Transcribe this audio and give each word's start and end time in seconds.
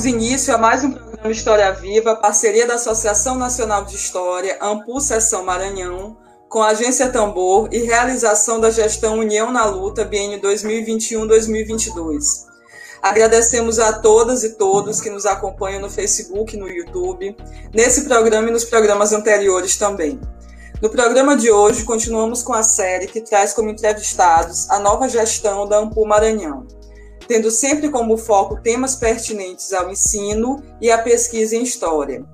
Damos 0.00 0.14
início 0.14 0.54
a 0.54 0.56
mais 0.56 0.82
um 0.82 0.92
programa 0.92 1.30
História 1.30 1.70
Viva, 1.72 2.16
parceria 2.16 2.66
da 2.66 2.76
Associação 2.76 3.36
Nacional 3.36 3.84
de 3.84 3.94
História, 3.94 4.56
Ampu 4.58 4.98
Seção 4.98 5.44
Maranhão, 5.44 6.16
com 6.48 6.62
a 6.62 6.68
Agência 6.68 7.10
Tambor 7.10 7.68
e 7.70 7.80
realização 7.80 8.58
da 8.58 8.70
gestão 8.70 9.18
União 9.18 9.52
na 9.52 9.66
Luta, 9.66 10.02
biênio 10.02 10.40
2021-2022. 10.40 12.46
Agradecemos 13.02 13.78
a 13.78 13.92
todas 13.92 14.42
e 14.42 14.56
todos 14.56 15.02
que 15.02 15.10
nos 15.10 15.26
acompanham 15.26 15.82
no 15.82 15.90
Facebook, 15.90 16.56
no 16.56 16.66
YouTube, 16.66 17.36
nesse 17.74 18.06
programa 18.06 18.48
e 18.48 18.52
nos 18.52 18.64
programas 18.64 19.12
anteriores 19.12 19.76
também. 19.76 20.18
No 20.80 20.88
programa 20.88 21.36
de 21.36 21.50
hoje, 21.50 21.84
continuamos 21.84 22.42
com 22.42 22.54
a 22.54 22.62
série 22.62 23.06
que 23.06 23.20
traz 23.20 23.52
como 23.52 23.68
entrevistados 23.68 24.66
a 24.70 24.78
nova 24.78 25.10
gestão 25.10 25.68
da 25.68 25.76
Ampul 25.76 26.06
Maranhão, 26.06 26.66
tendo 27.30 27.48
sempre 27.48 27.88
como 27.90 28.18
foco 28.18 28.60
temas 28.60 28.96
pertinentes 28.96 29.72
ao 29.72 29.88
ensino 29.88 30.60
e 30.80 30.90
à 30.90 30.98
pesquisa 30.98 31.54
em 31.54 31.62
História. 31.62 32.24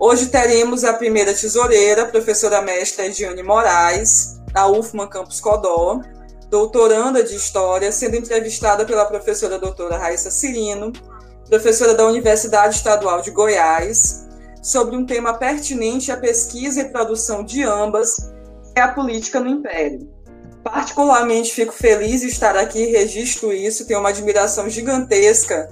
Hoje 0.00 0.28
teremos 0.28 0.84
a 0.84 0.94
primeira 0.94 1.34
tesoureira, 1.34 2.06
professora 2.06 2.62
mestra 2.62 3.04
Ediane 3.04 3.42
Moraes, 3.42 4.40
da 4.50 4.66
UFMA 4.66 5.06
Campus 5.06 5.38
Codó, 5.38 6.00
doutoranda 6.48 7.22
de 7.22 7.34
História, 7.34 7.92
sendo 7.92 8.16
entrevistada 8.16 8.86
pela 8.86 9.04
professora 9.04 9.58
doutora 9.58 9.98
Raíssa 9.98 10.30
Cirino, 10.30 10.94
professora 11.46 11.92
da 11.92 12.06
Universidade 12.06 12.74
Estadual 12.74 13.20
de 13.20 13.30
Goiás, 13.30 14.26
sobre 14.62 14.96
um 14.96 15.04
tema 15.04 15.34
pertinente 15.34 16.10
à 16.10 16.16
pesquisa 16.16 16.80
e 16.80 16.88
produção 16.88 17.44
de 17.44 17.62
ambas, 17.64 18.16
que 18.72 18.80
é 18.80 18.80
a 18.80 18.94
política 18.94 19.40
no 19.40 19.50
Império. 19.50 20.17
Particularmente 20.70 21.52
fico 21.52 21.72
feliz 21.72 22.20
de 22.20 22.28
estar 22.28 22.56
aqui, 22.56 22.86
registro 22.86 23.52
isso, 23.52 23.86
tenho 23.86 24.00
uma 24.00 24.08
admiração 24.08 24.68
gigantesca 24.68 25.68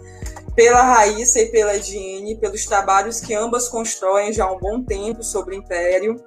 pela 0.54 0.82
Raíssa 0.82 1.40
e 1.40 1.46
pela 1.46 1.76
Ediene, 1.76 2.36
pelos 2.36 2.64
trabalhos 2.64 3.20
que 3.20 3.34
ambas 3.34 3.68
constroem 3.68 4.32
já 4.32 4.44
há 4.44 4.52
um 4.52 4.58
bom 4.58 4.82
tempo 4.82 5.22
sobre 5.22 5.54
o 5.54 5.58
Império, 5.58 6.18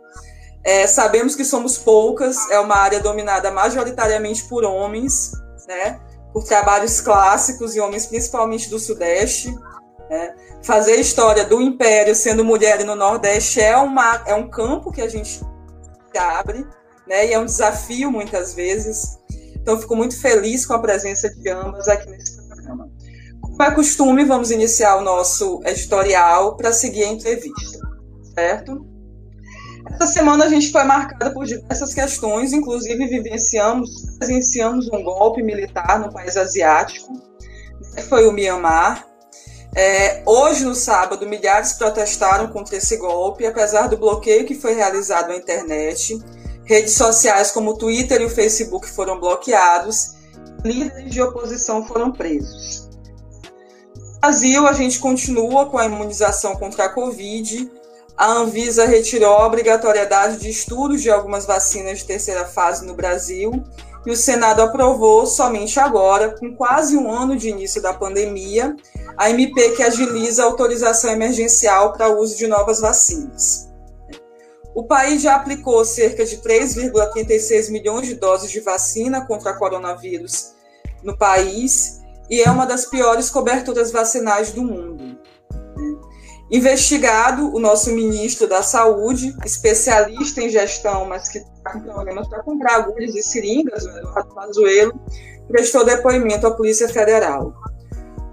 é, 0.64 0.86
sabemos 0.88 1.36
que 1.36 1.46
somos 1.46 1.78
poucas, 1.78 2.50
é 2.52 2.60
uma 2.60 2.76
área 2.76 3.00
dominada 3.00 3.50
majoritariamente 3.50 4.44
por 4.46 4.64
homens, 4.64 5.32
né? 5.68 6.00
por 6.34 6.44
trabalhos 6.44 7.02
clássicos 7.02 7.76
e 7.76 7.80
homens 7.80 8.06
principalmente 8.06 8.70
do 8.70 8.78
Sudeste. 8.78 9.54
Né? 10.10 10.36
Fazer 10.62 10.96
história 10.98 11.46
do 11.46 11.62
Império 11.62 12.14
sendo 12.14 12.44
mulher 12.44 12.84
no 12.84 12.96
Nordeste 12.96 13.62
é, 13.62 13.76
uma, 13.78 14.22
é 14.26 14.36
um 14.36 14.50
campo 14.50 14.92
que 14.92 15.02
a 15.02 15.08
gente 15.08 15.40
abre, 16.16 16.68
né? 17.10 17.28
e 17.28 17.34
é 17.34 17.40
um 17.40 17.46
desafio 17.46 18.12
muitas 18.12 18.54
vezes. 18.54 19.18
Então, 19.56 19.80
fico 19.80 19.96
muito 19.96 20.20
feliz 20.20 20.66
com 20.66 20.74
a 20.74 20.80
presença 20.80 21.30
de 21.30 21.50
ambas 21.50 21.88
aqui 21.88 22.10
nesse 22.10 22.42
programa. 22.48 22.90
Como 23.42 23.64
é 23.64 23.72
costume, 23.72 24.24
vamos 24.24 24.52
iniciar 24.52 24.96
o 24.98 25.02
nosso 25.02 25.62
editorial 25.66 26.56
para 26.56 26.72
seguir 26.72 27.04
a 27.04 27.08
entrevista, 27.08 27.80
certo? 28.34 28.88
Essa 29.92 30.08
semana 30.08 30.46
a 30.46 30.50
gente 30.50 30.72
foi 30.72 30.84
marcada 30.84 31.32
por 31.34 31.46
diversas 31.46 31.94
questões, 31.94 32.54
inclusive 32.54 33.08
vivenciamos, 33.08 33.90
presenciamos 34.18 34.88
um 34.90 35.04
golpe 35.04 35.42
militar 35.42 36.00
no 36.00 36.12
país 36.12 36.38
asiático, 36.38 37.12
que 37.96 38.04
foi 38.04 38.28
o 38.28 38.32
Myanmar. 38.32 39.06
É, 39.76 40.24
hoje, 40.26 40.64
no 40.66 40.74
sábado, 40.74 41.28
milhares 41.28 41.74
protestaram 41.74 42.48
contra 42.48 42.76
esse 42.76 42.98
golpe, 42.98 43.46
apesar 43.46 43.88
do 43.88 43.98
bloqueio 43.98 44.46
que 44.46 44.56
foi 44.56 44.74
realizado 44.74 45.32
à 45.32 45.36
internet. 45.36 46.20
Redes 46.70 46.94
sociais 46.94 47.50
como 47.50 47.72
o 47.72 47.78
Twitter 47.80 48.22
e 48.22 48.26
o 48.26 48.30
Facebook 48.30 48.88
foram 48.88 49.20
bloqueados, 49.20 50.12
líderes 50.64 51.12
de 51.12 51.20
oposição 51.20 51.84
foram 51.84 52.12
presos. 52.12 52.88
No 53.96 54.20
Brasil, 54.22 54.68
a 54.68 54.74
gente 54.74 55.00
continua 55.00 55.66
com 55.66 55.80
a 55.80 55.86
imunização 55.86 56.56
contra 56.58 56.86
a 56.86 56.90
Covid, 56.90 57.72
a 58.16 58.34
Anvisa 58.34 58.86
retirou 58.86 59.34
a 59.34 59.48
obrigatoriedade 59.48 60.38
de 60.38 60.52
estudos 60.52 61.02
de 61.02 61.10
algumas 61.10 61.48
vacinas 61.48 61.98
de 61.98 62.06
terceira 62.06 62.46
fase 62.46 62.86
no 62.86 62.94
Brasil 62.94 63.52
e 64.06 64.12
o 64.12 64.16
Senado 64.16 64.62
aprovou 64.62 65.26
somente 65.26 65.80
agora, 65.80 66.38
com 66.38 66.56
quase 66.56 66.96
um 66.96 67.12
ano 67.12 67.36
de 67.36 67.50
início 67.50 67.82
da 67.82 67.96
pandemia, 67.96 68.76
a 69.18 69.28
MP 69.32 69.72
que 69.72 69.82
agiliza 69.82 70.44
a 70.44 70.46
autorização 70.46 71.10
emergencial 71.10 71.94
para 71.94 72.10
o 72.10 72.20
uso 72.20 72.38
de 72.38 72.46
novas 72.46 72.80
vacinas. 72.80 73.69
O 74.74 74.84
país 74.84 75.22
já 75.22 75.36
aplicou 75.36 75.84
cerca 75.84 76.26
de 76.26 76.38
3,36 76.38 77.72
milhões 77.72 78.08
de 78.08 78.16
doses 78.16 78.52
de 78.52 78.60
vacina 78.60 79.26
contra 79.26 79.58
coronavírus 79.58 80.54
no 81.04 81.18
país 81.18 82.00
e 82.30 82.42
é 82.42 82.50
uma 82.50 82.66
das 82.66 82.86
piores 82.86 83.30
coberturas 83.30 83.92
vacinais 83.92 84.52
do 84.52 84.64
mundo. 84.64 85.18
Investigado, 86.52 87.54
o 87.54 87.60
nosso 87.60 87.92
ministro 87.92 88.48
da 88.48 88.64
Saúde, 88.64 89.36
especialista 89.46 90.42
em 90.42 90.50
gestão, 90.50 91.06
mas 91.06 91.30
que 91.30 91.40
está 91.40 91.74
com 91.74 91.82
problemas 91.82 92.28
para 92.28 92.42
comprar 92.42 92.76
agulhas 92.76 93.16
e 93.16 93.22
seringas, 93.22 93.86
o 93.86 93.90
Eduardo 93.90 94.34
Pazuello, 94.34 95.00
prestou 95.48 95.86
depoimento 95.86 96.48
à 96.48 96.52
Polícia 96.52 96.90
Federal. 96.90 97.54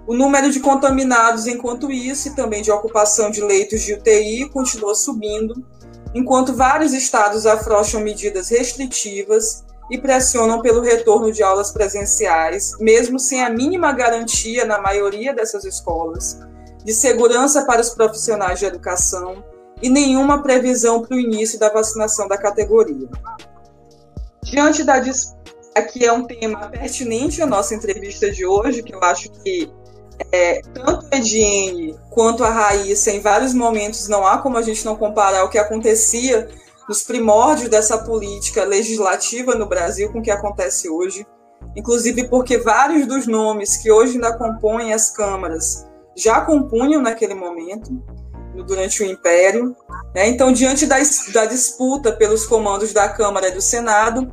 O 0.07 0.15
número 0.15 0.49
de 0.49 0.59
contaminados, 0.59 1.45
enquanto 1.45 1.91
isso, 1.91 2.29
e 2.29 2.35
também 2.35 2.63
de 2.63 2.71
ocupação 2.71 3.29
de 3.29 3.41
leitos 3.41 3.81
de 3.81 3.93
UTI, 3.93 4.49
continuou 4.49 4.95
subindo, 4.95 5.63
enquanto 6.13 6.53
vários 6.53 6.93
estados 6.93 7.45
afrouxam 7.45 8.01
medidas 8.01 8.49
restritivas 8.49 9.65
e 9.89 9.97
pressionam 9.97 10.61
pelo 10.61 10.81
retorno 10.81 11.31
de 11.31 11.41
aulas 11.41 11.71
presenciais, 11.71 12.77
mesmo 12.79 13.19
sem 13.19 13.43
a 13.43 13.49
mínima 13.49 13.91
garantia 13.93 14.65
na 14.65 14.81
maioria 14.81 15.33
dessas 15.33 15.63
escolas 15.63 16.39
de 16.83 16.93
segurança 16.93 17.65
para 17.65 17.81
os 17.81 17.89
profissionais 17.89 18.59
de 18.59 18.65
educação 18.65 19.43
e 19.81 19.89
nenhuma 19.89 20.41
previsão 20.41 21.01
para 21.01 21.15
o 21.15 21.19
início 21.19 21.59
da 21.59 21.69
vacinação 21.69 22.27
da 22.27 22.37
categoria. 22.37 23.09
Diante 24.41 24.83
da 24.83 25.01
aqui 25.75 26.05
é 26.05 26.11
um 26.11 26.23
tema 26.23 26.69
pertinente 26.69 27.41
à 27.41 27.45
nossa 27.45 27.75
entrevista 27.75 28.31
de 28.31 28.45
hoje, 28.45 28.81
que 28.81 28.95
eu 28.95 29.03
acho 29.03 29.29
que 29.29 29.69
é, 30.31 30.61
tanto 30.73 31.07
a 31.11 31.17
Ediene 31.17 31.95
quanto 32.09 32.43
a 32.43 32.49
Raíssa, 32.49 33.11
em 33.11 33.19
vários 33.19 33.53
momentos, 33.53 34.07
não 34.07 34.25
há 34.25 34.39
como 34.39 34.57
a 34.57 34.61
gente 34.61 34.83
não 34.85 34.95
comparar 34.95 35.43
o 35.43 35.49
que 35.49 35.57
acontecia 35.57 36.47
nos 36.87 37.03
primórdios 37.03 37.69
dessa 37.69 37.97
política 37.97 38.63
legislativa 38.63 39.55
no 39.55 39.67
Brasil 39.67 40.11
com 40.11 40.19
o 40.19 40.21
que 40.21 40.31
acontece 40.31 40.89
hoje, 40.89 41.25
inclusive 41.75 42.29
porque 42.29 42.57
vários 42.57 43.05
dos 43.05 43.27
nomes 43.27 43.77
que 43.77 43.91
hoje 43.91 44.13
ainda 44.13 44.37
compõem 44.37 44.93
as 44.93 45.09
câmaras 45.11 45.85
já 46.15 46.41
compunham 46.41 47.01
naquele 47.01 47.35
momento, 47.35 47.91
durante 48.65 49.03
o 49.03 49.05
Império. 49.05 49.75
Né? 50.15 50.27
Então, 50.29 50.51
diante 50.51 50.87
da, 50.87 50.97
da 51.33 51.45
disputa 51.45 52.11
pelos 52.11 52.45
comandos 52.45 52.91
da 52.91 53.07
Câmara 53.07 53.49
e 53.49 53.51
do 53.51 53.61
Senado, 53.61 54.27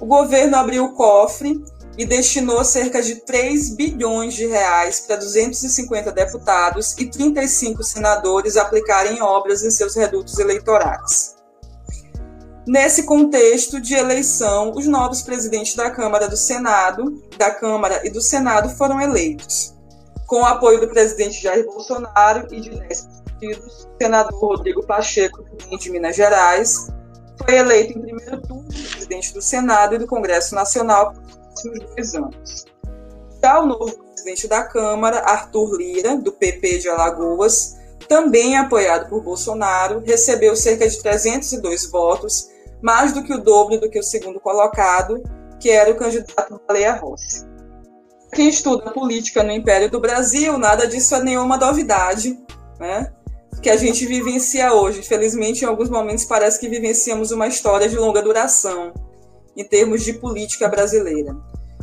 o 0.00 0.06
governo 0.06 0.56
abriu 0.56 0.84
o 0.84 0.94
cofre 0.94 1.62
e 1.96 2.04
destinou 2.04 2.64
cerca 2.64 3.02
de 3.02 3.16
3 3.16 3.70
bilhões 3.70 4.34
de 4.34 4.46
reais 4.46 5.00
para 5.00 5.16
250 5.16 6.12
deputados 6.12 6.94
e 6.98 7.06
35 7.06 7.82
senadores 7.82 8.56
aplicarem 8.56 9.22
obras 9.22 9.62
em 9.62 9.70
seus 9.70 9.94
redutos 9.94 10.38
eleitorais. 10.38 11.36
Nesse 12.66 13.04
contexto 13.04 13.80
de 13.80 13.94
eleição, 13.94 14.72
os 14.74 14.86
novos 14.86 15.22
presidentes 15.22 15.74
da 15.74 15.90
Câmara 15.90 16.28
do 16.28 16.36
Senado, 16.36 17.22
da 17.38 17.50
Câmara 17.50 18.06
e 18.06 18.10
do 18.10 18.20
Senado 18.20 18.68
foram 18.70 19.00
eleitos 19.00 19.76
com 20.26 20.40
o 20.40 20.44
apoio 20.44 20.80
do 20.80 20.88
presidente 20.88 21.40
Jair 21.40 21.64
Bolsonaro 21.64 22.46
e 22.52 22.60
de 22.60 22.70
10 22.70 23.08
partidos, 23.24 23.84
o 23.84 24.02
senador 24.02 24.38
Rodrigo 24.38 24.84
Pacheco, 24.84 25.44
de 25.78 25.90
Minas 25.90 26.16
Gerais, 26.16 26.88
foi 27.44 27.56
eleito 27.56 27.98
em 27.98 28.02
primeiro 28.02 28.40
turno 28.42 28.66
presidente 28.68 29.32
do 29.32 29.40
Senado 29.40 29.94
e 29.94 29.98
do 29.98 30.06
Congresso 30.06 30.54
Nacional 30.54 31.14
próximos 31.62 31.78
dois 31.94 32.14
anos. 32.14 32.64
Já 33.42 33.60
o 33.60 33.66
novo 33.66 33.98
presidente 33.98 34.48
da 34.48 34.62
Câmara, 34.64 35.20
Arthur 35.20 35.76
Lira, 35.76 36.16
do 36.16 36.32
PP 36.32 36.78
de 36.78 36.88
Alagoas, 36.88 37.76
também 38.08 38.56
apoiado 38.56 39.08
por 39.08 39.22
Bolsonaro, 39.22 40.02
recebeu 40.04 40.54
cerca 40.54 40.88
de 40.88 41.00
302 41.00 41.86
votos, 41.90 42.48
mais 42.82 43.12
do 43.12 43.22
que 43.22 43.32
o 43.32 43.42
dobro 43.42 43.80
do 43.80 43.90
que 43.90 43.98
o 43.98 44.02
segundo 44.02 44.40
colocado, 44.40 45.22
que 45.60 45.70
era 45.70 45.90
o 45.90 45.96
candidato 45.96 46.60
Baleia 46.66 46.94
Rossi 46.94 47.46
quem 48.36 48.48
estuda 48.50 48.90
política 48.90 49.42
no 49.42 49.50
Império 49.50 49.90
do 49.90 49.98
Brasil, 49.98 50.58
nada 50.58 50.86
disso 50.86 51.14
é 51.14 51.22
nenhuma 51.22 51.56
novidade, 51.56 52.38
né? 52.78 53.10
Que 53.62 53.70
a 53.70 53.76
gente 53.78 54.04
vivencia 54.04 54.74
hoje. 54.74 55.00
Infelizmente, 55.00 55.62
em 55.62 55.66
alguns 55.66 55.88
momentos 55.88 56.26
parece 56.26 56.60
que 56.60 56.68
vivenciamos 56.68 57.30
uma 57.30 57.48
história 57.48 57.88
de 57.88 57.96
longa 57.96 58.20
duração 58.20 58.92
em 59.56 59.64
termos 59.64 60.02
de 60.02 60.12
política 60.12 60.68
brasileira. 60.68 61.36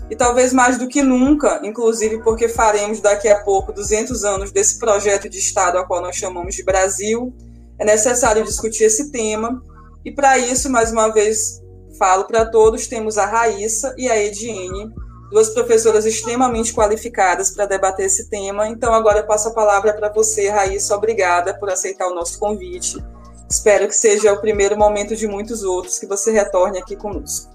E 0.09 0.15
talvez 0.15 0.53
mais 0.53 0.77
do 0.77 0.87
que 0.87 1.01
nunca, 1.01 1.59
inclusive 1.63 2.21
porque 2.21 2.47
faremos 2.47 2.99
daqui 2.99 3.27
a 3.27 3.41
pouco 3.43 3.73
200 3.73 4.23
anos 4.23 4.51
desse 4.51 4.77
projeto 4.77 5.27
de 5.27 5.39
Estado 5.39 5.77
a 5.77 5.85
qual 5.85 6.01
nós 6.01 6.15
chamamos 6.15 6.55
de 6.55 6.63
Brasil, 6.63 7.33
é 7.79 7.85
necessário 7.85 8.43
discutir 8.43 8.83
esse 8.83 9.11
tema. 9.11 9.61
E 10.05 10.11
para 10.11 10.37
isso, 10.37 10.69
mais 10.69 10.91
uma 10.91 11.09
vez, 11.09 11.61
falo 11.97 12.25
para 12.25 12.45
todos, 12.45 12.87
temos 12.87 13.17
a 13.17 13.25
Raíssa 13.25 13.95
e 13.97 14.09
a 14.09 14.21
Ediene, 14.21 14.93
duas 15.31 15.49
professoras 15.49 16.05
extremamente 16.05 16.73
qualificadas 16.73 17.49
para 17.49 17.65
debater 17.65 18.05
esse 18.05 18.29
tema. 18.29 18.67
Então, 18.67 18.93
agora 18.93 19.19
eu 19.19 19.25
passo 19.25 19.47
a 19.47 19.53
palavra 19.53 19.93
para 19.93 20.11
você, 20.11 20.49
Raíssa. 20.49 20.95
Obrigada 20.95 21.57
por 21.57 21.69
aceitar 21.69 22.07
o 22.07 22.13
nosso 22.13 22.37
convite. 22.37 23.03
Espero 23.49 23.87
que 23.87 23.95
seja 23.95 24.33
o 24.33 24.41
primeiro 24.41 24.77
momento 24.77 25.15
de 25.15 25.27
muitos 25.27 25.63
outros 25.63 25.97
que 25.97 26.05
você 26.05 26.31
retorne 26.31 26.77
aqui 26.77 26.95
conosco. 26.95 27.51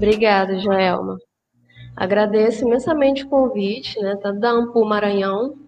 Obrigada, 0.00 0.58
Joelma. 0.58 1.18
Agradeço 1.94 2.64
imensamente 2.64 3.22
o 3.22 3.28
convite, 3.28 4.00
né, 4.00 4.14
da 4.40 4.50
Ampul 4.50 4.86
Maranhão 4.86 5.58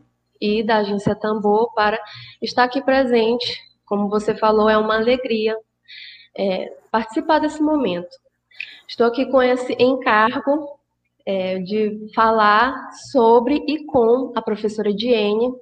e 0.40 0.62
da 0.62 0.78
Agência 0.78 1.14
Tambor 1.14 1.70
para 1.74 2.00
estar 2.40 2.64
aqui 2.64 2.80
presente. 2.80 3.60
Como 3.84 4.08
você 4.08 4.34
falou, 4.34 4.70
é 4.70 4.78
uma 4.78 4.94
alegria 4.94 5.54
é, 6.34 6.72
participar 6.90 7.40
desse 7.40 7.62
momento. 7.62 8.08
Estou 8.88 9.06
aqui 9.06 9.26
com 9.26 9.42
esse 9.42 9.74
encargo 9.78 10.78
é, 11.26 11.58
de 11.58 12.10
falar 12.14 12.90
sobre 13.12 13.62
e 13.68 13.84
com 13.84 14.32
a 14.34 14.40
professora 14.40 14.94
Diene. 14.94 15.52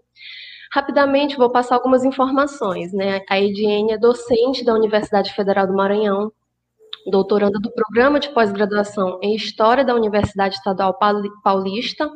Rapidamente 0.73 1.37
vou 1.37 1.50
passar 1.50 1.75
algumas 1.75 2.05
informações. 2.05 2.93
Né? 2.93 3.20
A 3.28 3.40
Ediene 3.40 3.94
é 3.94 3.99
docente 3.99 4.64
da 4.64 4.75
Universidade 4.75 5.34
Federal 5.34 5.66
do 5.66 5.75
Maranhão, 5.75 6.31
doutoranda 7.06 7.58
do 7.58 7.73
Programa 7.73 8.20
de 8.20 8.29
Pós-Graduação 8.31 9.19
em 9.23 9.35
História 9.35 9.85
da 9.85 9.94
Universidade 9.94 10.56
Estadual 10.56 10.99
Paulista, 11.43 12.11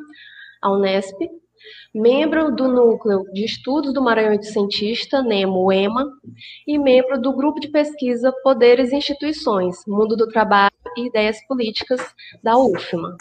a 0.61 0.71
Unesp, 0.71 1.17
membro 1.93 2.53
do 2.53 2.67
Núcleo 2.67 3.23
de 3.33 3.45
Estudos 3.45 3.93
do 3.93 4.01
Maranhão 4.01 4.41
Cientista, 4.41 5.21
NEMO, 5.21 5.71
EMA, 5.71 6.05
e 6.67 6.77
membro 6.77 7.19
do 7.19 7.33
Grupo 7.33 7.59
de 7.59 7.69
Pesquisa 7.69 8.33
Poderes 8.43 8.91
e 8.91 8.95
Instituições, 8.95 9.77
Mundo 9.87 10.15
do 10.15 10.27
Trabalho 10.27 10.71
e 10.97 11.07
Ideias 11.07 11.37
Políticas, 11.47 12.01
da 12.43 12.57
UFMA. 12.57 13.15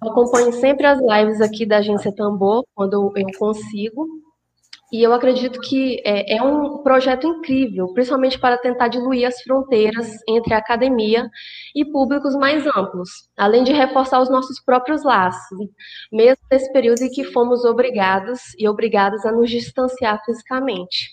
Acompanho 0.00 0.52
sempre 0.52 0.86
as 0.86 1.00
lives 1.00 1.40
aqui 1.40 1.64
da 1.64 1.78
Agência 1.78 2.12
Tambor, 2.12 2.64
quando 2.74 2.94
eu 2.94 3.12
consigo, 3.38 4.06
e 4.92 5.02
eu 5.02 5.14
acredito 5.14 5.58
que 5.58 6.02
é, 6.04 6.36
é, 6.36 6.42
um 6.42 6.82
projeto 6.82 7.26
incrível, 7.26 7.88
principalmente 7.94 8.38
para 8.38 8.58
tentar 8.58 8.88
diluir 8.88 9.26
as 9.26 9.40
fronteiras 9.40 10.10
entre 10.28 10.52
academia 10.52 11.30
e 11.74 11.82
públicos 11.82 12.36
mais 12.36 12.66
amplos, 12.66 13.08
além 13.34 13.64
de 13.64 13.72
reforçar 13.72 14.20
os 14.20 14.28
nossos 14.28 14.62
próprios 14.62 15.02
laços, 15.02 15.58
mesmo 16.12 16.42
nesse 16.50 16.70
período 16.74 17.00
em 17.00 17.08
que 17.08 17.24
fomos 17.24 17.64
obrigados 17.64 18.40
e 18.58 18.68
obrigadas 18.68 19.24
a 19.24 19.32
nos 19.32 19.48
distanciar 19.48 20.22
fisicamente. 20.26 21.08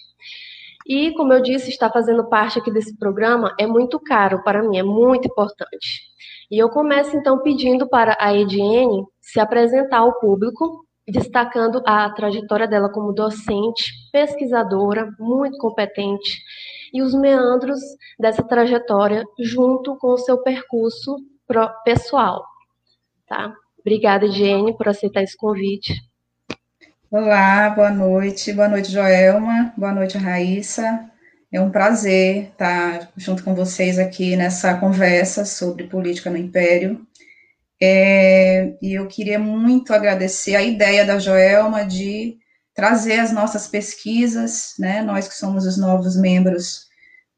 E, 0.85 1.13
como 1.13 1.31
eu 1.31 1.41
disse, 1.41 1.69
estar 1.69 1.89
fazendo 1.89 2.27
parte 2.27 2.59
aqui 2.59 2.71
desse 2.71 2.97
programa 2.97 3.55
é 3.57 3.65
muito 3.65 3.97
caro 3.97 4.43
para 4.43 4.61
mim, 4.61 4.77
é 4.77 4.83
muito 4.83 5.27
importante. 5.29 6.01
E 6.51 6.57
eu 6.57 6.67
começo 6.69 7.15
então 7.15 7.41
pedindo 7.41 7.87
para 7.87 8.17
a 8.19 8.35
Ediene 8.35 9.05
se 9.21 9.39
apresentar 9.39 9.99
ao 9.99 10.19
público 10.19 10.85
destacando 11.11 11.81
a 11.85 12.09
trajetória 12.11 12.67
dela 12.67 12.89
como 12.89 13.13
docente, 13.13 13.91
pesquisadora, 14.11 15.09
muito 15.19 15.57
competente, 15.57 16.41
e 16.94 17.01
os 17.01 17.13
meandros 17.13 17.79
dessa 18.19 18.44
trajetória 18.44 19.23
junto 19.39 19.95
com 19.97 20.13
o 20.13 20.17
seu 20.17 20.39
percurso 20.41 21.17
pessoal. 21.83 22.44
Tá? 23.27 23.53
Obrigada, 23.79 24.27
Jenny, 24.27 24.75
por 24.75 24.88
aceitar 24.88 25.23
esse 25.23 25.38
convite. 25.38 25.94
Olá, 27.12 27.69
boa 27.71 27.89
noite. 27.89 28.53
Boa 28.53 28.67
noite, 28.67 28.91
Joelma. 28.91 29.73
Boa 29.75 29.91
noite, 29.91 30.17
Raíssa. 30.17 31.09
É 31.51 31.59
um 31.59 31.71
prazer 31.71 32.50
estar 32.51 33.09
junto 33.17 33.44
com 33.44 33.55
vocês 33.55 33.97
aqui 33.97 34.35
nessa 34.35 34.77
conversa 34.77 35.44
sobre 35.44 35.85
política 35.85 36.29
no 36.29 36.38
Império. 36.38 37.03
É, 37.81 38.73
e 38.81 38.93
eu 38.93 39.07
queria 39.07 39.39
muito 39.39 39.93
agradecer 39.93 40.55
a 40.55 40.61
ideia 40.61 41.05
da 41.05 41.17
Joelma 41.17 41.85
de 41.85 42.37
trazer 42.73 43.19
as 43.19 43.31
nossas 43.31 43.67
pesquisas, 43.67 44.73
né, 44.77 45.01
nós 45.01 45.27
que 45.27 45.35
somos 45.35 45.65
os 45.65 45.77
novos 45.77 46.15
membros 46.15 46.87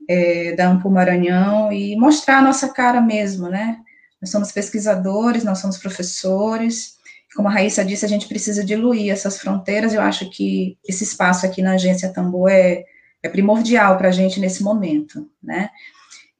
é, 0.09 0.55
da 0.55 0.67
Ampo 0.67 0.89
Maranhão, 0.89 1.71
e 1.71 1.95
mostrar 1.95 2.39
a 2.39 2.41
nossa 2.41 2.69
cara 2.69 3.01
mesmo, 3.01 3.49
né? 3.49 3.77
Nós 4.21 4.29
somos 4.29 4.51
pesquisadores, 4.51 5.43
nós 5.43 5.59
somos 5.59 5.77
professores, 5.77 6.95
como 7.35 7.47
a 7.47 7.51
Raíssa 7.51 7.85
disse, 7.85 8.05
a 8.05 8.09
gente 8.09 8.27
precisa 8.27 8.63
diluir 8.63 9.11
essas 9.11 9.39
fronteiras, 9.39 9.93
eu 9.93 10.01
acho 10.01 10.29
que 10.29 10.77
esse 10.87 11.03
espaço 11.03 11.45
aqui 11.45 11.61
na 11.61 11.73
Agência 11.73 12.11
Tambor 12.11 12.49
é, 12.51 12.83
é 13.23 13.29
primordial 13.29 13.97
para 13.97 14.09
a 14.09 14.11
gente 14.11 14.39
nesse 14.39 14.61
momento, 14.61 15.29
né? 15.41 15.69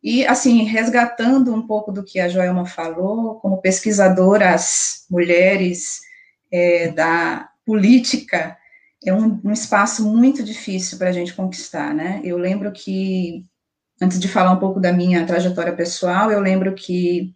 E, 0.03 0.25
assim, 0.25 0.63
resgatando 0.63 1.53
um 1.53 1.65
pouco 1.65 1.92
do 1.92 2.03
que 2.03 2.19
a 2.19 2.27
Joelma 2.27 2.65
falou, 2.65 3.36
como 3.36 3.62
pesquisadora, 3.62 4.53
as 4.53 5.06
mulheres 5.09 6.00
é, 6.51 6.92
da 6.92 7.50
política 7.65 8.57
é 9.06 9.13
um, 9.13 9.39
um 9.44 9.51
espaço 9.51 10.06
muito 10.06 10.44
difícil 10.44 10.98
para 10.98 11.09
a 11.09 11.12
gente 11.12 11.33
conquistar, 11.33 11.94
né? 11.94 12.21
Eu 12.24 12.38
lembro 12.38 12.71
que, 12.71 13.45
antes 14.01 14.19
de 14.19 14.27
falar 14.27 14.51
um 14.51 14.59
pouco 14.59 14.80
da 14.80 14.92
minha 14.92 15.25
trajetória 15.25 15.74
pessoal, 15.74 16.31
eu 16.31 16.39
lembro 16.39 16.74
que 16.74 17.33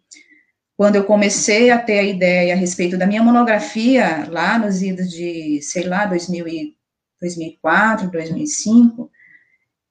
quando 0.76 0.96
eu 0.96 1.04
comecei 1.04 1.70
a 1.70 1.78
ter 1.78 1.98
a 1.98 2.02
ideia 2.02 2.54
a 2.54 2.56
respeito 2.56 2.98
da 2.98 3.06
minha 3.06 3.22
monografia, 3.22 4.28
lá 4.28 4.58
nos 4.58 4.82
idos 4.82 5.10
de, 5.10 5.60
sei 5.62 5.84
lá, 5.84 6.04
2000 6.06 6.46
e, 6.48 6.76
2004, 7.20 8.10
2005, 8.10 9.10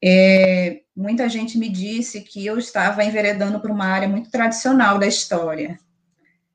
é, 0.03 0.81
muita 0.95 1.27
gente 1.27 1.57
me 1.57 1.69
disse 1.69 2.21
que 2.21 2.45
eu 2.45 2.57
estava 2.57 3.03
enveredando 3.03 3.59
por 3.59 3.69
uma 3.69 3.85
área 3.85 4.07
muito 4.07 4.31
tradicional 4.31 4.97
da 4.97 5.07
história. 5.07 5.77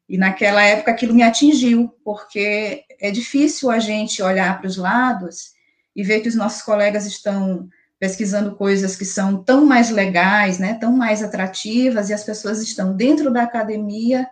E 0.08 0.16
naquela 0.16 0.62
época 0.62 0.90
aquilo 0.90 1.14
me 1.14 1.22
atingiu, 1.22 1.94
porque 2.04 2.84
é 2.98 3.10
difícil 3.10 3.70
a 3.70 3.78
gente 3.78 4.22
olhar 4.22 4.58
para 4.58 4.66
os 4.66 4.76
lados 4.76 5.52
e 5.94 6.02
ver 6.02 6.20
que 6.20 6.28
os 6.28 6.34
nossos 6.34 6.62
colegas 6.62 7.06
estão 7.06 7.68
pesquisando 7.98 8.56
coisas 8.56 8.96
que 8.96 9.04
são 9.04 9.44
tão 9.44 9.66
mais 9.66 9.90
legais, 9.90 10.58
né, 10.58 10.74
tão 10.74 10.90
mais 10.90 11.22
atrativas, 11.22 12.08
e 12.08 12.14
as 12.14 12.24
pessoas 12.24 12.62
estão 12.62 12.96
dentro 12.96 13.30
da 13.30 13.42
academia 13.42 14.26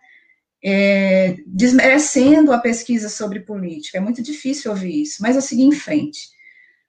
é, 0.64 1.36
desmerecendo 1.46 2.50
a 2.52 2.58
pesquisa 2.58 3.08
sobre 3.08 3.40
política. 3.40 3.98
É 3.98 4.00
muito 4.00 4.22
difícil 4.22 4.70
ouvir 4.70 5.02
isso, 5.02 5.22
mas 5.22 5.36
eu 5.36 5.42
segui 5.42 5.62
em 5.62 5.72
frente. 5.72 6.30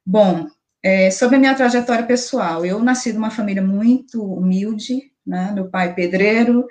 Bom, 0.06 0.48
é, 0.82 1.12
sobre 1.12 1.36
a 1.36 1.40
minha 1.40 1.56
trajetória 1.56 2.06
pessoal, 2.06 2.66
eu 2.66 2.80
nasci 2.80 3.12
de 3.12 3.18
uma 3.18 3.32
família 3.32 3.62
muito 3.62 4.24
humilde, 4.24 5.12
né? 5.26 5.52
Meu 5.54 5.70
pai 5.70 5.94
pedreiro, 5.94 6.66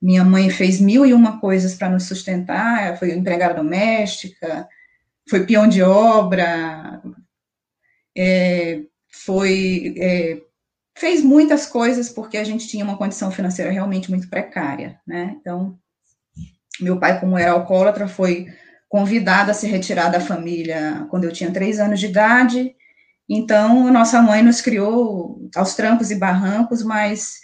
minha 0.00 0.24
mãe 0.24 0.48
fez 0.48 0.80
mil 0.80 1.04
e 1.04 1.12
uma 1.12 1.40
coisas 1.40 1.74
para 1.74 1.88
nos 1.88 2.04
sustentar, 2.04 2.96
foi 2.98 3.12
empregada 3.12 3.54
doméstica, 3.54 4.68
foi 5.28 5.44
peão 5.44 5.66
de 5.68 5.82
obra, 5.82 7.02
é, 8.16 8.82
foi 9.08 9.94
é, 9.98 10.40
fez 10.96 11.22
muitas 11.22 11.66
coisas 11.66 12.08
porque 12.08 12.36
a 12.36 12.44
gente 12.44 12.68
tinha 12.68 12.84
uma 12.84 12.96
condição 12.96 13.30
financeira 13.30 13.70
realmente 13.70 14.10
muito 14.10 14.28
precária, 14.28 15.00
né? 15.06 15.36
Então, 15.40 15.76
meu 16.80 16.98
pai, 17.00 17.18
como 17.18 17.36
era 17.36 17.52
alcoólatra, 17.52 18.06
foi 18.06 18.46
convidado 18.88 19.50
a 19.50 19.54
se 19.54 19.66
retirar 19.66 20.10
da 20.10 20.20
família 20.20 21.06
quando 21.10 21.24
eu 21.24 21.32
tinha 21.32 21.52
três 21.52 21.80
anos 21.80 21.98
de 21.98 22.06
idade 22.06 22.74
então, 23.28 23.92
nossa 23.92 24.22
mãe 24.22 24.42
nos 24.42 24.60
criou 24.60 25.48
aos 25.54 25.74
trancos 25.74 26.10
e 26.10 26.14
barrancos, 26.14 26.82
mas, 26.82 27.40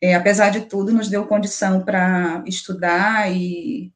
é, 0.00 0.14
apesar 0.14 0.50
de 0.50 0.62
tudo, 0.62 0.92
nos 0.92 1.08
deu 1.08 1.26
condição 1.26 1.84
para 1.84 2.42
estudar 2.46 3.30
e 3.30 3.92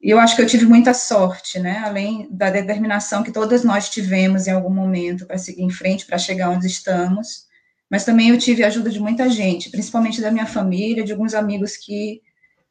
eu 0.00 0.18
acho 0.18 0.34
que 0.34 0.42
eu 0.42 0.46
tive 0.46 0.64
muita 0.64 0.94
sorte, 0.94 1.58
né? 1.58 1.78
Além 1.78 2.26
da 2.30 2.50
determinação 2.50 3.22
que 3.22 3.32
todas 3.32 3.64
nós 3.64 3.90
tivemos 3.90 4.46
em 4.46 4.50
algum 4.50 4.70
momento 4.70 5.26
para 5.26 5.36
seguir 5.38 5.62
em 5.62 5.70
frente, 5.70 6.06
para 6.06 6.18
chegar 6.18 6.50
onde 6.50 6.66
estamos, 6.66 7.46
mas 7.90 8.04
também 8.04 8.30
eu 8.30 8.38
tive 8.38 8.62
a 8.64 8.68
ajuda 8.68 8.90
de 8.90 9.00
muita 9.00 9.28
gente, 9.28 9.70
principalmente 9.70 10.20
da 10.20 10.30
minha 10.30 10.46
família, 10.46 11.04
de 11.04 11.12
alguns 11.12 11.34
amigos 11.34 11.76
que 11.76 12.22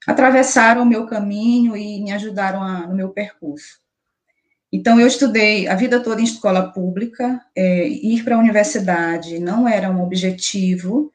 atravessaram 0.07 0.83
o 0.83 0.85
meu 0.85 1.05
caminho 1.05 1.75
e 1.75 2.01
me 2.01 2.11
ajudaram 2.11 2.63
a, 2.63 2.87
no 2.87 2.95
meu 2.95 3.09
percurso. 3.09 3.79
Então, 4.71 4.99
eu 4.99 5.07
estudei 5.07 5.67
a 5.67 5.75
vida 5.75 5.99
toda 5.99 6.21
em 6.21 6.25
escola 6.25 6.71
pública, 6.71 7.41
é, 7.55 7.87
ir 7.87 8.23
para 8.23 8.35
a 8.35 8.39
universidade 8.39 9.39
não 9.39 9.67
era 9.67 9.89
um 9.89 10.03
objetivo, 10.03 11.11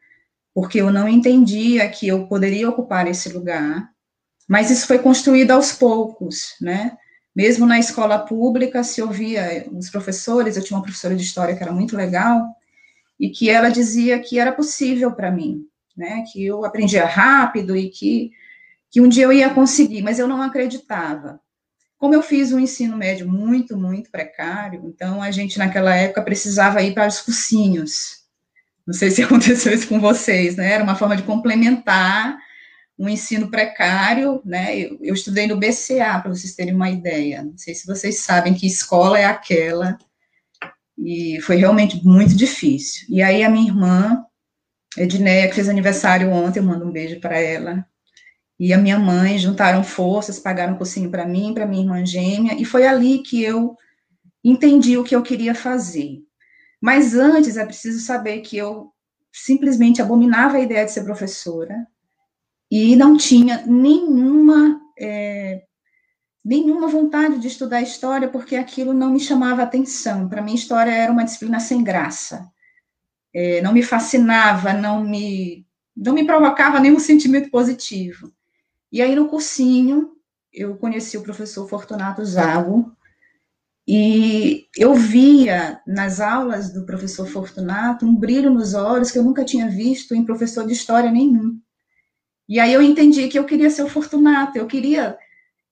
porque 0.52 0.80
eu 0.80 0.92
não 0.92 1.08
entendia 1.08 1.88
que 1.88 2.08
eu 2.08 2.26
poderia 2.26 2.68
ocupar 2.68 3.06
esse 3.06 3.28
lugar, 3.28 3.88
mas 4.48 4.70
isso 4.70 4.86
foi 4.86 4.98
construído 4.98 5.52
aos 5.52 5.72
poucos, 5.72 6.54
né? 6.60 6.96
Mesmo 7.34 7.66
na 7.66 7.78
escola 7.78 8.18
pública, 8.18 8.84
se 8.84 9.02
ouvia 9.02 9.66
os 9.72 9.90
professores, 9.90 10.56
eu 10.56 10.62
tinha 10.62 10.76
uma 10.76 10.82
professora 10.82 11.16
de 11.16 11.22
história 11.22 11.56
que 11.56 11.62
era 11.62 11.72
muito 11.72 11.96
legal, 11.96 12.54
e 13.18 13.30
que 13.30 13.48
ela 13.48 13.68
dizia 13.68 14.18
que 14.18 14.38
era 14.38 14.52
possível 14.52 15.12
para 15.12 15.30
mim, 15.30 15.64
né? 15.96 16.24
Que 16.32 16.44
eu 16.44 16.64
aprendia 16.64 17.06
rápido 17.06 17.76
e 17.76 17.88
que, 17.88 18.32
que 18.90 19.00
um 19.00 19.08
dia 19.08 19.24
eu 19.24 19.32
ia 19.32 19.50
conseguir, 19.50 20.02
mas 20.02 20.18
eu 20.18 20.28
não 20.28 20.42
acreditava. 20.42 21.40
Como 22.04 22.14
eu 22.14 22.20
fiz 22.20 22.52
um 22.52 22.60
ensino 22.60 22.98
médio 22.98 23.26
muito, 23.26 23.78
muito 23.78 24.10
precário, 24.10 24.82
então 24.84 25.22
a 25.22 25.30
gente 25.30 25.58
naquela 25.58 25.96
época 25.96 26.20
precisava 26.20 26.82
ir 26.82 26.92
para 26.92 27.08
os 27.08 27.22
cursinhos. 27.22 28.24
Não 28.86 28.92
sei 28.92 29.10
se 29.10 29.22
aconteceu 29.24 29.72
isso 29.72 29.88
com 29.88 29.98
vocês, 29.98 30.54
né? 30.54 30.70
Era 30.70 30.84
uma 30.84 30.96
forma 30.96 31.16
de 31.16 31.22
complementar 31.22 32.36
um 32.98 33.08
ensino 33.08 33.50
precário, 33.50 34.42
né? 34.44 34.78
Eu, 34.78 34.98
eu 35.00 35.14
estudei 35.14 35.46
no 35.46 35.56
BCA, 35.56 36.20
para 36.20 36.28
vocês 36.28 36.54
terem 36.54 36.74
uma 36.74 36.90
ideia. 36.90 37.42
Não 37.42 37.56
sei 37.56 37.74
se 37.74 37.86
vocês 37.86 38.18
sabem 38.18 38.52
que 38.52 38.66
escola 38.66 39.18
é 39.18 39.24
aquela, 39.24 39.96
e 40.98 41.40
foi 41.40 41.56
realmente 41.56 42.04
muito 42.04 42.36
difícil. 42.36 43.06
E 43.08 43.22
aí 43.22 43.42
a 43.42 43.48
minha 43.48 43.66
irmã, 43.66 44.22
Edneia, 44.98 45.48
que 45.48 45.54
fez 45.54 45.70
aniversário 45.70 46.28
ontem, 46.28 46.58
eu 46.58 46.64
mando 46.64 46.84
um 46.84 46.92
beijo 46.92 47.18
para 47.18 47.38
ela, 47.40 47.82
e 48.58 48.72
a 48.72 48.78
minha 48.78 48.98
mãe 48.98 49.38
juntaram 49.38 49.82
forças, 49.82 50.38
pagaram 50.38 50.74
um 50.74 50.78
cursinho 50.78 51.10
para 51.10 51.26
mim, 51.26 51.52
para 51.52 51.66
minha 51.66 51.82
irmã 51.82 52.04
gêmea, 52.06 52.54
e 52.54 52.64
foi 52.64 52.86
ali 52.86 53.18
que 53.18 53.42
eu 53.42 53.76
entendi 54.42 54.96
o 54.96 55.04
que 55.04 55.16
eu 55.16 55.22
queria 55.22 55.54
fazer. 55.54 56.22
Mas 56.80 57.14
antes 57.14 57.56
é 57.56 57.64
preciso 57.64 58.00
saber 58.00 58.40
que 58.40 58.56
eu 58.56 58.92
simplesmente 59.32 60.00
abominava 60.00 60.58
a 60.58 60.60
ideia 60.60 60.84
de 60.84 60.92
ser 60.92 61.02
professora 61.02 61.86
e 62.70 62.94
não 62.94 63.16
tinha 63.16 63.64
nenhuma 63.66 64.80
é, 64.98 65.62
nenhuma 66.44 66.86
vontade 66.88 67.38
de 67.38 67.48
estudar 67.48 67.80
história 67.80 68.28
porque 68.28 68.54
aquilo 68.54 68.92
não 68.92 69.10
me 69.10 69.18
chamava 69.18 69.62
atenção. 69.62 70.28
Para 70.28 70.42
mim, 70.42 70.54
história 70.54 70.90
era 70.90 71.10
uma 71.10 71.24
disciplina 71.24 71.58
sem 71.58 71.82
graça. 71.82 72.48
É, 73.32 73.62
não 73.62 73.72
me 73.72 73.82
fascinava, 73.82 74.72
não 74.72 75.02
me 75.02 75.66
não 75.96 76.12
me 76.12 76.26
provocava 76.26 76.80
nenhum 76.80 76.98
sentimento 76.98 77.50
positivo. 77.50 78.33
E 78.94 79.02
aí, 79.02 79.16
no 79.16 79.26
cursinho, 79.26 80.12
eu 80.52 80.76
conheci 80.76 81.18
o 81.18 81.22
professor 81.24 81.68
Fortunato 81.68 82.24
Zago, 82.24 82.92
e 83.88 84.68
eu 84.78 84.94
via 84.94 85.80
nas 85.84 86.20
aulas 86.20 86.72
do 86.72 86.86
professor 86.86 87.26
Fortunato 87.26 88.06
um 88.06 88.14
brilho 88.14 88.52
nos 88.52 88.72
olhos 88.72 89.10
que 89.10 89.18
eu 89.18 89.24
nunca 89.24 89.44
tinha 89.44 89.68
visto 89.68 90.14
em 90.14 90.24
professor 90.24 90.64
de 90.64 90.74
história 90.74 91.10
nenhum. 91.10 91.58
E 92.48 92.60
aí 92.60 92.72
eu 92.72 92.80
entendi 92.80 93.26
que 93.26 93.36
eu 93.36 93.44
queria 93.44 93.68
ser 93.68 93.82
o 93.82 93.88
Fortunato, 93.88 94.56
eu 94.56 94.66
queria 94.68 95.18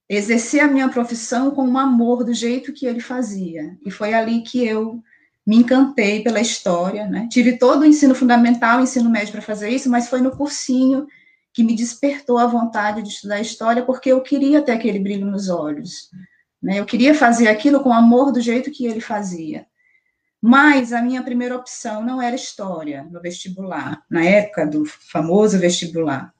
exercer 0.08 0.58
a 0.58 0.66
minha 0.66 0.88
profissão 0.88 1.52
com 1.52 1.62
um 1.62 1.78
amor 1.78 2.24
do 2.24 2.34
jeito 2.34 2.72
que 2.72 2.86
ele 2.86 2.98
fazia. 2.98 3.78
E 3.86 3.90
foi 3.92 4.14
ali 4.14 4.42
que 4.42 4.66
eu 4.66 5.00
me 5.46 5.58
encantei 5.58 6.24
pela 6.24 6.40
história, 6.40 7.06
né? 7.06 7.28
Tive 7.30 7.56
todo 7.56 7.82
o 7.82 7.86
ensino 7.86 8.16
fundamental, 8.16 8.80
ensino 8.80 9.08
médio 9.08 9.30
para 9.30 9.42
fazer 9.42 9.70
isso, 9.70 9.88
mas 9.88 10.08
foi 10.08 10.20
no 10.20 10.36
cursinho 10.36 11.06
que 11.52 11.62
me 11.62 11.74
despertou 11.76 12.38
a 12.38 12.46
vontade 12.46 13.02
de 13.02 13.08
estudar 13.08 13.40
história, 13.40 13.84
porque 13.84 14.10
eu 14.10 14.20
queria 14.22 14.62
ter 14.62 14.72
aquele 14.72 14.98
brilho 14.98 15.26
nos 15.26 15.48
olhos. 15.48 16.10
Né? 16.62 16.78
Eu 16.78 16.86
queria 16.86 17.14
fazer 17.14 17.48
aquilo 17.48 17.80
com 17.80 17.92
amor 17.92 18.32
do 18.32 18.40
jeito 18.40 18.70
que 18.70 18.86
ele 18.86 19.00
fazia. 19.00 19.66
Mas 20.40 20.92
a 20.92 21.00
minha 21.02 21.22
primeira 21.22 21.56
opção 21.56 22.04
não 22.04 22.20
era 22.20 22.34
história 22.34 23.06
no 23.10 23.20
vestibular, 23.20 24.02
na 24.10 24.24
época 24.24 24.66
do 24.66 24.84
famoso 24.84 25.58
vestibular. 25.58 26.34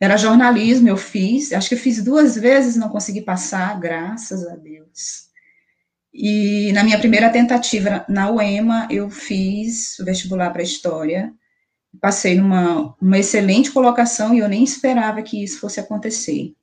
Era 0.00 0.16
jornalismo, 0.16 0.88
eu 0.88 0.96
fiz, 0.96 1.52
acho 1.52 1.68
que 1.68 1.74
eu 1.74 1.78
fiz 1.78 2.02
duas 2.04 2.36
vezes, 2.36 2.76
não 2.76 2.88
consegui 2.88 3.20
passar, 3.20 3.78
graças 3.80 4.46
a 4.46 4.54
Deus. 4.54 5.28
E 6.14 6.72
na 6.72 6.84
minha 6.84 6.98
primeira 6.98 7.30
tentativa 7.30 8.04
na 8.08 8.30
UEMA, 8.30 8.86
eu 8.90 9.10
fiz 9.10 9.98
o 9.98 10.04
vestibular 10.04 10.50
para 10.50 10.62
história, 10.62 11.32
passei 12.00 12.36
numa 12.36 12.94
uma 13.00 13.18
excelente 13.18 13.70
colocação 13.70 14.34
e 14.34 14.38
eu 14.38 14.48
nem 14.48 14.62
esperava 14.62 15.22
que 15.22 15.42
isso 15.42 15.60
fosse 15.60 15.80
acontecer. 15.80 16.54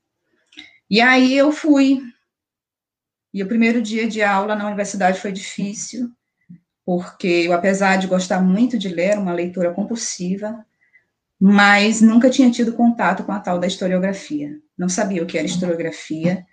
E 0.90 1.02
aí 1.02 1.36
eu 1.38 1.52
fui. 1.52 2.02
E 3.34 3.44
o 3.44 3.48
primeiro 3.48 3.82
dia 3.82 4.08
de 4.08 4.22
aula 4.22 4.56
na 4.56 4.66
universidade 4.66 5.20
foi 5.20 5.32
difícil, 5.32 6.10
porque 6.86 7.28
eu, 7.28 7.54
apesar 7.54 7.98
de 7.98 8.08
gostar 8.08 8.42
muito 8.42 8.78
de 8.78 8.88
ler, 8.88 9.18
uma 9.18 9.34
leitura 9.34 9.74
compulsiva, 9.74 10.66
mas 11.40 12.02
nunca 12.02 12.30
tinha 12.30 12.50
tido 12.50 12.74
contato 12.74 13.24
com 13.24 13.32
a 13.32 13.40
tal 13.40 13.60
da 13.60 13.68
historiografia. 13.68 14.58
Não 14.78 14.88
sabia 14.88 15.22
o 15.22 15.26
que 15.26 15.38
era 15.38 15.48
historiografia, 15.48 16.46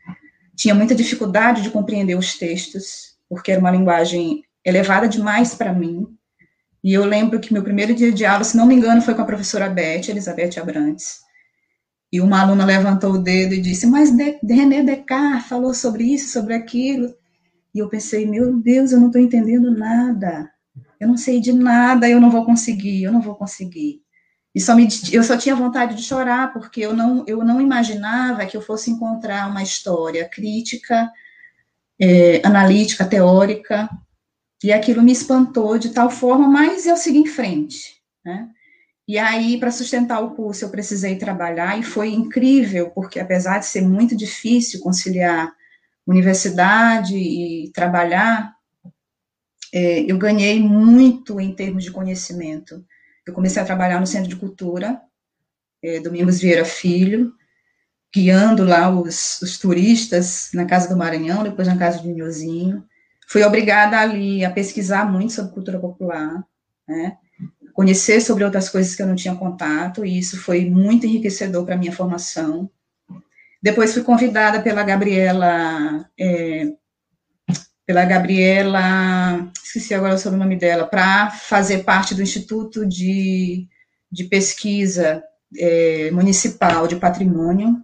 tinha 0.56 0.74
muita 0.74 0.94
dificuldade 0.94 1.62
de 1.62 1.70
compreender 1.70 2.16
os 2.16 2.36
textos, 2.36 3.16
porque 3.28 3.52
era 3.52 3.60
uma 3.60 3.70
linguagem 3.70 4.44
elevada 4.64 5.08
demais 5.08 5.54
para 5.54 5.72
mim, 5.72 6.06
e 6.82 6.92
eu 6.92 7.04
lembro 7.04 7.38
que 7.38 7.52
meu 7.52 7.62
primeiro 7.62 7.94
dia 7.94 8.10
de 8.10 8.24
aula, 8.24 8.42
se 8.42 8.56
não 8.56 8.66
me 8.66 8.74
engano, 8.74 9.00
foi 9.00 9.14
com 9.14 9.22
a 9.22 9.26
professora 9.26 9.68
Beth, 9.68 10.08
Elizabeth 10.08 10.58
Abrantes. 10.60 11.20
E 12.12 12.20
uma 12.20 12.40
aluna 12.40 12.64
levantou 12.64 13.12
o 13.12 13.18
dedo 13.18 13.54
e 13.54 13.60
disse: 13.60 13.86
Mas 13.86 14.10
de 14.10 14.38
René 14.42 14.82
Descartes 14.82 15.48
falou 15.48 15.72
sobre 15.72 16.04
isso, 16.04 16.32
sobre 16.32 16.54
aquilo. 16.54 17.14
E 17.74 17.78
eu 17.78 17.88
pensei: 17.88 18.26
Meu 18.26 18.58
Deus, 18.58 18.92
eu 18.92 19.00
não 19.00 19.06
estou 19.06 19.20
entendendo 19.20 19.70
nada. 19.70 20.50
Eu 20.98 21.08
não 21.08 21.16
sei 21.16 21.40
de 21.40 21.52
nada, 21.52 22.08
eu 22.08 22.20
não 22.20 22.30
vou 22.30 22.44
conseguir, 22.44 23.02
eu 23.02 23.12
não 23.12 23.20
vou 23.20 23.34
conseguir. 23.34 24.02
E 24.54 24.60
só 24.60 24.74
me, 24.74 24.86
eu 25.10 25.22
só 25.22 25.36
tinha 25.36 25.56
vontade 25.56 25.96
de 25.96 26.02
chorar, 26.02 26.52
porque 26.52 26.80
eu 26.80 26.94
não, 26.94 27.24
eu 27.26 27.42
não 27.44 27.60
imaginava 27.60 28.44
que 28.44 28.56
eu 28.56 28.60
fosse 28.60 28.90
encontrar 28.90 29.48
uma 29.48 29.62
história 29.62 30.28
crítica, 30.28 31.10
é, 31.98 32.42
analítica, 32.44 33.04
teórica, 33.04 33.88
e 34.62 34.72
aquilo 34.72 35.02
me 35.02 35.12
espantou 35.12 35.78
de 35.78 35.90
tal 35.90 36.10
forma, 36.10 36.48
mas 36.48 36.86
eu 36.86 36.96
segui 36.96 37.18
em 37.18 37.26
frente, 37.26 38.00
né? 38.24 38.48
E 39.06 39.18
aí, 39.18 39.58
para 39.58 39.70
sustentar 39.70 40.20
o 40.20 40.30
curso, 40.30 40.64
eu 40.64 40.70
precisei 40.70 41.16
trabalhar, 41.16 41.78
e 41.78 41.82
foi 41.82 42.10
incrível, 42.10 42.90
porque 42.90 43.18
apesar 43.18 43.58
de 43.58 43.66
ser 43.66 43.82
muito 43.82 44.16
difícil 44.16 44.80
conciliar 44.80 45.52
universidade 46.06 47.16
e 47.16 47.70
trabalhar, 47.74 48.54
é, 49.72 50.00
eu 50.00 50.18
ganhei 50.18 50.60
muito 50.60 51.40
em 51.40 51.54
termos 51.54 51.82
de 51.82 51.90
conhecimento. 51.90 52.84
Eu 53.26 53.32
comecei 53.32 53.60
a 53.60 53.64
trabalhar 53.64 53.98
no 53.98 54.06
Centro 54.06 54.28
de 54.28 54.36
Cultura, 54.36 55.00
é, 55.82 55.98
Domingos 56.00 56.40
Vieira 56.40 56.64
Filho, 56.64 57.32
guiando 58.14 58.64
lá 58.64 58.90
os, 58.90 59.40
os, 59.40 59.58
turistas 59.58 60.50
na 60.52 60.66
Casa 60.66 60.88
do 60.88 60.96
Maranhão, 60.96 61.42
depois 61.42 61.66
na 61.66 61.78
Casa 61.78 62.00
do 62.00 62.10
Nhozinho. 62.10 62.84
Fui 63.28 63.42
obrigada 63.44 63.98
ali 63.98 64.44
a 64.44 64.50
pesquisar 64.50 65.10
muito 65.10 65.32
sobre 65.32 65.52
cultura 65.52 65.78
popular, 65.78 66.44
né? 66.86 67.16
conhecer 67.72 68.20
sobre 68.20 68.44
outras 68.44 68.68
coisas 68.68 68.94
que 68.94 69.02
eu 69.02 69.06
não 69.06 69.16
tinha 69.16 69.34
contato, 69.34 70.04
e 70.04 70.18
isso 70.18 70.38
foi 70.38 70.68
muito 70.68 71.06
enriquecedor 71.06 71.64
para 71.64 71.74
a 71.74 71.78
minha 71.78 71.92
formação. 71.92 72.70
Depois 73.62 73.92
fui 73.92 74.02
convidada 74.02 74.60
pela 74.60 74.82
Gabriela, 74.82 76.08
é, 76.18 76.72
pela 77.86 78.04
Gabriela, 78.04 79.50
esqueci 79.64 79.94
agora 79.94 80.18
sobre 80.18 80.36
o 80.36 80.42
nome 80.42 80.56
dela, 80.56 80.86
para 80.86 81.30
fazer 81.30 81.84
parte 81.84 82.14
do 82.14 82.22
Instituto 82.22 82.86
de, 82.86 83.66
de 84.10 84.24
Pesquisa 84.24 85.22
é, 85.56 86.10
Municipal 86.10 86.86
de 86.86 86.96
Patrimônio, 86.96 87.82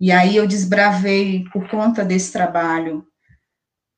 e 0.00 0.10
aí 0.10 0.36
eu 0.36 0.48
desbravei, 0.48 1.44
por 1.52 1.68
conta 1.70 2.04
desse 2.04 2.32
trabalho, 2.32 3.06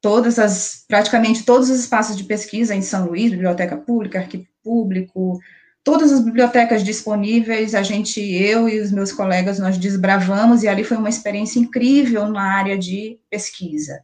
todas 0.04 0.38
as, 0.38 0.84
praticamente 0.86 1.44
todos 1.44 1.70
os 1.70 1.80
espaços 1.80 2.14
de 2.14 2.24
pesquisa 2.24 2.74
em 2.74 2.82
São 2.82 3.06
Luís, 3.06 3.30
biblioteca 3.30 3.74
pública, 3.74 4.18
arquivo 4.18 4.46
público, 4.62 5.40
todas 5.82 6.12
as 6.12 6.20
bibliotecas 6.20 6.84
disponíveis, 6.84 7.74
a 7.74 7.82
gente, 7.82 8.20
eu 8.20 8.68
e 8.68 8.80
os 8.80 8.92
meus 8.92 9.10
colegas, 9.10 9.58
nós 9.58 9.78
desbravamos, 9.78 10.62
e 10.62 10.68
ali 10.68 10.84
foi 10.84 10.98
uma 10.98 11.08
experiência 11.08 11.58
incrível 11.58 12.28
na 12.28 12.42
área 12.42 12.76
de 12.76 13.18
pesquisa. 13.30 13.98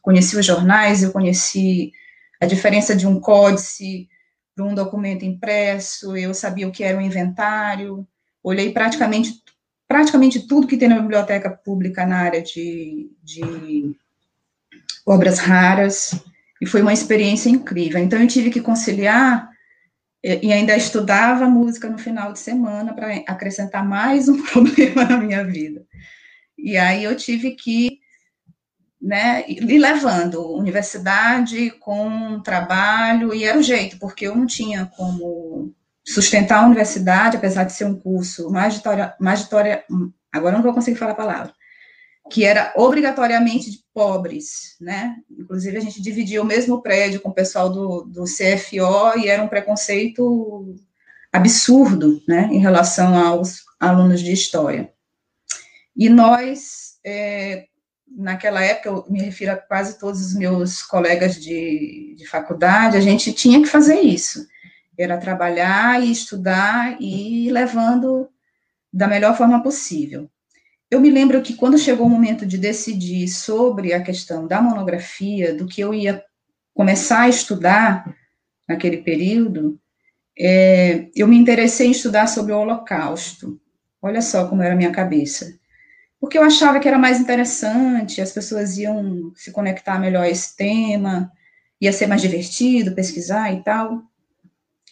Conheci 0.00 0.34
os 0.34 0.46
jornais, 0.46 1.02
eu 1.02 1.12
conheci 1.12 1.92
a 2.40 2.46
diferença 2.46 2.96
de 2.96 3.06
um 3.06 3.20
códice 3.20 4.08
para 4.56 4.64
um 4.64 4.74
documento 4.74 5.26
impresso, 5.26 6.16
eu 6.16 6.32
sabia 6.32 6.66
o 6.66 6.72
que 6.72 6.82
era 6.82 6.96
um 6.96 7.02
inventário, 7.02 8.08
olhei 8.42 8.72
praticamente, 8.72 9.42
praticamente 9.86 10.46
tudo 10.48 10.66
que 10.66 10.78
tem 10.78 10.88
na 10.88 11.00
biblioteca 11.00 11.50
pública 11.50 12.06
na 12.06 12.16
área 12.16 12.40
de, 12.40 13.10
de 13.22 13.94
obras 15.06 15.38
raras, 15.38 16.14
e 16.60 16.66
foi 16.66 16.82
uma 16.82 16.92
experiência 16.92 17.48
incrível. 17.48 18.00
Então, 18.00 18.20
eu 18.20 18.26
tive 18.26 18.50
que 18.50 18.60
conciliar 18.60 19.48
e 20.22 20.50
ainda 20.50 20.74
estudava 20.74 21.46
música 21.46 21.88
no 21.88 21.98
final 21.98 22.32
de 22.32 22.38
semana 22.38 22.94
para 22.94 23.14
acrescentar 23.28 23.86
mais 23.86 24.26
um 24.26 24.40
problema 24.50 25.04
na 25.04 25.18
minha 25.18 25.44
vida. 25.44 25.84
E 26.56 26.78
aí 26.78 27.04
eu 27.04 27.14
tive 27.14 27.50
que 27.50 27.98
né, 29.04 29.44
ir 29.46 29.78
levando 29.78 30.56
universidade 30.56 31.70
com 31.72 32.40
trabalho, 32.40 33.34
e 33.34 33.44
era 33.44 33.58
o 33.58 33.62
jeito, 33.62 33.98
porque 33.98 34.26
eu 34.26 34.34
não 34.34 34.46
tinha 34.46 34.86
como 34.96 35.74
sustentar 36.06 36.62
a 36.62 36.66
universidade, 36.66 37.36
apesar 37.36 37.64
de 37.64 37.74
ser 37.74 37.84
um 37.84 37.98
curso 37.98 38.50
magitória, 38.50 39.14
magitória 39.20 39.84
agora 40.32 40.56
não 40.56 40.62
vou 40.62 40.72
conseguir 40.72 40.96
falar 40.96 41.12
a 41.12 41.16
palavra, 41.16 41.52
que 42.30 42.44
era 42.44 42.72
obrigatoriamente 42.76 43.70
de 43.70 43.84
pobres, 43.92 44.76
né? 44.80 45.16
Inclusive, 45.30 45.76
a 45.76 45.80
gente 45.80 46.00
dividia 46.00 46.42
o 46.42 46.46
mesmo 46.46 46.80
prédio 46.82 47.20
com 47.20 47.28
o 47.28 47.34
pessoal 47.34 47.70
do, 47.70 48.02
do 48.02 48.24
CFO 48.24 49.18
e 49.18 49.28
era 49.28 49.42
um 49.42 49.48
preconceito 49.48 50.74
absurdo, 51.32 52.22
né, 52.28 52.48
em 52.52 52.60
relação 52.60 53.18
aos 53.18 53.64
alunos 53.80 54.20
de 54.20 54.32
história. 54.32 54.92
E 55.96 56.08
nós, 56.08 56.98
é, 57.04 57.66
naquela 58.08 58.62
época, 58.62 58.88
eu 58.88 59.04
me 59.08 59.20
refiro 59.20 59.52
a 59.52 59.56
quase 59.56 59.98
todos 59.98 60.24
os 60.24 60.34
meus 60.34 60.82
colegas 60.82 61.34
de, 61.34 62.14
de 62.16 62.26
faculdade, 62.26 62.96
a 62.96 63.00
gente 63.00 63.32
tinha 63.32 63.60
que 63.60 63.68
fazer 63.68 64.00
isso. 64.00 64.46
Era 64.96 65.18
trabalhar 65.18 66.00
e 66.00 66.10
estudar 66.10 66.96
e 67.00 67.48
ir 67.48 67.50
levando 67.50 68.28
da 68.92 69.08
melhor 69.08 69.36
forma 69.36 69.60
possível. 69.60 70.30
Eu 70.94 71.00
me 71.00 71.10
lembro 71.10 71.42
que 71.42 71.54
quando 71.54 71.76
chegou 71.76 72.06
o 72.06 72.08
momento 72.08 72.46
de 72.46 72.56
decidir 72.56 73.26
sobre 73.26 73.92
a 73.92 74.00
questão 74.00 74.46
da 74.46 74.62
monografia, 74.62 75.52
do 75.52 75.66
que 75.66 75.80
eu 75.80 75.92
ia 75.92 76.22
começar 76.72 77.22
a 77.22 77.28
estudar 77.28 78.16
naquele 78.68 78.98
período, 78.98 79.76
é, 80.38 81.08
eu 81.12 81.26
me 81.26 81.36
interessei 81.36 81.88
em 81.88 81.90
estudar 81.90 82.28
sobre 82.28 82.52
o 82.52 82.58
Holocausto. 82.60 83.60
Olha 84.00 84.22
só 84.22 84.46
como 84.46 84.62
era 84.62 84.74
a 84.74 84.76
minha 84.76 84.92
cabeça. 84.92 85.58
Porque 86.20 86.38
eu 86.38 86.44
achava 86.44 86.78
que 86.78 86.86
era 86.86 86.96
mais 86.96 87.18
interessante, 87.18 88.20
as 88.20 88.30
pessoas 88.30 88.78
iam 88.78 89.32
se 89.34 89.50
conectar 89.50 89.98
melhor 89.98 90.22
a 90.22 90.30
esse 90.30 90.56
tema, 90.56 91.28
ia 91.80 91.92
ser 91.92 92.06
mais 92.06 92.22
divertido 92.22 92.94
pesquisar 92.94 93.52
e 93.52 93.64
tal. 93.64 94.00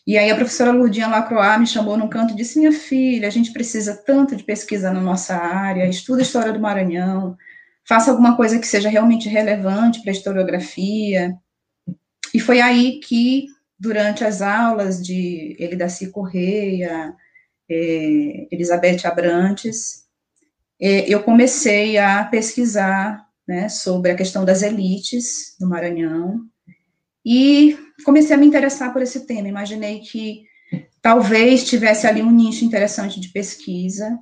E 0.06 0.18
aí 0.18 0.30
a 0.30 0.34
professora 0.34 0.72
Lourdinha 0.72 1.06
Lacroix 1.06 1.60
me 1.60 1.66
chamou 1.66 1.96
num 1.96 2.08
canto 2.08 2.32
e 2.32 2.36
disse, 2.36 2.58
minha 2.58 2.72
filha, 2.72 3.28
a 3.28 3.30
gente 3.30 3.52
precisa 3.52 3.94
tanto 3.94 4.34
de 4.34 4.42
pesquisa 4.42 4.92
na 4.92 5.00
nossa 5.00 5.36
área, 5.36 5.88
estuda 5.88 6.20
a 6.20 6.22
história 6.22 6.52
do 6.52 6.58
Maranhão, 6.58 7.36
faça 7.84 8.10
alguma 8.10 8.36
coisa 8.36 8.58
que 8.58 8.66
seja 8.66 8.88
realmente 8.88 9.28
relevante 9.28 10.00
para 10.02 10.10
a 10.10 10.14
historiografia. 10.14 11.36
E 12.34 12.40
foi 12.40 12.60
aí 12.60 12.98
que, 12.98 13.46
durante 13.78 14.24
as 14.24 14.42
aulas 14.42 15.04
de 15.04 15.56
Elidaci 15.58 16.10
Correia, 16.10 17.14
eh, 17.70 18.48
Elizabeth 18.50 19.04
Abrantes, 19.04 20.04
eh, 20.80 21.04
eu 21.08 21.22
comecei 21.22 21.96
a 21.98 22.24
pesquisar 22.24 23.24
né, 23.46 23.68
sobre 23.68 24.10
a 24.10 24.16
questão 24.16 24.44
das 24.44 24.62
elites 24.62 25.56
no 25.60 25.68
Maranhão, 25.68 26.40
e 27.24 27.78
comecei 28.04 28.34
a 28.34 28.38
me 28.38 28.46
interessar 28.46 28.92
por 28.92 29.02
esse 29.02 29.26
tema. 29.26 29.48
Imaginei 29.48 30.00
que 30.00 30.44
talvez 31.00 31.64
tivesse 31.64 32.06
ali 32.06 32.22
um 32.22 32.30
nicho 32.30 32.64
interessante 32.64 33.20
de 33.20 33.28
pesquisa 33.28 34.18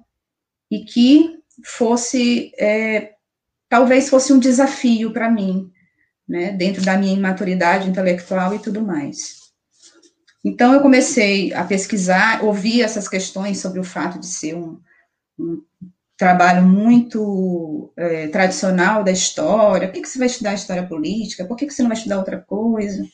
e 0.71 0.85
que 0.85 1.39
fosse, 1.65 2.53
é, 2.59 3.13
talvez 3.69 4.09
fosse 4.09 4.33
um 4.33 4.39
desafio 4.39 5.13
para 5.13 5.31
mim, 5.31 5.71
né, 6.29 6.53
dentro 6.53 6.83
da 6.83 6.97
minha 6.97 7.15
imaturidade 7.15 7.89
intelectual 7.89 8.55
e 8.55 8.59
tudo 8.59 8.83
mais. 8.83 9.41
Então, 10.45 10.73
eu 10.73 10.81
comecei 10.81 11.53
a 11.53 11.65
pesquisar, 11.65 12.43
ouvir 12.43 12.81
essas 12.81 13.07
questões 13.09 13.59
sobre 13.59 13.79
o 13.79 13.85
fato 13.85 14.19
de 14.19 14.27
ser 14.27 14.55
um, 14.55 14.81
um 15.39 15.63
trabalho 16.21 16.63
muito 16.63 17.91
é, 17.97 18.29
tradicional 18.29 19.03
da 19.03 19.11
história, 19.11 19.89
por 19.89 19.95
que, 19.95 20.03
que 20.03 20.09
você 20.09 20.19
vai 20.19 20.27
estudar 20.27 20.53
história 20.53 20.87
política, 20.87 21.47
por 21.47 21.57
que, 21.57 21.67
que 21.67 21.73
você 21.73 21.81
não 21.81 21.89
vai 21.89 21.97
estudar 21.97 22.19
outra 22.19 22.39
coisa? 22.39 23.09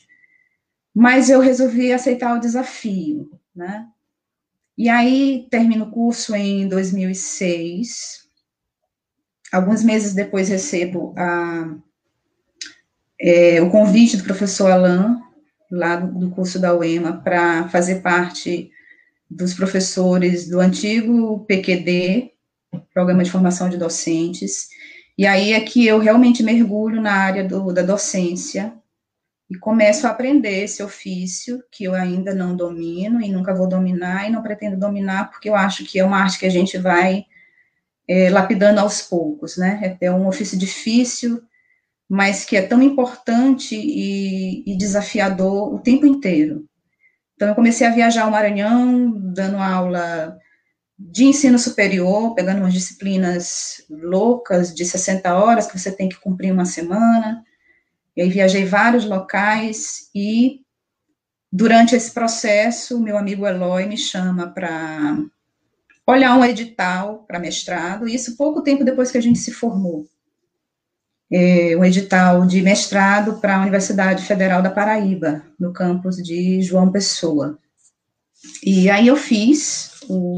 Mas 0.93 1.31
eu 1.31 1.39
resolvi 1.39 1.93
aceitar 1.93 2.37
o 2.37 2.41
desafio, 2.41 3.31
né? 3.55 3.87
E 4.77 4.89
aí, 4.89 5.47
termino 5.49 5.85
o 5.85 5.91
curso 5.93 6.35
em 6.35 6.67
2006, 6.67 8.27
alguns 9.53 9.85
meses 9.85 10.13
depois 10.13 10.49
recebo 10.49 11.15
a, 11.17 11.77
é, 13.21 13.63
o 13.63 13.71
convite 13.71 14.17
do 14.17 14.25
professor 14.25 14.69
Alain, 14.69 15.17
lá 15.71 15.95
do, 15.95 16.27
do 16.27 16.31
curso 16.31 16.59
da 16.59 16.75
UEMA, 16.75 17.23
para 17.23 17.69
fazer 17.69 18.03
parte 18.03 18.69
dos 19.31 19.55
professores 19.55 20.49
do 20.49 20.59
antigo 20.59 21.45
PQD, 21.47 22.36
programa 22.93 23.23
de 23.23 23.31
formação 23.31 23.69
de 23.69 23.77
docentes, 23.77 24.69
e 25.19 25.27
aí 25.27 25.53
é 25.53 25.61
que 25.61 25.87
eu 25.87 25.99
realmente 25.99 26.43
mergulho 26.43 27.01
na 27.01 27.13
área 27.13 27.45
do, 27.45 27.73
da 27.73 27.83
docência 27.83 28.75
e 29.49 29.57
começo 29.57 30.07
a 30.07 30.11
aprender 30.11 30.65
esse 30.65 30.83
ofício 30.83 31.63
que 31.71 31.85
eu 31.85 31.95
ainda 31.95 32.35
não 32.35 32.57
domino 32.57 33.21
e 33.21 33.31
nunca 33.31 33.55
vou 33.55 33.69
dominar 33.69 34.29
e 34.29 34.33
não 34.33 34.43
pretendo 34.43 34.77
dominar 34.77 35.31
porque 35.31 35.49
eu 35.49 35.55
acho 35.55 35.85
que 35.85 35.99
é 35.99 36.05
uma 36.05 36.19
arte 36.19 36.39
que 36.39 36.47
a 36.47 36.51
gente 36.51 36.77
vai 36.77 37.25
é, 38.09 38.31
lapidando 38.31 38.81
aos 38.81 39.03
poucos, 39.03 39.57
né? 39.57 39.97
É 40.01 40.11
um 40.11 40.29
ofício 40.29 40.59
difícil, 40.59 41.43
mas 42.09 42.45
que 42.45 42.57
é 42.57 42.63
tão 42.63 42.83
importante 42.83 43.75
e, 43.75 44.63
e 44.67 44.77
desafiador 44.77 45.75
o 45.75 45.79
tempo 45.79 46.07
inteiro. 46.07 46.69
Então, 47.35 47.49
eu 47.49 47.55
comecei 47.55 47.87
a 47.87 47.91
viajar 47.91 48.25
ao 48.25 48.31
Maranhão, 48.31 49.11
dando 49.33 49.59
aula 49.59 50.39
de 50.99 51.25
ensino 51.25 51.59
superior, 51.59 52.35
pegando 52.35 52.61
umas 52.61 52.73
disciplinas 52.73 53.85
loucas 53.91 54.75
de 54.75 54.85
60 54.85 55.35
horas 55.35 55.67
que 55.67 55.79
você 55.79 55.93
tem 55.93 56.09
que 56.09 56.19
cumprir 56.19 56.53
uma 56.53 56.65
semana. 56.65 57.45
E 58.17 58.23
aí 58.23 58.31
viajei 58.31 58.65
vários 58.65 59.05
locais 59.05 60.09
e 60.15 60.63
durante 61.53 61.95
esse 61.95 62.13
processo, 62.13 62.99
meu 63.01 63.19
amigo 63.19 63.47
Eloy 63.47 63.87
me 63.87 63.99
chama 63.99 64.49
para 64.49 65.19
olhar 66.07 66.37
um 66.37 66.45
edital 66.45 67.25
para 67.27 67.39
mestrado, 67.39 68.09
isso 68.09 68.37
pouco 68.37 68.63
tempo 68.63 68.85
depois 68.85 69.11
que 69.11 69.19
a 69.19 69.23
gente 69.23 69.39
se 69.39 69.53
formou. 69.53 70.07
É, 71.31 71.77
um 71.77 71.85
edital 71.85 72.47
de 72.47 72.63
mestrado 72.63 73.41
para 73.41 73.57
a 73.57 73.61
Universidade 73.61 74.25
Federal 74.25 74.63
da 74.63 74.71
Paraíba, 74.71 75.43
no 75.59 75.73
campus 75.73 76.17
de 76.17 76.63
João 76.63 76.93
Pessoa. 76.93 77.59
E 78.63 78.89
aí 78.89 79.09
eu 79.09 79.17
fiz 79.17 79.96
o, 80.09 80.37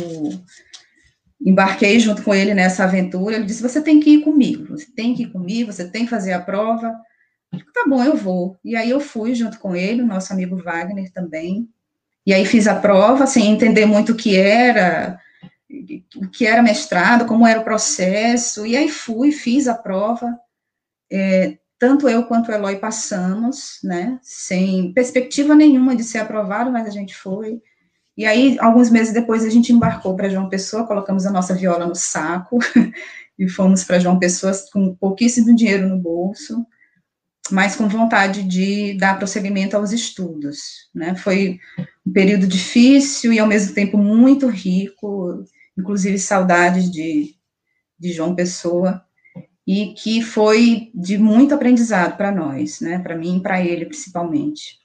embarquei 1.40 1.98
junto 2.00 2.22
com 2.22 2.35
ele 2.35 2.54
nessa 2.54 2.85
aventura. 2.85 3.37
Ele 3.37 3.44
disse: 3.44 3.62
Você 3.62 3.81
tem 3.81 4.00
que 4.00 4.11
ir 4.11 4.20
comigo, 4.22 4.76
você 4.76 4.87
tem 4.94 5.14
que 5.14 5.22
ir 5.24 5.33
comigo, 5.33 5.72
você 5.72 5.88
tem 5.88 6.04
que 6.04 6.11
fazer 6.11 6.33
a 6.33 6.40
prova. 6.40 6.94
Tá 7.72 7.85
bom, 7.88 8.02
eu 8.02 8.16
vou. 8.16 8.59
E 8.64 8.76
aí 8.76 8.90
eu 8.90 9.00
fui 9.00 9.35
junto 9.35 9.59
com 9.59 9.74
ele, 9.74 10.02
nosso 10.02 10.33
amigo 10.33 10.57
Wagner 10.57 11.11
também. 11.12 11.68
E 12.26 12.35
aí 12.35 12.44
fiz 12.44 12.66
a 12.66 12.74
prova, 12.74 13.26
sem 13.26 13.46
entender 13.46 13.87
muito 13.87 14.12
o 14.12 14.16
que 14.16 14.37
era, 14.37 15.18
o 16.16 16.28
que 16.28 16.46
era 16.46 16.62
mestrado, 16.62 17.24
como 17.24 17.46
era 17.46 17.61
o 17.61 17.64
processo. 17.64 18.66
E 18.66 18.76
aí 18.76 18.88
fui, 18.88 19.33
fiz 19.33 19.66
a 19.66 19.74
prova. 19.74 20.38
É, 21.11 21.57
tanto 21.78 22.09
eu 22.09 22.24
quanto 22.26 22.50
o 22.50 22.54
Eloy 22.54 22.76
passamos, 22.76 23.78
né, 23.83 24.18
sem 24.20 24.92
perspectiva 24.92 25.54
nenhuma 25.54 25.96
de 25.96 26.02
ser 26.02 26.18
aprovado, 26.18 26.70
mas 26.70 26.87
a 26.87 26.90
gente 26.90 27.14
foi. 27.14 27.62
E 28.18 28.26
aí, 28.26 28.57
alguns 28.59 28.90
meses 28.90 29.14
depois, 29.14 29.44
a 29.44 29.48
gente 29.48 29.72
embarcou 29.72 30.16
para 30.16 30.28
João 30.28 30.48
Pessoa, 30.48 30.85
colocamos 30.85 31.24
a 31.24 31.31
nossa 31.31 31.54
viola 31.54 31.87
no 31.87 31.94
saco 31.94 32.59
e 33.38 33.48
fomos 33.48 33.85
para 33.85 34.00
João 34.00 34.18
Pessoa 34.18 34.52
com 34.72 34.92
pouquíssimo 34.96 35.54
dinheiro 35.54 35.88
no 35.88 35.96
bolso, 35.96 36.66
mas 37.48 37.76
com 37.76 37.88
vontade 37.88 38.42
de 38.42 38.98
dar 38.98 39.18
prosseguimento 39.18 39.76
aos 39.76 39.92
estudos. 39.92 40.88
Né? 40.92 41.14
Foi 41.14 41.61
um 42.04 42.12
período 42.12 42.48
difícil 42.48 43.33
e, 43.33 43.38
ao 43.38 43.46
mesmo 43.46 43.72
tempo, 43.72 43.96
muito 43.96 44.48
rico, 44.48 45.44
inclusive 45.78 46.18
saudades 46.18 46.90
de, 46.90 47.37
de 47.96 48.12
João 48.12 48.35
Pessoa, 48.35 49.00
e 49.64 49.94
que 49.94 50.22
foi 50.22 50.90
de 50.92 51.16
muito 51.16 51.54
aprendizado 51.54 52.16
para 52.16 52.33
nós, 52.33 52.81
né? 52.81 52.98
para 52.98 53.16
mim 53.16 53.37
e 53.37 53.42
para 53.42 53.64
ele, 53.64 53.87
principalmente. 53.87 54.76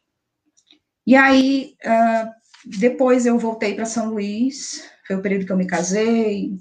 E 1.07 1.15
aí, 1.15 1.73
uh, 1.83 2.42
depois 2.65 3.25
eu 3.25 3.37
voltei 3.37 3.75
para 3.75 3.85
São 3.85 4.09
Luís, 4.09 4.83
foi 5.05 5.15
o 5.15 5.21
período 5.21 5.45
que 5.45 5.51
eu 5.51 5.57
me 5.57 5.67
casei, 5.67 6.53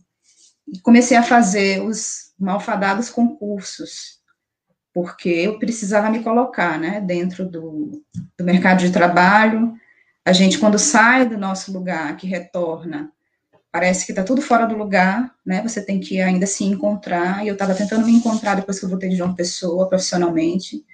e 0.66 0.78
comecei 0.80 1.16
a 1.16 1.22
fazer 1.22 1.82
os 1.82 2.32
malfadados 2.38 3.10
concursos, 3.10 4.20
porque 4.92 5.28
eu 5.28 5.58
precisava 5.58 6.10
me 6.10 6.22
colocar, 6.22 6.78
né, 6.78 7.00
dentro 7.00 7.48
do, 7.48 8.02
do 8.36 8.44
mercado 8.44 8.80
de 8.80 8.90
trabalho. 8.90 9.74
A 10.24 10.32
gente, 10.32 10.58
quando 10.58 10.78
sai 10.78 11.28
do 11.28 11.38
nosso 11.38 11.72
lugar, 11.72 12.16
que 12.16 12.26
retorna, 12.26 13.10
parece 13.70 14.04
que 14.04 14.12
está 14.12 14.22
tudo 14.22 14.42
fora 14.42 14.66
do 14.66 14.76
lugar, 14.76 15.34
né, 15.46 15.62
você 15.62 15.84
tem 15.84 15.98
que 15.98 16.20
ainda 16.20 16.46
se 16.46 16.64
encontrar, 16.64 17.44
e 17.44 17.48
eu 17.48 17.54
estava 17.54 17.74
tentando 17.74 18.04
me 18.04 18.12
encontrar 18.12 18.54
depois 18.54 18.78
que 18.78 18.84
eu 18.84 18.90
voltei 18.90 19.08
de 19.08 19.16
João 19.16 19.34
Pessoa, 19.34 19.88
profissionalmente, 19.88 20.84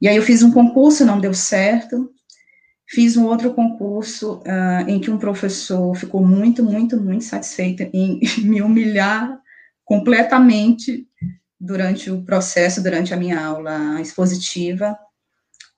e 0.00 0.06
aí 0.06 0.16
eu 0.16 0.22
fiz 0.22 0.42
um 0.42 0.52
concurso, 0.52 1.04
não 1.04 1.20
deu 1.20 1.34
certo, 1.34 2.12
Fiz 2.90 3.18
um 3.18 3.26
outro 3.26 3.52
concurso 3.52 4.38
uh, 4.38 4.88
em 4.88 4.98
que 4.98 5.10
um 5.10 5.18
professor 5.18 5.94
ficou 5.94 6.24
muito, 6.26 6.64
muito, 6.64 6.98
muito 6.98 7.24
satisfeito 7.24 7.82
em 7.92 8.20
me 8.42 8.62
humilhar 8.62 9.38
completamente 9.84 11.06
durante 11.60 12.10
o 12.10 12.22
processo, 12.22 12.82
durante 12.82 13.12
a 13.12 13.16
minha 13.16 13.38
aula 13.44 14.00
expositiva. 14.00 14.96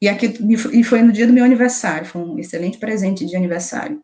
E, 0.01 0.09
aqui, 0.09 0.39
e 0.73 0.85
foi 0.85 1.03
no 1.03 1.13
dia 1.13 1.27
do 1.27 1.33
meu 1.33 1.45
aniversário, 1.45 2.07
foi 2.07 2.23
um 2.23 2.39
excelente 2.39 2.79
presente 2.79 3.27
de 3.27 3.37
aniversário. 3.37 4.01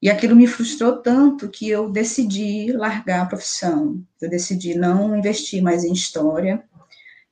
E 0.00 0.08
aquilo 0.08 0.36
me 0.36 0.46
frustrou 0.46 1.02
tanto 1.02 1.48
que 1.48 1.68
eu 1.68 1.90
decidi 1.90 2.70
largar 2.72 3.22
a 3.22 3.26
profissão. 3.26 4.00
Eu 4.20 4.30
decidi 4.30 4.74
não 4.76 5.16
investir 5.16 5.62
mais 5.62 5.84
em 5.84 5.92
história 5.92 6.62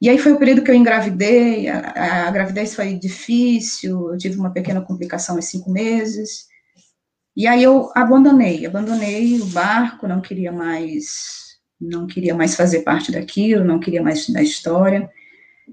e 0.00 0.08
aí 0.08 0.18
foi 0.18 0.32
o 0.32 0.38
período 0.38 0.62
que 0.62 0.70
eu 0.70 0.74
engravidei, 0.74 1.68
a, 1.68 2.28
a 2.28 2.30
gravidez 2.30 2.74
foi 2.74 2.94
difícil, 2.94 4.12
eu 4.12 4.18
tive 4.18 4.38
uma 4.38 4.52
pequena 4.52 4.80
complicação 4.80 5.38
em 5.38 5.42
cinco 5.42 5.70
meses, 5.70 6.46
e 7.36 7.46
aí 7.46 7.62
eu 7.62 7.90
abandonei, 7.94 8.64
abandonei 8.64 9.40
o 9.40 9.46
barco, 9.46 10.06
não 10.06 10.20
queria 10.20 10.52
mais 10.52 11.44
não 11.80 12.06
queria 12.06 12.34
mais 12.34 12.54
fazer 12.54 12.80
parte 12.80 13.12
daquilo, 13.12 13.64
não 13.64 13.78
queria 13.78 14.02
mais 14.02 14.20
estudar 14.20 14.42
história. 14.42 15.10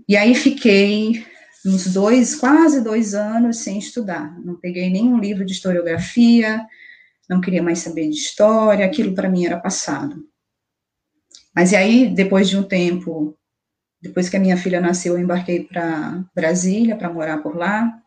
E 0.07 0.17
aí 0.17 0.36
fiquei 0.36 1.25
uns 1.65 1.88
dois, 1.88 2.36
quase 2.36 2.81
dois 2.81 3.13
anos 3.13 3.57
sem 3.57 3.77
estudar. 3.77 4.38
Não 4.43 4.55
peguei 4.55 4.89
nenhum 4.89 5.19
livro 5.19 5.45
de 5.45 5.53
historiografia, 5.53 6.65
não 7.29 7.39
queria 7.39 7.63
mais 7.63 7.79
saber 7.79 8.10
de 8.10 8.15
história, 8.15 8.86
aquilo 8.86 9.13
para 9.13 9.29
mim 9.29 9.45
era 9.45 9.60
passado. 9.60 10.25
Mas 11.55 11.71
e 11.71 11.75
aí, 11.75 12.10
depois 12.10 12.49
de 12.49 12.57
um 12.57 12.63
tempo, 12.63 13.38
depois 14.01 14.27
que 14.27 14.37
a 14.37 14.39
minha 14.39 14.57
filha 14.57 14.81
nasceu, 14.81 15.13
eu 15.13 15.19
embarquei 15.19 15.63
para 15.63 16.23
Brasília 16.35 16.95
para 16.95 17.11
morar 17.11 17.37
por 17.37 17.55
lá. 17.55 18.01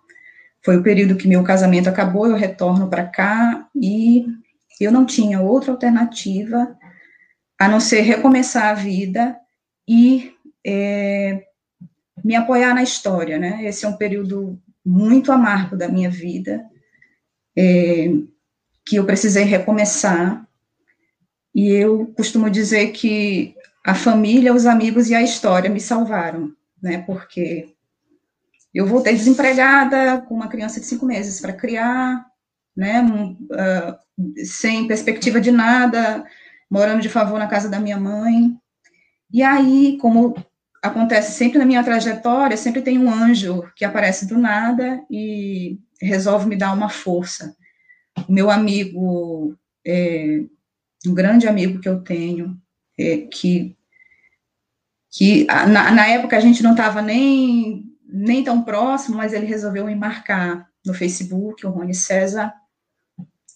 Foi 0.64 0.76
o 0.76 0.82
período 0.82 1.16
que 1.16 1.28
meu 1.28 1.44
casamento 1.44 1.88
acabou, 1.88 2.26
eu 2.26 2.36
retorno 2.36 2.88
para 2.88 3.04
cá 3.04 3.68
e 3.74 4.26
eu 4.80 4.90
não 4.90 5.06
tinha 5.06 5.40
outra 5.40 5.70
alternativa 5.70 6.76
a 7.58 7.68
não 7.68 7.78
ser 7.78 8.00
recomeçar 8.00 8.70
a 8.70 8.74
vida 8.74 9.36
e 9.86 10.32
é, 10.66 11.44
me 12.24 12.34
apoiar 12.34 12.74
na 12.74 12.82
história, 12.82 13.38
né? 13.38 13.64
Esse 13.64 13.84
é 13.84 13.88
um 13.88 13.96
período 13.96 14.58
muito 14.84 15.30
amargo 15.30 15.76
da 15.76 15.88
minha 15.88 16.10
vida, 16.10 16.64
é, 17.56 18.08
que 18.84 18.96
eu 18.96 19.04
precisei 19.04 19.44
recomeçar. 19.44 20.46
E 21.54 21.70
eu 21.70 22.12
costumo 22.16 22.50
dizer 22.50 22.88
que 22.88 23.54
a 23.84 23.94
família, 23.94 24.54
os 24.54 24.64
amigos 24.64 25.10
e 25.10 25.14
a 25.14 25.22
história 25.22 25.68
me 25.68 25.80
salvaram, 25.80 26.52
né? 26.82 27.02
Porque 27.02 27.74
eu 28.72 28.86
voltei 28.86 29.12
desempregada 29.12 30.22
com 30.22 30.34
uma 30.34 30.48
criança 30.48 30.80
de 30.80 30.86
cinco 30.86 31.04
meses 31.04 31.38
para 31.38 31.52
criar, 31.52 32.24
né? 32.74 33.02
Uh, 33.02 34.44
sem 34.44 34.88
perspectiva 34.88 35.40
de 35.40 35.50
nada, 35.50 36.24
morando 36.70 37.02
de 37.02 37.10
favor 37.10 37.38
na 37.38 37.46
casa 37.46 37.68
da 37.68 37.78
minha 37.78 37.98
mãe. 37.98 38.56
E 39.30 39.42
aí, 39.42 39.98
como 40.00 40.34
acontece 40.82 41.32
sempre 41.32 41.58
na 41.58 41.66
minha 41.66 41.84
trajetória, 41.84 42.56
sempre 42.56 42.80
tem 42.80 42.98
um 42.98 43.10
anjo 43.10 43.70
que 43.76 43.84
aparece 43.84 44.26
do 44.26 44.38
nada 44.38 45.04
e 45.10 45.78
resolve 46.00 46.46
me 46.46 46.56
dar 46.56 46.72
uma 46.72 46.88
força. 46.88 47.54
O 48.28 48.32
meu 48.32 48.50
amigo, 48.50 49.56
é, 49.86 50.40
um 51.06 51.14
grande 51.14 51.46
amigo 51.46 51.80
que 51.80 51.88
eu 51.88 52.00
tenho, 52.02 52.58
é, 52.98 53.18
que, 53.18 53.76
que 55.10 55.44
na, 55.46 55.90
na 55.90 56.06
época 56.06 56.36
a 56.36 56.40
gente 56.40 56.62
não 56.62 56.72
estava 56.72 57.02
nem, 57.02 57.84
nem 58.06 58.42
tão 58.44 58.62
próximo, 58.62 59.16
mas 59.16 59.32
ele 59.32 59.46
resolveu 59.46 59.86
me 59.86 59.94
marcar 59.94 60.68
no 60.84 60.94
Facebook, 60.94 61.66
o 61.66 61.70
Rony 61.70 61.94
César, 61.94 62.52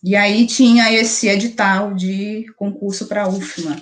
e 0.03 0.15
aí 0.15 0.47
tinha 0.47 0.93
esse 0.93 1.29
edital 1.29 1.93
de 1.93 2.47
concurso 2.57 3.07
para 3.07 3.25
a 3.25 3.29
UFMA. 3.29 3.77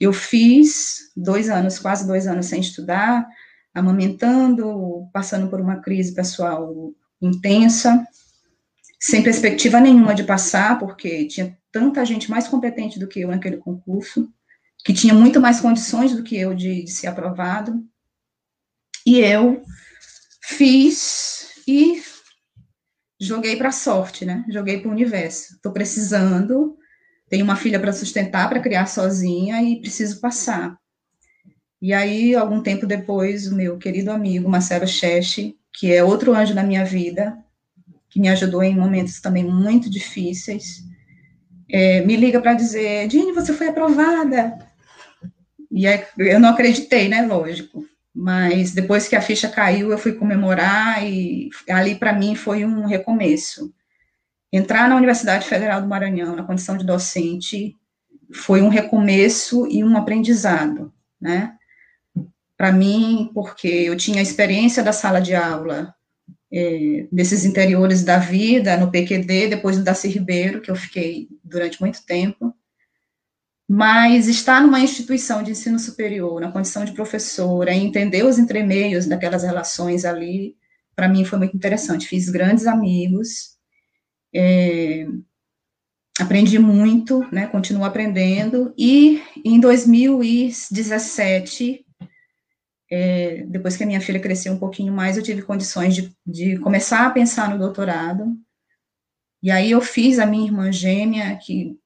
Eu 0.00 0.12
fiz 0.12 1.10
dois 1.16 1.50
anos, 1.50 1.78
quase 1.78 2.06
dois 2.06 2.26
anos 2.26 2.46
sem 2.46 2.60
estudar, 2.60 3.26
amamentando, 3.74 5.08
passando 5.12 5.48
por 5.48 5.60
uma 5.60 5.76
crise 5.76 6.14
pessoal 6.14 6.92
intensa, 7.20 8.06
sem 9.00 9.22
perspectiva 9.22 9.80
nenhuma 9.80 10.14
de 10.14 10.24
passar, 10.24 10.78
porque 10.78 11.26
tinha 11.26 11.56
tanta 11.72 12.04
gente 12.04 12.30
mais 12.30 12.46
competente 12.46 12.98
do 12.98 13.08
que 13.08 13.20
eu 13.20 13.28
naquele 13.28 13.56
concurso, 13.56 14.32
que 14.84 14.92
tinha 14.92 15.14
muito 15.14 15.40
mais 15.40 15.60
condições 15.60 16.14
do 16.14 16.22
que 16.22 16.36
eu 16.36 16.54
de, 16.54 16.84
de 16.84 16.90
ser 16.90 17.06
aprovado. 17.06 17.84
E 19.06 19.18
eu 19.18 19.62
fiz 20.42 21.62
e 21.66 22.02
joguei 23.20 23.56
para 23.56 23.68
a 23.68 23.72
sorte, 23.72 24.24
né? 24.24 24.44
Joguei 24.48 24.80
para 24.80 24.88
o 24.88 24.92
universo. 24.92 25.54
Estou 25.54 25.72
precisando, 25.72 26.76
tenho 27.28 27.44
uma 27.44 27.56
filha 27.56 27.78
para 27.78 27.92
sustentar, 27.92 28.48
para 28.48 28.60
criar 28.60 28.86
sozinha 28.86 29.62
e 29.62 29.80
preciso 29.80 30.20
passar. 30.20 30.76
E 31.80 31.92
aí, 31.92 32.34
algum 32.34 32.62
tempo 32.62 32.86
depois, 32.86 33.46
o 33.46 33.56
meu 33.56 33.76
querido 33.76 34.10
amigo 34.10 34.48
Marcelo 34.48 34.86
Cheche, 34.86 35.56
que 35.72 35.92
é 35.92 36.02
outro 36.02 36.34
anjo 36.34 36.54
na 36.54 36.62
minha 36.62 36.84
vida, 36.84 37.36
que 38.08 38.20
me 38.20 38.28
ajudou 38.28 38.62
em 38.62 38.76
momentos 38.76 39.20
também 39.20 39.44
muito 39.44 39.90
difíceis, 39.90 40.84
é, 41.68 42.00
me 42.02 42.14
liga 42.14 42.40
para 42.40 42.54
dizer: 42.54 43.08
Dini, 43.08 43.32
você 43.32 43.52
foi 43.52 43.68
aprovada. 43.68 44.58
E 45.72 45.86
é, 45.86 46.06
eu 46.18 46.38
não 46.38 46.50
acreditei, 46.50 47.08
né? 47.08 47.22
Lógico. 47.22 47.84
Mas 48.14 48.72
depois 48.72 49.08
que 49.08 49.16
a 49.16 49.22
ficha 49.22 49.48
caiu, 49.48 49.90
eu 49.90 49.96
fui 49.96 50.12
comemorar 50.12 51.02
e 51.02 51.48
ali 51.68 51.94
para 51.94 52.12
mim 52.12 52.34
foi 52.34 52.64
um 52.64 52.84
recomeço. 52.84 53.72
Entrar 54.52 54.86
na 54.86 54.96
Universidade 54.96 55.46
Federal 55.46 55.80
do 55.80 55.88
Maranhão 55.88 56.36
na 56.36 56.44
condição 56.44 56.76
de 56.76 56.84
docente 56.84 57.74
foi 58.30 58.60
um 58.60 58.68
recomeço 58.68 59.66
e 59.66 59.82
um 59.82 59.96
aprendizado, 59.96 60.92
né? 61.18 61.54
Para 62.54 62.70
mim, 62.70 63.30
porque 63.32 63.66
eu 63.66 63.96
tinha 63.96 64.18
a 64.18 64.22
experiência 64.22 64.82
da 64.82 64.92
sala 64.92 65.20
de 65.20 65.34
aula 65.34 65.94
é, 66.52 67.06
desses 67.10 67.46
interiores 67.46 68.04
da 68.04 68.18
vida, 68.18 68.76
no 68.76 68.90
PQD, 68.90 69.48
depois 69.48 69.78
no 69.78 69.84
Darcy 69.84 70.08
Ribeiro, 70.08 70.60
que 70.60 70.70
eu 70.70 70.76
fiquei 70.76 71.28
durante 71.42 71.80
muito 71.80 72.04
tempo, 72.04 72.54
mas 73.74 74.28
estar 74.28 74.60
numa 74.60 74.80
instituição 74.80 75.42
de 75.42 75.52
ensino 75.52 75.78
superior, 75.78 76.42
na 76.42 76.52
condição 76.52 76.84
de 76.84 76.92
professora, 76.92 77.72
entender 77.72 78.22
os 78.22 78.38
entremeios 78.38 79.06
daquelas 79.06 79.44
relações 79.44 80.04
ali, 80.04 80.54
para 80.94 81.08
mim 81.08 81.24
foi 81.24 81.38
muito 81.38 81.56
interessante. 81.56 82.06
Fiz 82.06 82.28
grandes 82.28 82.66
amigos, 82.66 83.56
é, 84.34 85.06
aprendi 86.20 86.58
muito, 86.58 87.26
né, 87.32 87.46
continuo 87.46 87.86
aprendendo, 87.86 88.74
e 88.76 89.22
em 89.42 89.58
2017, 89.58 91.86
é, 92.90 93.46
depois 93.48 93.74
que 93.74 93.84
a 93.84 93.86
minha 93.86 94.02
filha 94.02 94.20
cresceu 94.20 94.52
um 94.52 94.58
pouquinho 94.58 94.92
mais, 94.92 95.16
eu 95.16 95.22
tive 95.22 95.40
condições 95.40 95.94
de, 95.94 96.14
de 96.26 96.58
começar 96.58 97.06
a 97.06 97.10
pensar 97.10 97.48
no 97.48 97.58
doutorado, 97.58 98.36
e 99.42 99.50
aí 99.50 99.70
eu 99.70 99.80
fiz 99.80 100.18
a 100.18 100.26
minha 100.26 100.44
irmã 100.44 100.70
gêmea, 100.70 101.34
que 101.38 101.80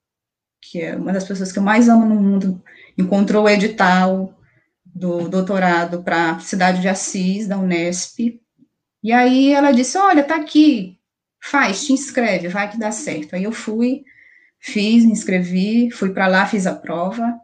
que 0.77 0.83
é 0.83 0.95
uma 0.95 1.11
das 1.11 1.25
pessoas 1.25 1.51
que 1.51 1.59
eu 1.59 1.63
mais 1.63 1.89
amo 1.89 2.05
no 2.05 2.15
mundo, 2.15 2.63
encontrou 2.99 3.45
o 3.45 3.49
edital 3.49 4.39
do 4.85 5.27
doutorado 5.27 6.03
para 6.03 6.33
a 6.33 6.41
cidade 6.41 6.83
de 6.83 6.89
Assis, 6.89 7.49
da 7.49 7.57
Unesp. 7.57 8.39
E 9.03 9.11
aí 9.11 9.55
ela 9.55 9.73
disse: 9.73 9.97
Olha, 9.97 10.23
tá 10.23 10.37
aqui, 10.37 10.99
faz, 11.43 11.87
te 11.87 11.95
inscreve, 11.95 12.49
vai 12.49 12.71
que 12.71 12.79
dá 12.79 12.91
certo. 12.91 13.35
Aí 13.35 13.45
eu 13.45 13.53
fui, 13.53 14.05
fiz, 14.61 15.07
me 15.07 15.13
inscrevi, 15.13 15.91
fui 15.91 16.11
para 16.11 16.27
lá, 16.27 16.45
fiz 16.45 16.67
a 16.67 16.75
prova, 16.75 17.41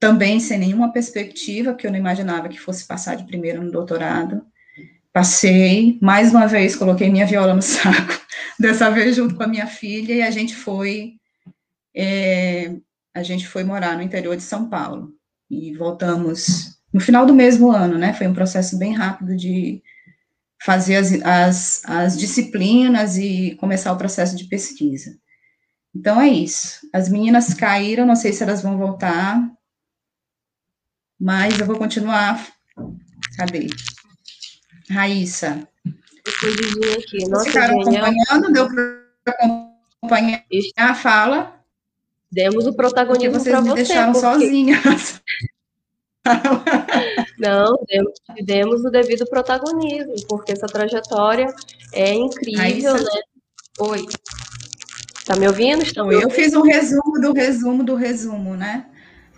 também 0.00 0.40
sem 0.40 0.58
nenhuma 0.58 0.92
perspectiva, 0.92 1.74
que 1.74 1.86
eu 1.86 1.92
não 1.92 1.98
imaginava 1.98 2.48
que 2.48 2.58
fosse 2.58 2.84
passar 2.84 3.14
de 3.14 3.26
primeiro 3.26 3.62
no 3.62 3.70
doutorado. 3.70 4.42
Passei, 5.12 6.00
mais 6.02 6.32
uma 6.32 6.48
vez 6.48 6.74
coloquei 6.74 7.10
minha 7.10 7.26
viola 7.26 7.54
no 7.54 7.62
saco, 7.62 8.20
dessa 8.58 8.90
vez 8.90 9.14
junto 9.14 9.36
com 9.36 9.44
a 9.44 9.48
minha 9.48 9.68
filha, 9.68 10.14
e 10.14 10.22
a 10.22 10.32
gente 10.32 10.56
foi 10.56 11.19
é, 11.94 12.74
a 13.14 13.22
gente 13.22 13.46
foi 13.46 13.64
morar 13.64 13.96
no 13.96 14.02
interior 14.02 14.36
de 14.36 14.42
São 14.42 14.68
Paulo 14.68 15.12
e 15.50 15.74
voltamos 15.76 16.78
no 16.92 17.00
final 17.00 17.24
do 17.24 17.34
mesmo 17.34 17.70
ano, 17.70 17.98
né? 17.98 18.12
Foi 18.12 18.26
um 18.26 18.34
processo 18.34 18.78
bem 18.78 18.92
rápido 18.94 19.36
de 19.36 19.82
fazer 20.62 20.96
as, 20.96 21.12
as, 21.22 21.82
as 21.84 22.18
disciplinas 22.18 23.16
e 23.16 23.56
começar 23.58 23.92
o 23.92 23.98
processo 23.98 24.36
de 24.36 24.44
pesquisa. 24.44 25.16
Então 25.94 26.20
é 26.20 26.28
isso. 26.28 26.88
As 26.92 27.08
meninas 27.08 27.54
caíram, 27.54 28.06
não 28.06 28.16
sei 28.16 28.32
se 28.32 28.42
elas 28.42 28.62
vão 28.62 28.78
voltar, 28.78 29.40
mas 31.18 31.58
eu 31.58 31.66
vou 31.66 31.76
continuar. 31.76 32.46
Cadê? 33.36 33.68
Raíssa. 34.90 35.68
Aqui. 35.86 37.24
Vocês 37.28 37.46
ficaram 37.46 37.80
acompanhando? 37.80 38.52
Deu 38.52 38.68
para 38.68 39.34
acompanhar 40.00 40.44
a 40.76 40.94
fala? 40.94 41.59
Demos 42.30 42.66
o 42.66 42.72
protagonismo 42.72 43.32
para 43.32 43.38
você. 43.40 43.50
Vocês 43.50 43.64
me 43.64 43.74
deixaram 43.74 44.12
porque... 44.12 44.26
sozinhas. 44.26 45.22
Não, 47.38 47.82
demos, 47.88 48.12
demos, 48.44 48.84
o 48.84 48.90
devido 48.90 49.26
protagonismo, 49.26 50.14
porque 50.28 50.52
essa 50.52 50.66
trajetória 50.66 51.46
é 51.92 52.12
incrível, 52.12 52.94
né? 52.94 53.20
Oi. 53.78 54.06
Tá 55.24 55.36
me 55.36 55.46
ouvindo? 55.46 55.82
Estão 55.82 56.06
me 56.06 56.16
ouvindo? 56.16 56.30
Eu 56.30 56.34
fiz 56.34 56.54
um 56.54 56.62
resumo 56.62 57.20
do 57.20 57.32
resumo 57.32 57.84
do 57.84 57.94
resumo, 57.94 58.56
né? 58.56 58.86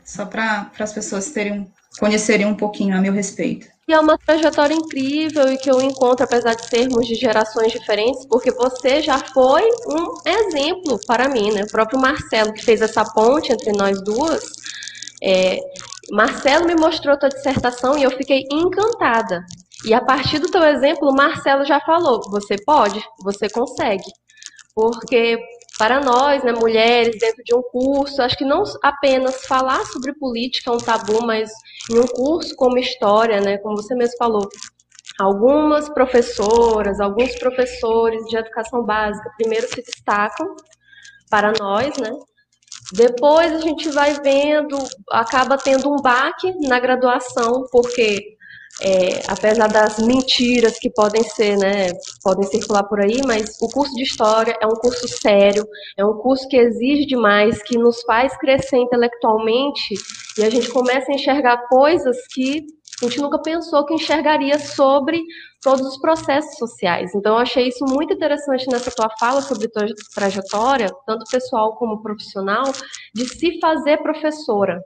Só 0.04 0.26
para 0.26 0.70
as 0.78 0.92
pessoas 0.92 1.30
terem, 1.30 1.70
conhecerem 1.98 2.46
um 2.46 2.54
pouquinho 2.54 2.96
a 2.96 3.00
meu 3.00 3.12
respeito. 3.12 3.66
E 3.88 3.92
é 3.92 3.98
uma 3.98 4.16
trajetória 4.16 4.74
incrível 4.74 5.52
e 5.52 5.58
que 5.58 5.70
eu 5.70 5.80
encontro, 5.80 6.24
apesar 6.24 6.54
de 6.54 6.68
sermos 6.68 7.06
de 7.06 7.14
gerações 7.14 7.72
diferentes, 7.72 8.24
porque 8.26 8.50
você 8.52 9.02
já 9.02 9.18
foi 9.18 9.62
um 9.88 10.14
exemplo 10.24 10.98
para 11.06 11.28
mim, 11.28 11.52
né? 11.52 11.62
O 11.64 11.70
próprio 11.70 12.00
Marcelo, 12.00 12.52
que 12.52 12.64
fez 12.64 12.80
essa 12.80 13.04
ponte 13.04 13.52
entre 13.52 13.72
nós 13.72 14.00
duas, 14.02 14.44
é, 15.22 15.58
Marcelo 16.10 16.66
me 16.66 16.74
mostrou 16.74 17.18
tua 17.18 17.28
dissertação 17.28 17.98
e 17.98 18.04
eu 18.04 18.10
fiquei 18.12 18.44
encantada. 18.50 19.44
E 19.84 19.92
a 19.92 20.00
partir 20.00 20.38
do 20.38 20.50
teu 20.50 20.62
exemplo, 20.62 21.12
Marcelo 21.12 21.64
já 21.64 21.80
falou: 21.80 22.20
você 22.30 22.56
pode, 22.64 23.02
você 23.22 23.48
consegue. 23.48 24.04
Porque 24.74 25.38
para 25.78 26.00
nós, 26.00 26.44
né, 26.44 26.52
mulheres, 26.52 27.18
dentro 27.18 27.42
de 27.44 27.54
um 27.54 27.62
curso, 27.62 28.22
acho 28.22 28.36
que 28.36 28.44
não 28.44 28.62
apenas 28.82 29.46
falar 29.46 29.84
sobre 29.86 30.12
política 30.14 30.70
é 30.70 30.74
um 30.74 30.78
tabu, 30.78 31.24
mas 31.24 31.50
em 31.90 31.98
um 31.98 32.06
curso 32.06 32.54
como 32.56 32.78
história, 32.78 33.40
né, 33.40 33.58
como 33.58 33.76
você 33.76 33.94
mesmo 33.94 34.16
falou, 34.16 34.48
algumas 35.18 35.88
professoras, 35.88 37.00
alguns 37.00 37.38
professores 37.38 38.24
de 38.26 38.36
educação 38.36 38.84
básica 38.84 39.30
primeiro 39.36 39.66
se 39.68 39.82
destacam 39.82 40.54
para 41.30 41.52
nós, 41.58 41.96
né? 41.98 42.10
Depois 42.92 43.52
a 43.52 43.60
gente 43.60 43.88
vai 43.90 44.20
vendo, 44.20 44.76
acaba 45.10 45.56
tendo 45.56 45.90
um 45.90 45.96
baque 45.96 46.52
na 46.66 46.78
graduação, 46.78 47.66
porque 47.70 48.36
é, 48.80 49.22
apesar 49.28 49.68
das 49.68 49.98
mentiras 49.98 50.78
que 50.78 50.90
podem 50.90 51.22
ser, 51.22 51.56
né, 51.58 51.88
podem 52.22 52.48
circular 52.48 52.84
por 52.84 53.00
aí, 53.00 53.20
mas 53.26 53.56
o 53.60 53.68
curso 53.68 53.94
de 53.94 54.02
história 54.02 54.56
é 54.60 54.66
um 54.66 54.74
curso 54.74 55.06
sério, 55.08 55.66
é 55.96 56.04
um 56.04 56.14
curso 56.14 56.48
que 56.48 56.56
exige 56.56 57.06
demais, 57.06 57.62
que 57.62 57.76
nos 57.76 58.02
faz 58.02 58.36
crescer 58.38 58.78
intelectualmente 58.78 59.94
e 60.38 60.42
a 60.42 60.50
gente 60.50 60.70
começa 60.70 61.12
a 61.12 61.14
enxergar 61.14 61.68
coisas 61.68 62.16
que 62.32 62.64
a 63.02 63.06
gente 63.06 63.20
nunca 63.20 63.40
pensou 63.42 63.84
que 63.84 63.94
enxergaria 63.94 64.58
sobre 64.58 65.20
todos 65.60 65.86
os 65.86 65.98
processos 65.98 66.56
sociais. 66.56 67.12
Então, 67.14 67.32
eu 67.32 67.38
achei 67.38 67.66
isso 67.68 67.84
muito 67.84 68.14
interessante 68.14 68.66
nessa 68.68 68.90
tua 68.92 69.10
fala 69.18 69.42
sobre 69.42 69.68
tua 69.68 69.86
trajetória, 70.14 70.88
tanto 71.04 71.28
pessoal 71.30 71.76
como 71.76 72.00
profissional, 72.00 72.64
de 73.12 73.26
se 73.26 73.58
fazer 73.60 73.98
professora. 73.98 74.80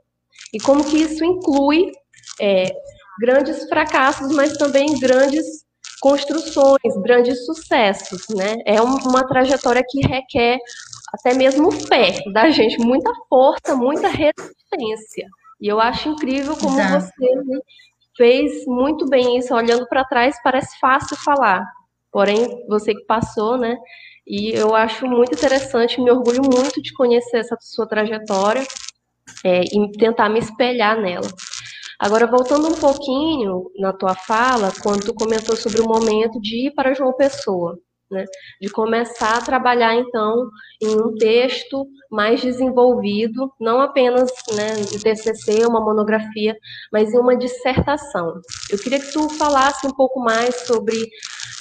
E 0.51 0.59
como 0.59 0.83
que 0.83 0.97
isso 0.97 1.23
inclui 1.23 1.91
é, 2.39 2.71
grandes 3.19 3.67
fracassos, 3.67 4.31
mas 4.33 4.57
também 4.57 4.99
grandes 4.99 5.65
construções, 5.99 6.95
grandes 7.01 7.45
sucessos, 7.45 8.25
né? 8.35 8.55
É 8.65 8.81
uma 8.81 9.27
trajetória 9.27 9.83
que 9.87 10.05
requer 10.07 10.59
até 11.13 11.33
mesmo 11.33 11.71
fé 11.71 12.21
da 12.31 12.49
gente, 12.49 12.77
muita 12.79 13.11
força, 13.29 13.75
muita 13.75 14.07
resistência. 14.07 15.27
E 15.59 15.67
eu 15.67 15.79
acho 15.79 16.09
incrível 16.09 16.55
como 16.55 16.79
Exato. 16.79 17.05
você 17.05 17.35
né, 17.35 17.59
fez 18.15 18.65
muito 18.67 19.07
bem 19.07 19.37
isso. 19.37 19.53
Olhando 19.55 19.87
para 19.87 20.05
trás, 20.05 20.35
parece 20.43 20.77
fácil 20.79 21.15
falar, 21.17 21.65
porém, 22.11 22.65
você 22.67 22.93
que 22.93 23.05
passou, 23.05 23.57
né? 23.57 23.75
E 24.25 24.51
eu 24.51 24.75
acho 24.75 25.07
muito 25.07 25.33
interessante, 25.33 26.01
me 26.01 26.11
orgulho 26.11 26.41
muito 26.43 26.81
de 26.81 26.93
conhecer 26.93 27.37
essa 27.37 27.57
sua 27.61 27.87
trajetória 27.87 28.61
é, 29.43 29.61
e 29.61 29.91
tentar 29.93 30.29
me 30.29 30.39
espelhar 30.39 30.99
nela. 30.99 31.27
Agora, 31.99 32.27
voltando 32.27 32.67
um 32.67 32.79
pouquinho 32.79 33.71
na 33.79 33.91
tua 33.91 34.13
fala, 34.13 34.71
quando 34.83 35.05
tu 35.05 35.13
comentou 35.13 35.55
sobre 35.55 35.81
o 35.81 35.87
momento 35.87 36.39
de 36.39 36.67
ir 36.67 36.71
para 36.75 36.93
João 36.93 37.13
Pessoa, 37.13 37.77
né? 38.09 38.23
de 38.61 38.69
começar 38.69 39.37
a 39.37 39.41
trabalhar, 39.41 39.95
então, 39.95 40.47
em 40.81 40.95
um 40.95 41.15
texto 41.15 41.87
mais 42.11 42.39
desenvolvido, 42.39 43.51
não 43.59 43.81
apenas 43.81 44.29
né, 44.53 44.75
TCC, 44.75 45.65
uma 45.65 45.81
monografia, 45.81 46.55
mas 46.91 47.13
em 47.13 47.17
uma 47.17 47.35
dissertação. 47.35 48.39
Eu 48.69 48.77
queria 48.77 48.99
que 48.99 49.11
tu 49.11 49.27
falasse 49.29 49.85
um 49.87 49.91
pouco 49.91 50.19
mais 50.19 50.67
sobre 50.67 51.09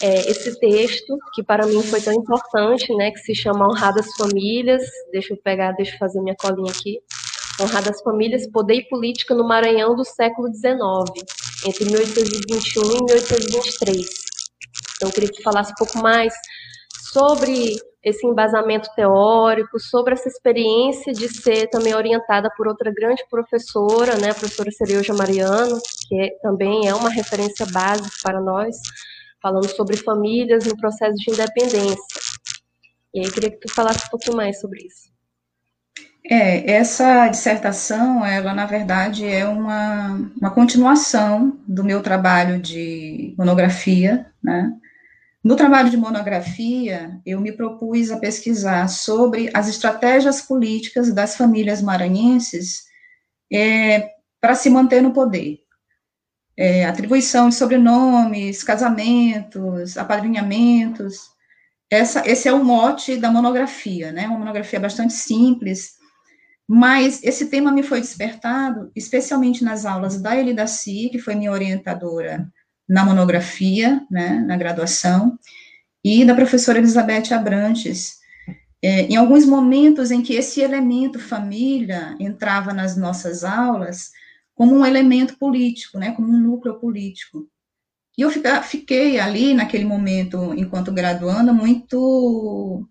é, 0.02 0.30
esse 0.30 0.58
texto, 0.60 1.16
que 1.34 1.42
para 1.42 1.66
mim 1.66 1.82
foi 1.82 2.00
tão 2.00 2.12
importante, 2.12 2.94
né, 2.94 3.10
que 3.10 3.20
se 3.20 3.34
chama 3.34 3.66
Honradas 3.66 4.06
Famílias. 4.16 4.82
Deixa 5.10 5.32
eu 5.32 5.38
pegar, 5.42 5.72
deixa 5.72 5.94
eu 5.94 5.98
fazer 5.98 6.20
minha 6.20 6.36
colinha 6.36 6.70
aqui. 6.70 7.00
Honradas 7.60 8.02
Famílias, 8.02 8.50
Poder 8.50 8.74
e 8.74 8.88
Política 8.88 9.34
no 9.34 9.46
Maranhão 9.46 9.94
do 9.94 10.04
século 10.04 10.48
XIX, 10.52 10.76
entre 11.66 11.84
1821 11.86 12.82
e 12.82 13.04
1823. 13.04 14.06
Então, 14.96 15.08
eu 15.08 15.12
queria 15.12 15.30
que 15.30 15.42
falasse 15.42 15.72
um 15.72 15.76
pouco 15.76 15.98
mais 15.98 16.34
sobre 17.12 17.76
esse 18.02 18.26
embasamento 18.26 18.88
teórico, 18.94 19.80
sobre 19.80 20.14
essa 20.14 20.28
experiência 20.28 21.12
de 21.12 21.28
ser 21.28 21.68
também 21.68 21.94
orientada 21.94 22.50
por 22.56 22.68
outra 22.68 22.92
grande 22.94 23.24
professora, 23.28 24.16
né, 24.16 24.30
a 24.30 24.34
professora 24.34 24.70
Sereuja 24.70 25.14
Mariano, 25.14 25.78
que 26.08 26.30
também 26.42 26.86
é 26.86 26.94
uma 26.94 27.10
referência 27.10 27.66
básica 27.66 28.16
para 28.22 28.40
nós, 28.40 28.76
falando 29.42 29.68
sobre 29.68 29.96
famílias 29.96 30.66
no 30.66 30.76
processo 30.76 31.14
de 31.14 31.32
independência. 31.32 32.20
E 33.14 33.20
aí, 33.20 33.26
eu 33.26 33.32
queria 33.32 33.50
que 33.50 33.58
tu 33.58 33.74
falasse 33.74 34.06
um 34.06 34.10
pouco 34.10 34.36
mais 34.36 34.60
sobre 34.60 34.86
isso. 34.86 35.15
É, 36.28 36.72
essa 36.72 37.28
dissertação, 37.28 38.24
ela 38.24 38.52
na 38.52 38.66
verdade 38.66 39.24
é 39.24 39.46
uma, 39.46 40.30
uma 40.40 40.50
continuação 40.50 41.58
do 41.68 41.84
meu 41.84 42.02
trabalho 42.02 42.60
de 42.60 43.34
monografia, 43.38 44.26
né? 44.42 44.72
No 45.46 45.54
trabalho 45.54 45.88
de 45.88 45.96
monografia, 45.96 47.20
eu 47.24 47.40
me 47.40 47.52
propus 47.52 48.10
a 48.10 48.18
pesquisar 48.18 48.88
sobre 48.88 49.48
as 49.54 49.68
estratégias 49.68 50.42
políticas 50.42 51.12
das 51.14 51.36
famílias 51.36 51.80
maranhenses 51.80 52.82
é, 53.52 54.10
para 54.40 54.56
se 54.56 54.68
manter 54.68 55.00
no 55.00 55.12
poder. 55.12 55.60
É, 56.56 56.86
atribuição 56.86 57.48
de 57.48 57.54
sobrenomes, 57.54 58.64
casamentos, 58.64 59.96
apadrinhamentos. 59.96 61.28
Essa, 61.88 62.28
esse 62.28 62.48
é 62.48 62.52
o 62.52 62.64
mote 62.64 63.16
da 63.16 63.30
monografia, 63.30 64.10
né? 64.10 64.26
Uma 64.26 64.40
monografia 64.40 64.80
bastante 64.80 65.12
simples, 65.12 65.95
mas 66.68 67.22
esse 67.22 67.46
tema 67.46 67.70
me 67.70 67.82
foi 67.82 68.00
despertado, 68.00 68.90
especialmente 68.94 69.62
nas 69.62 69.86
aulas 69.86 70.20
da 70.20 70.36
Elidaci, 70.36 71.08
que 71.10 71.18
foi 71.18 71.34
minha 71.34 71.52
orientadora 71.52 72.50
na 72.88 73.04
monografia, 73.04 74.04
né, 74.10 74.44
na 74.46 74.56
graduação, 74.56 75.38
e 76.04 76.24
da 76.24 76.34
professora 76.34 76.78
Elizabeth 76.78 77.32
Abrantes, 77.32 78.16
é, 78.82 79.02
em 79.02 79.16
alguns 79.16 79.46
momentos 79.46 80.10
em 80.10 80.22
que 80.22 80.34
esse 80.34 80.60
elemento 80.60 81.18
família 81.18 82.16
entrava 82.20 82.72
nas 82.72 82.96
nossas 82.96 83.42
aulas 83.42 84.10
como 84.54 84.74
um 84.74 84.86
elemento 84.86 85.36
político, 85.38 85.98
né, 85.98 86.12
como 86.12 86.28
um 86.28 86.40
núcleo 86.40 86.78
político. 86.78 87.48
E 88.16 88.22
eu 88.22 88.30
fica, 88.30 88.62
fiquei 88.62 89.18
ali, 89.18 89.52
naquele 89.52 89.84
momento, 89.84 90.54
enquanto 90.54 90.92
graduanda, 90.92 91.52
muito 91.52 92.88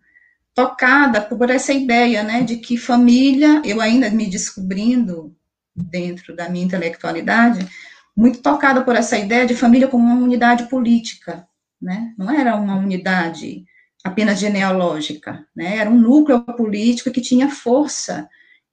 tocada 0.55 1.21
por 1.21 1.49
essa 1.49 1.73
ideia, 1.73 2.23
né, 2.23 2.41
de 2.41 2.55
que 2.55 2.77
família, 2.77 3.61
eu 3.65 3.81
ainda 3.81 4.09
me 4.09 4.25
descobrindo 4.25 5.35
dentro 5.75 6.33
da 6.33 6.47
minha 6.47 6.63
intelectualidade, 6.63 7.67
muito 8.15 8.41
tocada 8.41 8.81
por 8.81 8.95
essa 8.95 9.17
ideia 9.17 9.45
de 9.45 9.53
família 9.53 9.89
como 9.89 10.05
uma 10.05 10.23
unidade 10.23 10.69
política, 10.69 11.45
né, 11.79 12.13
não 12.17 12.31
era 12.31 12.55
uma 12.55 12.77
unidade 12.77 13.65
apenas 14.01 14.39
genealógica, 14.39 15.45
né, 15.53 15.75
era 15.77 15.89
um 15.89 15.99
núcleo 15.99 16.41
político 16.41 17.11
que 17.11 17.19
tinha 17.19 17.49
força, 17.49 18.29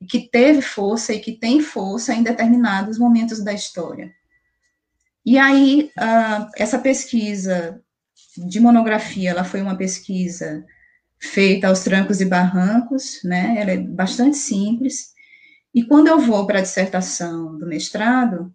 que 0.09 0.21
teve 0.31 0.63
força 0.63 1.13
e 1.13 1.19
que 1.19 1.33
tem 1.33 1.61
força 1.61 2.15
em 2.15 2.23
determinados 2.23 2.97
momentos 2.97 3.43
da 3.43 3.53
história. 3.53 4.13
E 5.25 5.39
aí, 5.39 5.91
uh, 5.97 6.51
essa 6.57 6.79
pesquisa 6.79 7.81
de 8.37 8.59
monografia, 8.59 9.31
ela 9.31 9.45
foi 9.45 9.63
uma 9.63 9.77
pesquisa 9.77 10.65
feita 11.23 11.69
aos 11.69 11.85
trancos 11.85 12.21
e 12.21 12.25
barrancos, 12.25 13.21
né? 13.23 13.55
Ela 13.57 13.71
é 13.71 13.77
bastante 13.79 14.37
simples. 14.37 15.13
E 15.73 15.85
quando 15.85 16.09
eu 16.09 16.19
vou 16.19 16.47
para 16.47 16.59
a 16.59 16.63
dissertação 16.63 17.57
do 17.57 17.67
mestrado, 17.67 18.53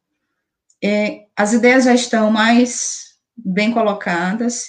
é, 0.84 1.28
as 1.36 1.54
ideias 1.54 1.86
já 1.86 1.96
estão 1.96 2.30
mais 2.30 3.16
bem 3.36 3.72
colocadas. 3.72 4.66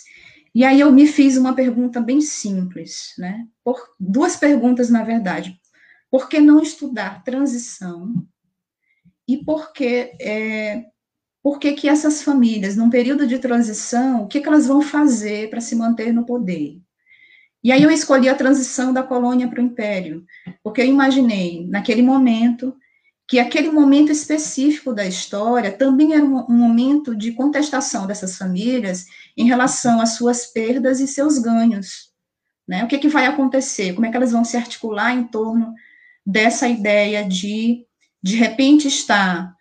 E 0.54 0.64
aí 0.64 0.78
eu 0.78 0.92
me 0.92 1.06
fiz 1.06 1.37
uma 1.37 1.54
pergunta 1.54 2.00
bem 2.00 2.20
simples, 2.20 3.12
né? 3.18 3.46
Por, 3.64 3.76
duas 3.98 4.37
perguntas, 4.37 4.88
na 4.88 5.02
verdade. 5.02 5.61
Por 6.08 6.28
que 6.28 6.40
não 6.40 6.62
estudar 6.62 7.24
transição? 7.24 8.24
E 9.26 9.44
por 9.44 9.72
que, 9.72 10.12
é, 10.20 10.84
por 11.42 11.58
que, 11.58 11.72
que 11.72 11.88
essas 11.88 12.22
famílias, 12.22 12.76
num 12.76 12.88
período 12.88 13.26
de 13.26 13.38
transição, 13.40 14.22
o 14.22 14.28
que, 14.28 14.40
que 14.40 14.48
elas 14.48 14.66
vão 14.66 14.80
fazer 14.80 15.50
para 15.50 15.61
se 15.61 15.74
manter 15.74 16.12
no 16.12 16.24
poder? 16.24 16.80
E 17.68 17.72
aí 17.72 17.83
eu 17.83 17.90
escolhi 17.90 18.31
a 18.31 18.35
transição 18.35 18.94
da 18.94 19.02
colônia 19.02 19.46
para 19.46 19.61
o 19.61 19.62
império, 19.62 20.24
porque 20.62 20.81
eu 20.81 20.87
imaginei, 20.87 21.66
naquele 21.66 22.00
momento, 22.00 22.74
que 23.28 23.38
aquele 23.38 23.70
momento 23.70 24.11
específico 24.11 24.90
da 24.90 25.04
história 25.04 25.70
também 25.70 26.14
era 26.14 26.24
um, 26.24 26.46
momento 26.48 27.14
de 27.14 27.33
contestação 27.33 28.07
dessas 28.07 28.38
famílias 28.38 29.04
em 29.37 29.46
relação 29.46 30.00
às 30.00 30.14
suas 30.14 30.46
perdas 30.46 30.98
e 30.98 31.07
seus 31.07 31.37
ganhos. 31.37 32.11
Né? 32.66 32.85
O 32.85 32.88
que, 32.88 32.96
que 32.96 33.09
vai 33.11 33.26
acontecer? 33.26 33.92
Como 33.92 34.07
é 34.07 34.11
que 34.11 34.16
elas 34.16 34.33
vão 34.33 34.46
se 34.46 34.57
articular 34.57 35.12
em 35.12 35.24
torno 35.24 35.74
dessa 36.24 36.66
ideia 36.66 37.22
de, 37.22 37.85
de 38.22 38.35
repente, 38.35 38.88
estar 38.88 39.54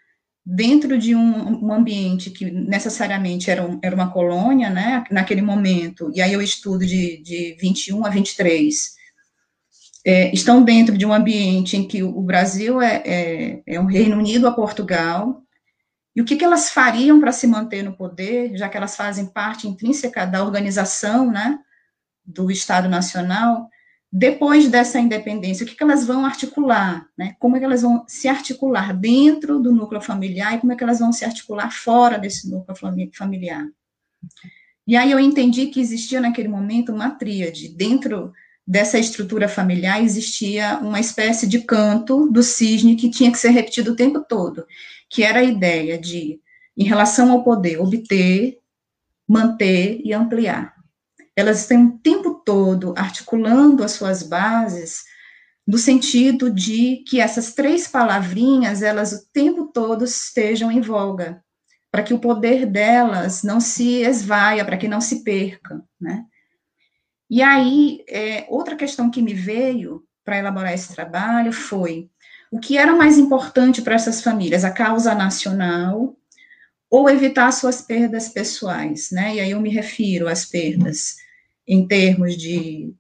dentro 0.50 0.98
de 0.98 1.14
um, 1.14 1.66
um, 1.66 1.74
ambiente 1.74 2.30
que 2.30 2.50
necessariamente 2.50 3.52
era, 3.52 3.66
um, 3.66 3.78
era 3.84 3.94
uma 3.94 4.10
colônia, 4.10 4.70
né, 4.70 5.04
naquele 5.12 5.42
momento, 5.42 6.10
e 6.16 6.22
aí 6.22 6.32
eu 6.32 6.42
estudo 6.42 6.86
de, 6.86 7.22
de 7.22 7.58
21 7.60 8.06
a 8.06 8.10
23, 8.10 8.96
é, 10.06 10.34
estão 10.34 10.64
dentro 10.64 10.98
de 10.98 11.06
um 11.06 11.14
ambiente 11.14 11.76
em 11.76 11.86
que 11.86 12.02
o 12.02 12.22
Brasil 12.22 12.82
é, 12.82 13.04
é, 13.06 13.64
é 13.68 13.80
um 13.80 13.88
Reino 13.88 14.16
Unido 14.16 14.48
a 14.48 14.54
Portugal, 14.54 15.44
e 16.16 16.22
o 16.22 16.26
que, 16.26 16.38
que 16.38 16.46
elas 16.46 16.70
fariam 16.70 17.20
para 17.20 17.34
se 17.34 17.46
manter 17.46 17.84
no 17.84 17.98
poder, 17.98 18.56
já 18.58 18.70
que 18.70 18.78
elas 18.78 18.96
fazem 18.96 19.26
parte 19.26 19.68
intrínseca 19.68 20.26
da 20.26 20.46
organização, 20.46 21.30
né, 21.30 21.60
do 22.26 22.50
Estado 22.50 22.88
Nacional, 22.88 23.68
depois 24.12 24.70
dessa 24.70 25.00
independência, 25.00 25.66
o 25.66 25.68
que, 25.68 25.76
que 25.76 25.84
elas 25.84 26.06
vão 26.06 26.26
articular, 26.26 27.08
né? 27.18 27.36
Como 27.40 27.56
é 27.56 27.60
que 27.60 27.66
elas 27.66 27.82
vão 27.82 28.06
se 28.08 28.28
articular 28.28 28.94
dentro 28.94 29.60
do 29.60 29.72
núcleo 29.72 30.02
familiar 30.02 30.56
e 30.56 30.60
como 30.60 30.72
é 30.72 30.76
que 30.76 30.84
elas 30.84 31.00
vão 31.00 31.12
se 31.12 31.26
articular 31.26 31.70
fora 31.72 32.18
desse 32.18 32.50
núcleo 32.50 32.78
familiar. 33.14 33.68
E 34.88 34.96
aí 34.96 35.12
eu 35.12 35.20
entendi 35.20 35.68
que 35.68 35.82
existia 35.82 36.22
naquele 36.22 36.48
momento 36.48 36.94
uma 36.94 37.10
tríade. 37.10 37.68
Dentro 37.68 38.32
dessa 38.66 38.98
estrutura 38.98 39.50
familiar 39.50 40.02
existia 40.02 40.78
uma 40.80 41.00
espécie 41.00 41.46
de 41.46 41.60
canto 41.60 42.32
do 42.32 42.42
cisne 42.42 42.96
que 42.96 43.10
tinha 43.10 43.32
que 43.32 43.38
ser 43.38 43.50
repetido 43.50 43.92
o 43.92 43.96
tempo 43.96 44.22
todo, 44.22 44.66
que 45.10 45.24
era 45.24 45.40
a 45.40 45.44
ideia 45.44 45.98
de, 45.98 46.40
em 46.78 46.86
relação 46.86 47.32
ao 47.32 47.44
poder, 47.44 47.80
obter, 47.82 48.60
manter 49.28 50.00
e 50.04 50.14
ampliar. 50.14 50.77
Elas 51.38 51.60
estão 51.60 51.86
o 51.86 52.00
tempo 52.00 52.42
todo 52.44 52.96
articulando 52.98 53.84
as 53.84 53.92
suas 53.92 54.24
bases 54.24 55.04
no 55.68 55.78
sentido 55.78 56.50
de 56.50 57.04
que 57.08 57.22
essas 57.22 57.54
três 57.54 57.88
palavrinhas, 57.88 58.82
elas 58.82 59.12
o 59.12 59.32
tempo 59.32 59.68
todo 59.68 60.04
estejam 60.04 60.72
em 60.72 60.82
voga, 60.82 61.44
para 61.92 62.02
que 62.02 62.14
o 62.14 62.20
poder 62.20 62.66
delas 62.66 63.44
não 63.44 63.60
se 63.60 64.02
esvaia, 64.02 64.66
para 64.66 64.78
que 64.78 64.88
não 64.88 65.00
se 65.00 65.24
perca, 65.24 65.84
né? 66.02 66.26
E 67.30 67.44
aí, 67.44 68.04
é, 68.10 68.48
outra 68.50 68.76
questão 68.76 69.12
que 69.12 69.22
me 69.22 69.34
veio 69.34 70.04
para 70.26 70.40
elaborar 70.40 70.74
esse 70.74 70.96
trabalho 70.96 71.54
foi 71.54 72.10
o 72.50 72.60
que 72.60 72.78
era 72.78 72.96
mais 72.96 73.18
importante 73.18 73.82
para 73.82 73.94
essas 73.94 74.24
famílias, 74.24 74.64
a 74.64 74.72
causa 74.72 75.14
nacional 75.14 76.18
ou 76.90 77.10
evitar 77.10 77.52
suas 77.52 77.82
perdas 77.82 78.30
pessoais, 78.30 79.12
né? 79.12 79.36
E 79.36 79.40
aí 79.40 79.52
eu 79.52 79.62
me 79.62 79.70
refiro 79.70 80.28
às 80.28 80.46
perdas 80.46 81.27
em 81.68 81.88
termos 81.88 82.38
de 82.38 82.94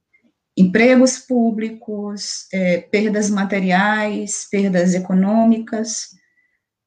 empregos 0.57 1.19
públicos, 1.19 2.47
é, 2.51 2.79
perdas 2.79 3.29
materiais, 3.29 4.47
perdas 4.49 4.95
econômicas. 4.95 6.09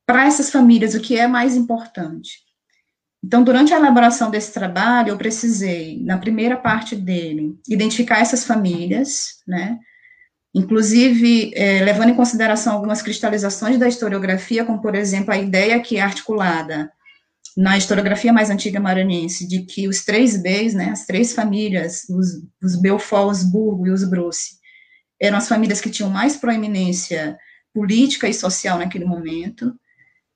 Para 0.04 0.26
essas 0.26 0.50
famílias, 0.50 0.94
o 0.94 1.00
que 1.00 1.16
é 1.16 1.28
mais 1.28 1.56
importante? 1.56 2.40
Então, 3.22 3.44
durante 3.44 3.72
a 3.72 3.76
elaboração 3.76 4.30
desse 4.30 4.52
trabalho, 4.52 5.10
eu 5.10 5.16
precisei, 5.16 6.02
na 6.02 6.18
primeira 6.18 6.56
parte 6.56 6.96
dele, 6.96 7.54
identificar 7.68 8.18
essas 8.18 8.44
famílias, 8.44 9.40
né? 9.46 9.78
Inclusive, 10.52 11.52
é, 11.54 11.84
levando 11.84 12.08
em 12.08 12.16
consideração 12.16 12.72
algumas 12.72 13.02
cristalizações 13.02 13.78
da 13.78 13.86
historiografia, 13.86 14.64
como, 14.64 14.82
por 14.82 14.96
exemplo, 14.96 15.32
a 15.32 15.38
ideia 15.38 15.78
que 15.80 15.96
é 15.96 16.00
articulada 16.00 16.90
na 17.56 17.76
historiografia 17.76 18.32
mais 18.32 18.50
antiga 18.50 18.80
maranhense, 18.80 19.46
de 19.46 19.62
que 19.62 19.88
os 19.88 20.04
três 20.04 20.36
Bs, 20.36 20.74
né, 20.74 20.90
as 20.90 21.06
três 21.06 21.32
famílias, 21.32 22.08
os, 22.08 22.42
os 22.62 22.80
Belfort, 22.80 23.30
os 23.30 23.42
Burgo 23.42 23.86
e 23.86 23.90
os 23.90 24.04
Bruce, 24.08 24.58
eram 25.20 25.38
as 25.38 25.48
famílias 25.48 25.80
que 25.80 25.90
tinham 25.90 26.10
mais 26.10 26.36
proeminência 26.36 27.38
política 27.74 28.28
e 28.28 28.34
social 28.34 28.78
naquele 28.78 29.04
momento, 29.04 29.74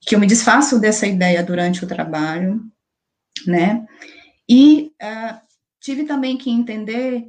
que 0.00 0.14
eu 0.14 0.20
me 0.20 0.26
desfaço 0.26 0.78
dessa 0.78 1.06
ideia 1.06 1.42
durante 1.42 1.84
o 1.84 1.88
trabalho, 1.88 2.60
né, 3.46 3.84
e 4.48 4.92
uh, 5.02 5.40
tive 5.80 6.04
também 6.04 6.36
que 6.36 6.50
entender 6.50 7.26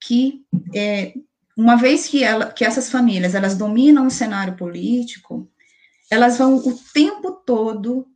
que, 0.00 0.44
é, 0.74 1.12
uma 1.56 1.76
vez 1.76 2.06
que, 2.06 2.24
ela, 2.24 2.50
que 2.50 2.64
essas 2.64 2.90
famílias, 2.90 3.34
elas 3.34 3.56
dominam 3.56 4.06
o 4.06 4.10
cenário 4.10 4.56
político, 4.56 5.48
elas 6.10 6.38
vão 6.38 6.56
o 6.56 6.78
tempo 6.92 7.32
todo 7.32 8.06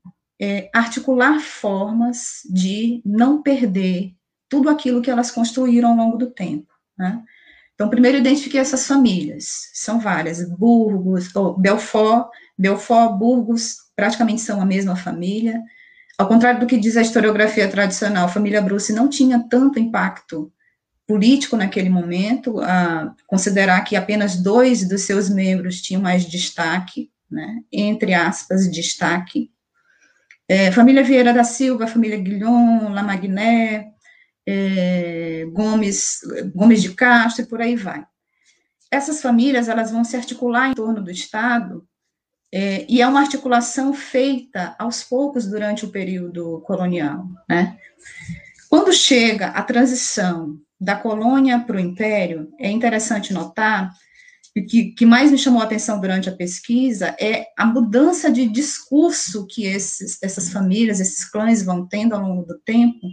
é, 0.40 0.70
articular 0.74 1.40
formas 1.40 2.40
de 2.50 3.00
não 3.04 3.42
perder 3.42 4.12
tudo 4.48 4.68
aquilo 4.68 5.02
que 5.02 5.10
elas 5.10 5.30
construíram 5.30 5.90
ao 5.90 5.96
longo 5.96 6.16
do 6.16 6.30
tempo, 6.30 6.72
né? 6.98 7.22
Então, 7.74 7.90
primeiro 7.90 8.18
identifiquei 8.18 8.60
essas 8.60 8.86
famílias, 8.86 9.70
são 9.72 9.98
várias, 9.98 10.48
Burgos, 10.48 11.34
ou 11.34 11.58
Belfort, 11.58 12.28
Belfort, 12.56 13.18
Burgos, 13.18 13.78
praticamente 13.96 14.42
são 14.42 14.60
a 14.60 14.64
mesma 14.64 14.94
família, 14.94 15.60
ao 16.16 16.28
contrário 16.28 16.60
do 16.60 16.66
que 16.66 16.78
diz 16.78 16.96
a 16.96 17.02
historiografia 17.02 17.68
tradicional, 17.68 18.26
a 18.26 18.28
família 18.28 18.62
Bruce 18.62 18.92
não 18.92 19.08
tinha 19.08 19.44
tanto 19.48 19.80
impacto 19.80 20.52
político 21.06 21.56
naquele 21.56 21.90
momento, 21.90 22.60
a 22.60 23.12
considerar 23.26 23.82
que 23.82 23.96
apenas 23.96 24.36
dois 24.36 24.88
dos 24.88 25.02
seus 25.02 25.28
membros 25.28 25.82
tinham 25.82 26.00
mais 26.00 26.24
destaque, 26.24 27.10
né, 27.30 27.60
entre 27.72 28.14
aspas, 28.14 28.70
destaque, 28.70 29.50
é, 30.48 30.70
família 30.72 31.02
Vieira 31.02 31.32
da 31.32 31.44
Silva, 31.44 31.86
família 31.86 32.18
Guilhom, 32.18 32.92
Lamagné, 32.92 33.92
é, 34.46 35.46
Gomes, 35.52 36.20
Gomes 36.54 36.82
de 36.82 36.94
Castro 36.94 37.44
e 37.44 37.46
por 37.46 37.60
aí 37.60 37.76
vai. 37.76 38.04
Essas 38.90 39.20
famílias, 39.20 39.68
elas 39.68 39.90
vão 39.90 40.04
se 40.04 40.16
articular 40.16 40.70
em 40.70 40.74
torno 40.74 41.02
do 41.02 41.10
Estado, 41.10 41.86
é, 42.52 42.86
e 42.88 43.02
é 43.02 43.08
uma 43.08 43.20
articulação 43.20 43.92
feita 43.92 44.76
aos 44.78 45.02
poucos 45.02 45.44
durante 45.44 45.84
o 45.84 45.90
período 45.90 46.60
colonial, 46.60 47.26
né? 47.48 47.76
Quando 48.70 48.92
chega 48.92 49.48
a 49.48 49.62
transição 49.62 50.56
da 50.80 50.94
colônia 50.94 51.58
para 51.58 51.76
o 51.76 51.80
império, 51.80 52.52
é 52.60 52.70
interessante 52.70 53.32
notar 53.32 53.92
que, 54.62 54.92
que 54.92 55.04
mais 55.04 55.32
me 55.32 55.38
chamou 55.38 55.60
a 55.60 55.64
atenção 55.64 56.00
durante 56.00 56.28
a 56.28 56.36
pesquisa 56.36 57.16
é 57.18 57.46
a 57.58 57.66
mudança 57.66 58.30
de 58.30 58.46
discurso 58.46 59.46
que 59.46 59.66
esses, 59.66 60.22
essas 60.22 60.50
famílias, 60.50 61.00
esses 61.00 61.24
clãs 61.28 61.62
vão 61.62 61.86
tendo 61.86 62.14
ao 62.14 62.22
longo 62.22 62.44
do 62.44 62.58
tempo, 62.60 63.06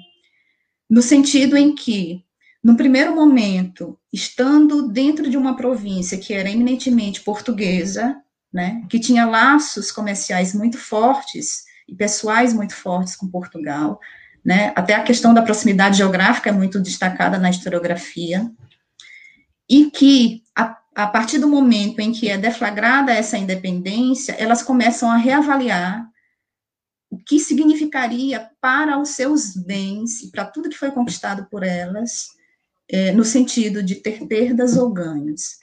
no 0.87 1.01
sentido 1.01 1.57
em 1.57 1.73
que, 1.73 2.23
no 2.63 2.77
primeiro 2.77 3.15
momento, 3.15 3.97
estando 4.13 4.87
dentro 4.87 5.29
de 5.29 5.37
uma 5.37 5.55
província 5.55 6.17
que 6.17 6.33
era 6.33 6.49
eminentemente 6.49 7.21
portuguesa, 7.21 8.21
né, 8.53 8.83
que 8.87 8.99
tinha 8.99 9.25
laços 9.25 9.91
comerciais 9.91 10.53
muito 10.53 10.77
fortes 10.77 11.63
e 11.87 11.95
pessoais 11.95 12.53
muito 12.53 12.75
fortes 12.75 13.15
com 13.15 13.27
Portugal, 13.27 13.99
né, 14.45 14.73
até 14.75 14.93
a 14.93 15.03
questão 15.03 15.33
da 15.33 15.41
proximidade 15.41 15.97
geográfica 15.97 16.49
é 16.49 16.53
muito 16.53 16.79
destacada 16.79 17.39
na 17.39 17.49
historiografia, 17.49 18.51
e 19.69 19.89
que 19.89 20.40
a 20.93 21.07
partir 21.07 21.39
do 21.39 21.47
momento 21.47 21.99
em 21.99 22.11
que 22.11 22.29
é 22.29 22.37
deflagrada 22.37 23.13
essa 23.13 23.37
independência, 23.37 24.33
elas 24.33 24.61
começam 24.61 25.09
a 25.09 25.17
reavaliar 25.17 26.05
o 27.09 27.17
que 27.17 27.39
significaria 27.39 28.49
para 28.59 28.99
os 28.99 29.09
seus 29.09 29.55
bens 29.55 30.21
e 30.21 30.31
para 30.31 30.45
tudo 30.45 30.69
que 30.69 30.77
foi 30.77 30.91
conquistado 30.91 31.47
por 31.49 31.63
elas, 31.63 32.27
é, 32.89 33.11
no 33.11 33.23
sentido 33.23 33.83
de 33.83 33.95
ter 33.95 34.25
perdas 34.27 34.77
ou 34.77 34.91
ganhos. 34.91 35.57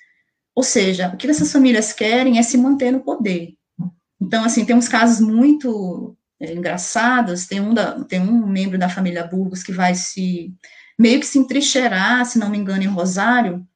Ou 0.54 0.62
seja, 0.62 1.08
o 1.08 1.16
que 1.16 1.26
essas 1.26 1.52
famílias 1.52 1.92
querem 1.92 2.38
é 2.38 2.42
se 2.42 2.58
manter 2.58 2.90
no 2.90 3.00
poder. 3.00 3.54
Então, 4.20 4.44
assim, 4.44 4.64
tem 4.64 4.74
uns 4.74 4.88
casos 4.88 5.20
muito 5.20 6.16
é, 6.40 6.52
engraçados, 6.52 7.46
tem 7.46 7.60
um, 7.60 7.72
da, 7.72 8.04
tem 8.04 8.20
um 8.20 8.46
membro 8.46 8.78
da 8.78 8.88
família 8.88 9.26
Burgos 9.26 9.62
que 9.62 9.72
vai 9.72 9.94
se, 9.94 10.52
meio 10.98 11.20
que 11.20 11.26
se 11.26 11.38
entrincheirar, 11.38 12.26
se 12.26 12.38
não 12.38 12.50
me 12.50 12.58
engano, 12.58 12.82
em 12.82 12.86
Rosário, 12.86 13.66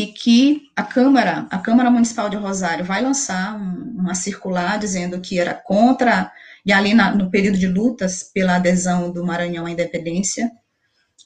e 0.00 0.06
que 0.06 0.62
a 0.74 0.82
Câmara, 0.82 1.46
a 1.50 1.58
Câmara 1.58 1.90
Municipal 1.90 2.30
de 2.30 2.36
Rosário 2.36 2.82
vai 2.82 3.02
lançar 3.02 3.54
um, 3.54 4.00
uma 4.00 4.14
circular 4.14 4.78
dizendo 4.78 5.20
que 5.20 5.38
era 5.38 5.52
contra, 5.52 6.32
e 6.64 6.72
ali 6.72 6.94
na, 6.94 7.14
no 7.14 7.30
período 7.30 7.58
de 7.58 7.66
lutas 7.66 8.22
pela 8.22 8.56
adesão 8.56 9.12
do 9.12 9.26
Maranhão 9.26 9.66
à 9.66 9.70
independência, 9.70 10.50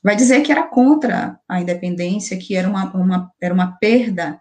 vai 0.02 0.16
dizer 0.16 0.40
que 0.42 0.50
era 0.50 0.64
contra 0.64 1.38
a 1.48 1.60
independência, 1.60 2.36
que 2.36 2.56
era 2.56 2.68
uma, 2.68 2.92
uma 2.96 3.30
era 3.40 3.54
uma 3.54 3.78
perda 3.78 4.40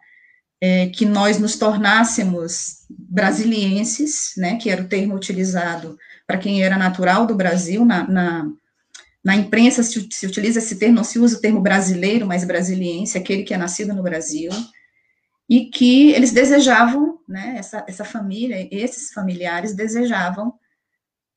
é, 0.60 0.88
que 0.88 1.06
nós 1.06 1.38
nos 1.38 1.56
tornássemos 1.56 2.88
brasilienses, 2.90 4.34
né, 4.36 4.56
que 4.56 4.68
era 4.68 4.82
o 4.82 4.88
termo 4.88 5.14
utilizado 5.14 5.96
para 6.26 6.40
quem 6.40 6.64
era 6.64 6.76
natural 6.76 7.28
do 7.28 7.36
Brasil 7.36 7.86
na, 7.86 8.08
na 8.08 8.48
na 9.24 9.36
imprensa 9.36 9.82
se, 9.84 10.08
se, 10.12 10.28
utiliza 10.28 10.60
esse 10.60 10.78
termo, 10.78 10.96
não 10.96 11.04
se 11.04 11.18
usa 11.18 11.38
o 11.38 11.42
termo 11.42 11.62
brasileiro, 11.62 12.26
mas 12.26 12.44
brasiliense, 12.44 13.18
aquele 13.18 13.44
que 13.44 13.54
é 13.54 13.58
nascido 13.58 13.94
no 13.94 14.04
Brasil, 14.04 14.52
e 15.50 15.66
que 15.66 16.12
eles 16.12 16.32
desejavam, 16.32 17.20
né, 17.28 17.56
essa, 17.58 17.86
essa 17.88 18.04
família, 18.04 18.68
esses 18.72 19.14
familiares 19.14 19.74
desejavam 19.74 20.54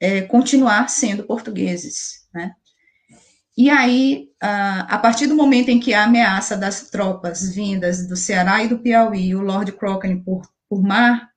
é, 0.00 0.22
continuar 0.22 0.88
sendo 0.88 1.24
portugueses, 1.24 2.26
né. 2.34 2.52
E 3.56 3.70
aí, 3.70 4.28
a, 4.38 4.80
a 4.80 4.98
partir 4.98 5.26
do 5.26 5.34
momento 5.34 5.70
em 5.70 5.80
que 5.80 5.94
a 5.94 6.04
ameaça 6.04 6.56
das 6.56 6.90
tropas 6.90 7.54
vindas 7.54 8.06
do 8.06 8.14
Ceará 8.14 8.62
e 8.62 8.68
do 8.68 8.78
Piauí, 8.78 9.34
o 9.34 9.40
Lord 9.40 9.72
Cochrane 9.72 10.22
por, 10.22 10.42
por 10.68 10.82
mar, 10.82 11.30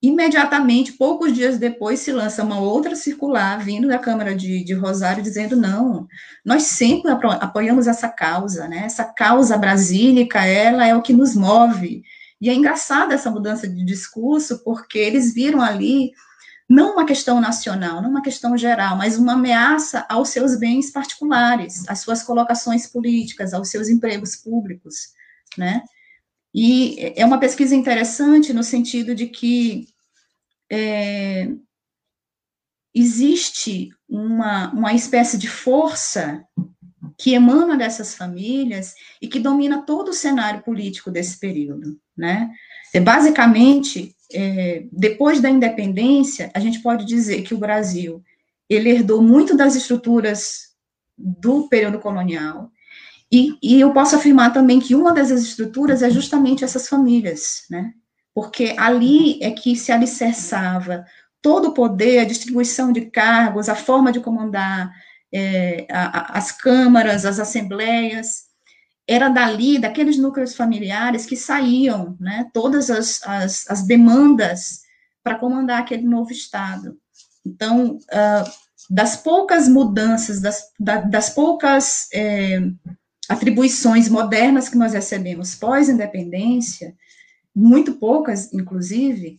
Imediatamente, 0.00 0.92
poucos 0.92 1.32
dias 1.32 1.58
depois, 1.58 1.98
se 1.98 2.12
lança 2.12 2.44
uma 2.44 2.60
outra 2.60 2.94
circular 2.94 3.58
vindo 3.58 3.88
da 3.88 3.98
Câmara 3.98 4.32
de, 4.34 4.62
de 4.62 4.72
Rosário 4.72 5.22
dizendo: 5.22 5.56
não, 5.56 6.06
nós 6.44 6.64
sempre 6.64 7.10
apoiamos 7.10 7.88
essa 7.88 8.08
causa, 8.08 8.68
né? 8.68 8.84
Essa 8.84 9.04
causa 9.04 9.58
brasílica, 9.58 10.44
ela 10.44 10.86
é 10.86 10.94
o 10.94 11.02
que 11.02 11.12
nos 11.12 11.34
move. 11.34 12.04
E 12.40 12.48
é 12.48 12.54
engraçada 12.54 13.12
essa 13.12 13.28
mudança 13.28 13.66
de 13.68 13.84
discurso, 13.84 14.62
porque 14.62 14.98
eles 14.98 15.34
viram 15.34 15.60
ali 15.60 16.12
não 16.68 16.92
uma 16.92 17.04
questão 17.04 17.40
nacional, 17.40 18.00
não 18.00 18.10
uma 18.10 18.22
questão 18.22 18.56
geral, 18.56 18.96
mas 18.96 19.16
uma 19.16 19.32
ameaça 19.32 20.06
aos 20.08 20.28
seus 20.28 20.56
bens 20.56 20.92
particulares, 20.92 21.88
às 21.88 22.00
suas 22.00 22.22
colocações 22.22 22.86
políticas, 22.86 23.52
aos 23.52 23.68
seus 23.68 23.88
empregos 23.88 24.36
públicos, 24.36 25.14
né? 25.56 25.82
E 26.54 27.12
é 27.16 27.24
uma 27.24 27.38
pesquisa 27.38 27.74
interessante 27.74 28.52
no 28.52 28.62
sentido 28.62 29.14
de 29.14 29.26
que 29.26 29.86
é, 30.70 31.48
existe 32.94 33.90
uma, 34.08 34.72
uma 34.72 34.92
espécie 34.94 35.38
de 35.38 35.48
força 35.48 36.44
que 37.16 37.34
emana 37.34 37.76
dessas 37.76 38.14
famílias 38.14 38.94
e 39.20 39.28
que 39.28 39.40
domina 39.40 39.82
todo 39.82 40.08
o 40.08 40.14
cenário 40.14 40.62
político 40.62 41.10
desse 41.10 41.38
período, 41.38 41.98
né? 42.16 42.50
É, 42.94 43.00
basicamente, 43.00 44.14
é, 44.32 44.86
depois 44.92 45.40
da 45.40 45.50
independência, 45.50 46.50
a 46.54 46.60
gente 46.60 46.80
pode 46.80 47.04
dizer 47.04 47.42
que 47.42 47.54
o 47.54 47.58
Brasil 47.58 48.22
ele 48.68 48.90
herdou 48.90 49.22
muito 49.22 49.56
das 49.56 49.74
estruturas 49.74 50.74
do 51.16 51.68
período 51.68 51.98
colonial, 51.98 52.70
e, 53.30 53.58
e, 53.62 53.80
eu 53.80 53.92
posso 53.92 54.16
afirmar 54.16 54.52
também 54.52 54.80
que 54.80 54.94
uma 54.94 55.12
das 55.12 55.30
estruturas 55.30 56.02
é 56.02 56.10
justamente 56.10 56.64
essas 56.64 56.88
famílias, 56.88 57.64
né? 57.70 57.92
Porque 58.34 58.74
ali 58.78 59.38
é 59.42 59.50
que 59.50 59.76
se 59.76 59.92
alicerçava 59.92 61.04
todo 61.42 61.68
o 61.68 61.74
poder, 61.74 62.20
a 62.20 62.24
distribuição 62.24 62.90
de 62.90 63.02
cargos, 63.02 63.68
a 63.68 63.74
forma 63.74 64.10
de 64.10 64.20
comandar 64.20 64.90
é, 65.32 65.86
a, 65.90 66.18
a, 66.18 66.38
as 66.38 66.52
câmaras, 66.52 67.26
as 67.26 67.38
assembleias, 67.38 68.48
era 69.06 69.28
dali, 69.28 69.78
daqueles 69.78 70.18
núcleos 70.18 70.54
familiares 70.54 71.24
que 71.24 71.36
saíam, 71.36 72.16
né, 72.20 72.50
todas 72.52 72.90
as, 72.90 73.22
as, 73.26 73.70
as 73.70 73.82
demandas 73.86 74.82
para 75.22 75.38
comandar 75.38 75.80
aquele 75.80 76.06
novo 76.06 76.30
Estado. 76.30 76.96
Então, 77.44 77.96
uh, 77.96 78.50
das 78.90 79.16
poucas 79.16 79.68
mudanças, 79.68 80.40
das, 80.40 80.70
da, 80.78 81.00
das 81.00 81.30
poucas 81.30 82.08
é, 82.12 82.60
atribuições 83.28 84.08
modernas 84.08 84.68
que 84.68 84.78
nós 84.78 84.94
recebemos 84.94 85.54
pós-independência, 85.54 86.96
muito 87.54 87.94
poucas, 87.94 88.52
inclusive, 88.52 89.38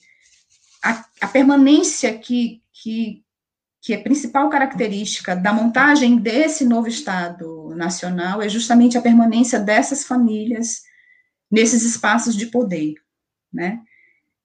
a, 0.84 1.06
a 1.22 1.28
permanência 1.28 2.18
que, 2.18 2.62
que, 2.72 3.24
que 3.82 3.94
é 3.94 3.98
principal 3.98 4.50
característica 4.50 5.36
da 5.36 5.52
montagem 5.52 6.18
desse 6.18 6.66
novo 6.66 6.88
Estado 6.88 7.74
nacional 7.76 8.42
é 8.42 8.50
justamente 8.50 8.98
a 8.98 9.02
permanência 9.02 9.60
dessas 9.60 10.04
famílias 10.04 10.84
nesses 11.52 11.84
espaços 11.84 12.36
de 12.36 12.46
poder, 12.46 12.96
né? 13.52 13.80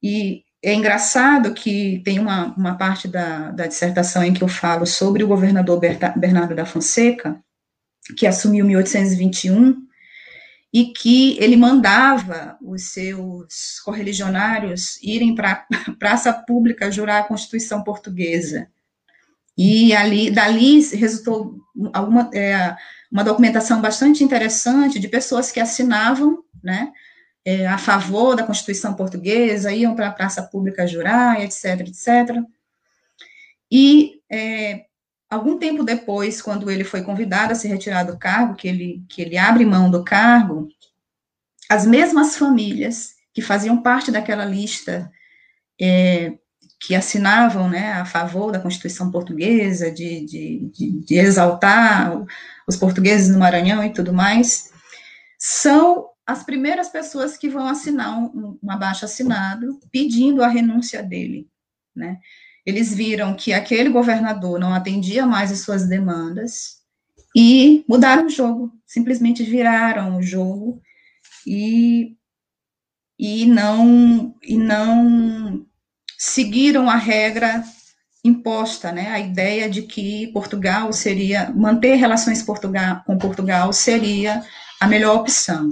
E 0.03 0.43
é 0.63 0.73
engraçado 0.73 1.53
que 1.53 2.01
tem 2.05 2.19
uma, 2.19 2.55
uma 2.57 2.75
parte 2.77 3.07
da, 3.07 3.51
da 3.51 3.67
dissertação 3.67 4.25
em 4.25 4.33
que 4.33 4.43
eu 4.43 4.49
falo 4.49 4.87
sobre 4.87 5.23
o 5.23 5.29
governador 5.29 5.79
Bernardo 5.79 6.55
da 6.55 6.65
Fonseca, 6.65 7.44
que 8.17 8.27
assumiu 8.27 8.65
em 8.65 8.69
1821, 8.69 9.85
e 10.73 10.87
que 10.87 11.39
ele 11.39 11.57
mandava 11.57 12.59
os 12.61 12.91
seus 12.93 13.79
correligionários 13.85 15.01
irem 15.01 15.33
para 15.33 15.65
a 15.73 15.93
praça 15.99 16.33
pública 16.33 16.91
jurar 16.91 17.21
a 17.21 17.27
Constituição 17.29 17.85
Portuguesa. 17.85 18.69
E 19.57 19.95
ali, 19.95 20.33
dali 20.33 20.81
resultou 20.97 21.55
alguma, 21.93 22.29
é, 22.35 22.75
uma 23.11 23.23
documentação 23.23 23.81
bastante 23.81 24.25
interessante 24.25 24.99
de 24.99 25.07
pessoas 25.07 25.53
que 25.53 25.61
assinavam, 25.61 26.43
né, 26.61 26.93
é, 27.45 27.69
a 27.69 27.79
favor 27.79 28.35
da 28.35 28.43
Constituição 28.43 28.95
Portuguesa, 28.95 29.73
iam 29.73 29.95
para 29.95 30.09
a 30.09 30.13
praça 30.13 30.43
pública 30.43 30.89
jurar, 30.89 31.41
etc, 31.41 31.81
etc. 31.81 32.43
E 33.71 34.21
é, 34.29 34.87
algum 35.35 35.59
tempo 35.59 35.85
depois, 35.85 36.41
quando 36.41 36.71
ele 36.71 36.85
foi 36.85 37.03
convidado 37.03 37.53
a 37.53 37.55
se 37.55 37.69
retirar 37.69 38.05
do 38.05 38.19
cargo, 38.19 38.55
que 38.55 38.69
ele, 38.69 39.05
que 39.09 39.23
ele 39.23 39.37
abre 39.37 39.65
mão 39.65 39.91
do 39.91 40.05
cargo, 40.05 40.69
as 41.69 41.87
mesmas 41.87 42.37
famílias 42.37 43.15
que 43.33 43.43
faziam 43.43 43.83
parte 43.83 44.11
daquela 44.11 44.45
lista 44.45 45.11
é, 45.81 46.35
que 46.81 46.95
assinavam 46.95 47.69
né, 47.69 47.93
a 47.93 48.05
favor 48.05 48.53
da 48.53 48.61
Constituição 48.61 49.11
Portuguesa, 49.11 49.91
de, 49.91 50.25
de, 50.25 50.71
de, 50.71 51.01
de 51.01 51.15
exaltar 51.15 52.13
os 52.67 52.77
portugueses 52.77 53.29
no 53.29 53.39
Maranhão 53.39 53.83
e 53.83 53.93
tudo 53.93 54.13
mais, 54.13 54.71
são 55.39 56.09
as 56.27 56.43
primeiras 56.43 56.89
pessoas 56.89 57.37
que 57.37 57.49
vão 57.49 57.67
assinar 57.67 58.19
um, 58.19 58.59
um 58.63 58.71
abaixo 58.71 59.05
assinado 59.05 59.79
pedindo 59.91 60.43
a 60.43 60.49
renúncia 60.49 61.03
dele, 61.03 61.49
né? 61.95 62.19
Eles 62.67 62.95
viram 62.95 63.35
que 63.35 63.53
aquele 63.53 63.91
governador 63.91 64.59
não 64.59 64.73
atendia 64.73 65.27
mais 65.27 65.53
as 65.53 65.61
suas 65.61 65.87
demandas 65.87 66.83
e 67.37 67.85
mudaram 67.89 68.27
o 68.27 68.31
jogo, 68.31 68.73
simplesmente 68.87 69.43
viraram 69.43 70.17
o 70.17 70.23
jogo 70.23 70.81
e, 71.47 72.17
e 73.19 73.45
não 73.45 74.35
e 74.43 74.57
não 74.57 75.67
seguiram 76.17 76.89
a 76.89 76.97
regra 76.97 77.63
imposta, 78.25 78.91
né? 78.91 79.11
A 79.11 79.21
ideia 79.21 79.69
de 79.69 79.83
que 79.83 80.29
Portugal 80.29 80.91
seria 80.93 81.51
manter 81.51 81.97
relações 81.97 82.43
Portugal, 82.43 83.03
com 83.05 83.19
Portugal 83.19 83.73
seria 83.73 84.43
a 84.81 84.87
melhor 84.87 85.17
opção. 85.17 85.69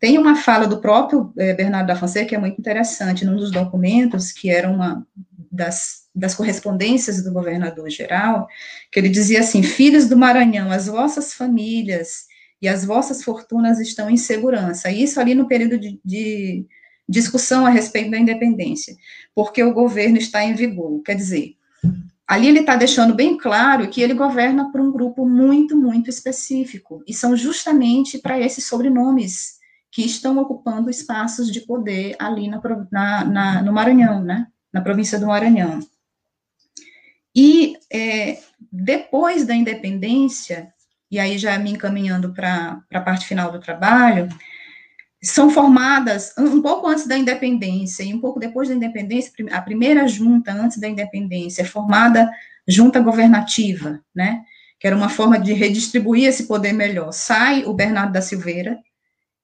Tem 0.00 0.18
uma 0.18 0.36
fala 0.36 0.66
do 0.66 0.80
próprio 0.80 1.32
eh, 1.38 1.54
Bernardo 1.54 1.88
da 1.88 1.96
Fonseca 1.96 2.26
que 2.26 2.34
é 2.34 2.38
muito 2.38 2.58
interessante, 2.58 3.24
num 3.24 3.36
dos 3.36 3.50
documentos, 3.50 4.32
que 4.32 4.50
era 4.50 4.70
uma 4.70 5.06
das, 5.52 6.05
das 6.16 6.34
correspondências 6.34 7.22
do 7.22 7.30
governador 7.30 7.90
geral, 7.90 8.48
que 8.90 8.98
ele 8.98 9.10
dizia 9.10 9.40
assim: 9.40 9.62
Filhos 9.62 10.08
do 10.08 10.16
Maranhão, 10.16 10.72
as 10.72 10.86
vossas 10.86 11.34
famílias 11.34 12.24
e 12.60 12.66
as 12.66 12.84
vossas 12.84 13.22
fortunas 13.22 13.78
estão 13.78 14.08
em 14.08 14.16
segurança. 14.16 14.90
Isso 14.90 15.20
ali 15.20 15.34
no 15.34 15.46
período 15.46 15.78
de, 15.78 16.00
de 16.02 16.66
discussão 17.06 17.66
a 17.66 17.70
respeito 17.70 18.10
da 18.10 18.18
independência, 18.18 18.96
porque 19.34 19.62
o 19.62 19.74
governo 19.74 20.16
está 20.16 20.42
em 20.42 20.54
vigor. 20.54 21.02
Quer 21.02 21.14
dizer, 21.14 21.54
ali 22.26 22.48
ele 22.48 22.60
está 22.60 22.76
deixando 22.76 23.14
bem 23.14 23.36
claro 23.36 23.88
que 23.88 24.00
ele 24.00 24.14
governa 24.14 24.72
por 24.72 24.80
um 24.80 24.90
grupo 24.90 25.28
muito, 25.28 25.76
muito 25.76 26.08
específico, 26.08 27.02
e 27.06 27.12
são 27.12 27.36
justamente 27.36 28.18
para 28.18 28.40
esses 28.40 28.64
sobrenomes 28.64 29.56
que 29.92 30.02
estão 30.02 30.38
ocupando 30.38 30.90
espaços 30.90 31.50
de 31.50 31.60
poder 31.60 32.16
ali 32.18 32.48
na, 32.48 32.60
na, 32.90 33.24
na, 33.24 33.62
no 33.62 33.72
Maranhão, 33.72 34.22
né? 34.22 34.46
Na 34.72 34.80
província 34.80 35.18
do 35.18 35.26
Maranhão. 35.26 35.80
E 37.36 37.76
é, 37.92 38.38
depois 38.72 39.44
da 39.44 39.54
independência, 39.54 40.72
e 41.10 41.18
aí 41.18 41.36
já 41.36 41.58
me 41.58 41.70
encaminhando 41.70 42.32
para 42.32 42.82
a 42.90 43.00
parte 43.02 43.26
final 43.26 43.52
do 43.52 43.60
trabalho, 43.60 44.26
são 45.22 45.50
formadas 45.50 46.32
um 46.38 46.62
pouco 46.62 46.86
antes 46.86 47.06
da 47.06 47.18
independência 47.18 48.02
e 48.02 48.14
um 48.14 48.20
pouco 48.20 48.40
depois 48.40 48.70
da 48.70 48.74
independência, 48.74 49.32
a 49.52 49.60
primeira 49.60 50.08
junta 50.08 50.50
antes 50.50 50.78
da 50.78 50.88
independência 50.88 51.60
é 51.60 51.66
formada 51.66 52.30
junta 52.66 53.00
governativa, 53.00 54.00
né? 54.14 54.42
Que 54.80 54.86
era 54.86 54.96
uma 54.96 55.10
forma 55.10 55.38
de 55.38 55.52
redistribuir 55.52 56.24
esse 56.24 56.44
poder 56.44 56.72
melhor. 56.72 57.12
Sai 57.12 57.64
o 57.64 57.74
Bernardo 57.74 58.12
da 58.12 58.22
Silveira, 58.22 58.78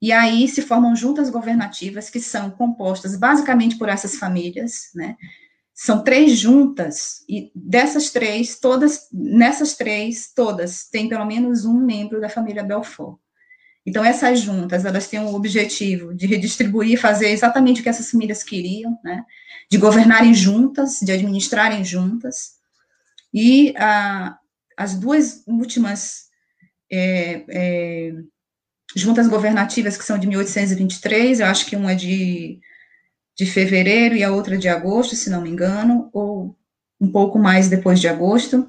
e 0.00 0.10
aí 0.10 0.48
se 0.48 0.62
formam 0.62 0.96
juntas 0.96 1.30
governativas 1.30 2.10
que 2.10 2.20
são 2.20 2.50
compostas 2.50 3.16
basicamente 3.16 3.76
por 3.76 3.88
essas 3.88 4.16
famílias, 4.16 4.90
né? 4.94 5.16
São 5.84 6.04
três 6.04 6.38
juntas, 6.38 7.24
e 7.28 7.50
dessas 7.52 8.10
três, 8.10 8.56
todas, 8.56 9.08
nessas 9.12 9.74
três, 9.74 10.32
todas, 10.32 10.84
tem 10.84 11.08
pelo 11.08 11.24
menos 11.24 11.64
um 11.64 11.74
membro 11.74 12.20
da 12.20 12.28
família 12.28 12.62
Belfort. 12.62 13.18
Então, 13.84 14.04
essas 14.04 14.38
juntas, 14.38 14.84
elas 14.84 15.08
têm 15.08 15.18
o 15.18 15.34
objetivo 15.34 16.14
de 16.14 16.24
redistribuir, 16.24 17.00
fazer 17.00 17.30
exatamente 17.30 17.80
o 17.80 17.82
que 17.82 17.88
essas 17.88 18.08
famílias 18.08 18.44
queriam, 18.44 18.96
né? 19.02 19.24
De 19.68 19.76
governarem 19.76 20.32
juntas, 20.32 21.00
de 21.02 21.10
administrarem 21.10 21.84
juntas. 21.84 22.52
E 23.34 23.74
ah, 23.76 24.38
as 24.76 24.94
duas 24.94 25.42
últimas 25.48 26.26
é, 26.92 27.44
é, 27.48 28.12
juntas 28.94 29.26
governativas, 29.26 29.96
que 29.96 30.04
são 30.04 30.16
de 30.16 30.28
1823, 30.28 31.40
eu 31.40 31.46
acho 31.46 31.66
que 31.66 31.74
uma 31.74 31.90
é 31.90 31.96
de, 31.96 32.60
de 33.44 33.50
fevereiro 33.50 34.14
e 34.14 34.22
a 34.22 34.30
outra 34.30 34.56
de 34.56 34.68
agosto, 34.68 35.16
se 35.16 35.28
não 35.28 35.42
me 35.42 35.50
engano, 35.50 36.08
ou 36.12 36.56
um 37.00 37.10
pouco 37.10 37.38
mais 37.38 37.68
depois 37.68 38.00
de 38.00 38.06
agosto. 38.06 38.66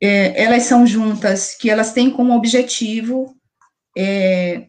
É, 0.00 0.42
elas 0.42 0.64
são 0.64 0.84
juntas 0.84 1.54
que 1.54 1.70
elas 1.70 1.92
têm 1.92 2.10
como 2.10 2.34
objetivo 2.34 3.36
é, 3.96 4.68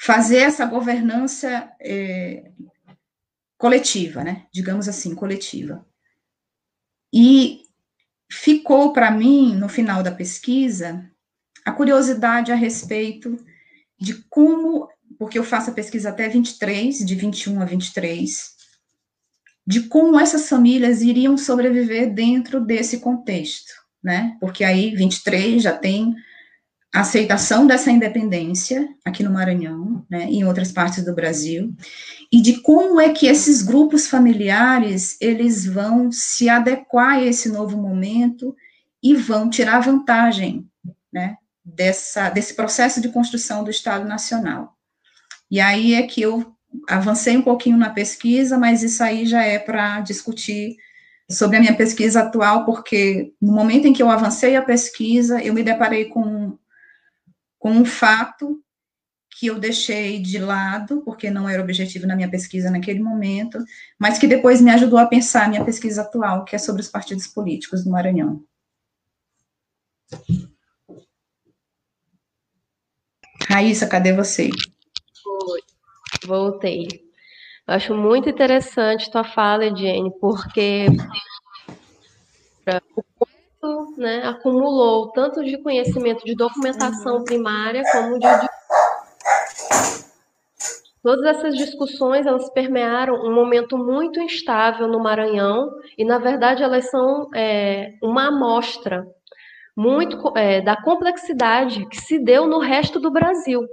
fazer 0.00 0.38
essa 0.38 0.64
governança 0.64 1.70
é, 1.80 2.50
coletiva, 3.58 4.24
né? 4.24 4.46
Digamos 4.52 4.88
assim, 4.88 5.14
coletiva. 5.14 5.86
E 7.12 7.60
ficou 8.30 8.92
para 8.94 9.10
mim, 9.10 9.54
no 9.54 9.68
final 9.68 10.02
da 10.02 10.10
pesquisa, 10.10 11.06
a 11.64 11.72
curiosidade 11.72 12.50
a 12.50 12.54
respeito 12.54 13.36
de 14.00 14.14
como, 14.30 14.88
porque 15.18 15.38
eu 15.38 15.44
faço 15.44 15.70
a 15.70 15.74
pesquisa 15.74 16.10
até 16.10 16.28
23, 16.28 16.98
de 16.98 17.14
21 17.14 17.60
a 17.60 17.64
23, 17.64 18.52
de 19.66 19.82
como 19.82 20.18
essas 20.18 20.48
famílias 20.48 21.02
iriam 21.02 21.36
sobreviver 21.36 22.12
dentro 22.12 22.60
desse 22.60 22.98
contexto, 22.98 23.72
né? 24.02 24.36
Porque 24.40 24.64
aí 24.64 24.94
23 24.94 25.62
já 25.62 25.72
tem 25.72 26.14
a 26.94 27.00
aceitação 27.00 27.66
dessa 27.66 27.90
independência 27.90 28.86
aqui 29.02 29.22
no 29.22 29.30
Maranhão, 29.30 30.04
né, 30.10 30.24
em 30.24 30.44
outras 30.44 30.70
partes 30.70 31.02
do 31.02 31.14
Brasil, 31.14 31.74
e 32.30 32.40
de 32.40 32.60
como 32.60 33.00
é 33.00 33.08
que 33.08 33.26
esses 33.26 33.62
grupos 33.62 34.06
familiares 34.06 35.16
eles 35.18 35.64
vão 35.64 36.12
se 36.12 36.50
adequar 36.50 37.14
a 37.14 37.24
esse 37.24 37.48
novo 37.48 37.78
momento 37.78 38.54
e 39.02 39.14
vão 39.14 39.48
tirar 39.48 39.80
vantagem, 39.80 40.68
né, 41.10 41.36
dessa 41.64 42.28
desse 42.28 42.54
processo 42.54 43.00
de 43.00 43.08
construção 43.08 43.64
do 43.64 43.70
Estado 43.70 44.06
Nacional. 44.06 44.76
E 45.52 45.60
aí 45.60 45.92
é 45.92 46.02
que 46.04 46.22
eu 46.22 46.56
avancei 46.88 47.36
um 47.36 47.42
pouquinho 47.42 47.76
na 47.76 47.90
pesquisa, 47.90 48.56
mas 48.56 48.82
isso 48.82 49.04
aí 49.04 49.26
já 49.26 49.44
é 49.44 49.58
para 49.58 50.00
discutir 50.00 50.78
sobre 51.30 51.58
a 51.58 51.60
minha 51.60 51.76
pesquisa 51.76 52.22
atual, 52.22 52.64
porque 52.64 53.34
no 53.38 53.52
momento 53.52 53.86
em 53.86 53.92
que 53.92 54.02
eu 54.02 54.08
avancei 54.08 54.56
a 54.56 54.62
pesquisa, 54.62 55.42
eu 55.42 55.52
me 55.52 55.62
deparei 55.62 56.06
com 56.06 56.58
com 57.58 57.70
um 57.70 57.84
fato 57.84 58.64
que 59.38 59.46
eu 59.46 59.58
deixei 59.58 60.18
de 60.20 60.38
lado, 60.38 61.02
porque 61.02 61.30
não 61.30 61.46
era 61.46 61.62
objetivo 61.62 62.06
na 62.06 62.16
minha 62.16 62.30
pesquisa 62.30 62.70
naquele 62.70 63.00
momento, 63.00 63.62
mas 63.98 64.18
que 64.18 64.26
depois 64.26 64.62
me 64.62 64.70
ajudou 64.70 64.98
a 64.98 65.06
pensar 65.06 65.44
a 65.44 65.48
minha 65.48 65.64
pesquisa 65.64 66.00
atual, 66.00 66.46
que 66.46 66.56
é 66.56 66.58
sobre 66.58 66.80
os 66.80 66.88
partidos 66.88 67.26
políticos 67.26 67.84
do 67.84 67.90
Maranhão. 67.90 68.42
Raíssa, 73.48 73.86
cadê 73.86 74.14
você? 74.14 74.50
Oi, 75.26 75.60
voltei. 76.26 76.88
Eu 77.66 77.74
acho 77.74 77.94
muito 77.94 78.28
interessante 78.28 79.10
tua 79.10 79.24
fala, 79.24 79.74
Jenny, 79.74 80.10
porque 80.20 80.86
o 83.62 83.94
né, 83.96 84.22
acumulou 84.24 85.12
tanto 85.12 85.44
de 85.44 85.56
conhecimento 85.58 86.24
de 86.24 86.34
documentação 86.34 87.18
uhum. 87.18 87.24
primária 87.24 87.82
como 87.92 88.18
de, 88.18 88.26
de, 88.26 88.48
Todas 91.02 91.36
essas 91.36 91.56
discussões, 91.56 92.26
elas 92.26 92.48
permearam 92.50 93.14
um 93.14 93.34
momento 93.34 93.76
muito 93.76 94.20
instável 94.20 94.86
no 94.86 95.00
Maranhão 95.00 95.68
e, 95.98 96.04
na 96.04 96.18
verdade, 96.18 96.62
elas 96.62 96.90
são 96.90 97.28
é, 97.34 97.94
uma 98.00 98.28
amostra 98.28 99.04
muito 99.76 100.36
é, 100.36 100.60
da 100.60 100.76
complexidade 100.80 101.86
que 101.88 102.00
se 102.00 102.18
deu 102.18 102.46
no 102.46 102.58
resto 102.58 103.00
do 103.00 103.10
Brasil. 103.10 103.66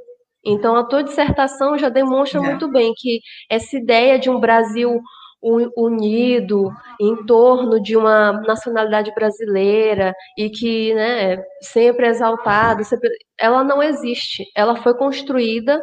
Então, 0.46 0.76
a 0.76 0.84
tua 0.84 1.04
dissertação 1.04 1.78
já 1.78 1.90
demonstra 1.90 2.40
é. 2.40 2.44
muito 2.44 2.72
bem 2.72 2.94
que 2.96 3.20
essa 3.50 3.78
ideia 3.78 4.18
de 4.18 4.30
um 4.30 4.40
Brasil 4.40 5.02
unido 5.42 6.70
em 7.00 7.26
torno 7.26 7.82
de 7.82 7.96
uma 7.96 8.34
nacionalidade 8.42 9.14
brasileira 9.16 10.14
e 10.38 10.50
que 10.50 10.94
né, 10.94 11.34
é 11.34 11.46
sempre 11.62 12.08
exaltada, 12.08 12.84
sempre, 12.84 13.10
ela 13.38 13.64
não 13.64 13.82
existe. 13.82 14.44
Ela 14.56 14.76
foi 14.76 14.94
construída 14.94 15.82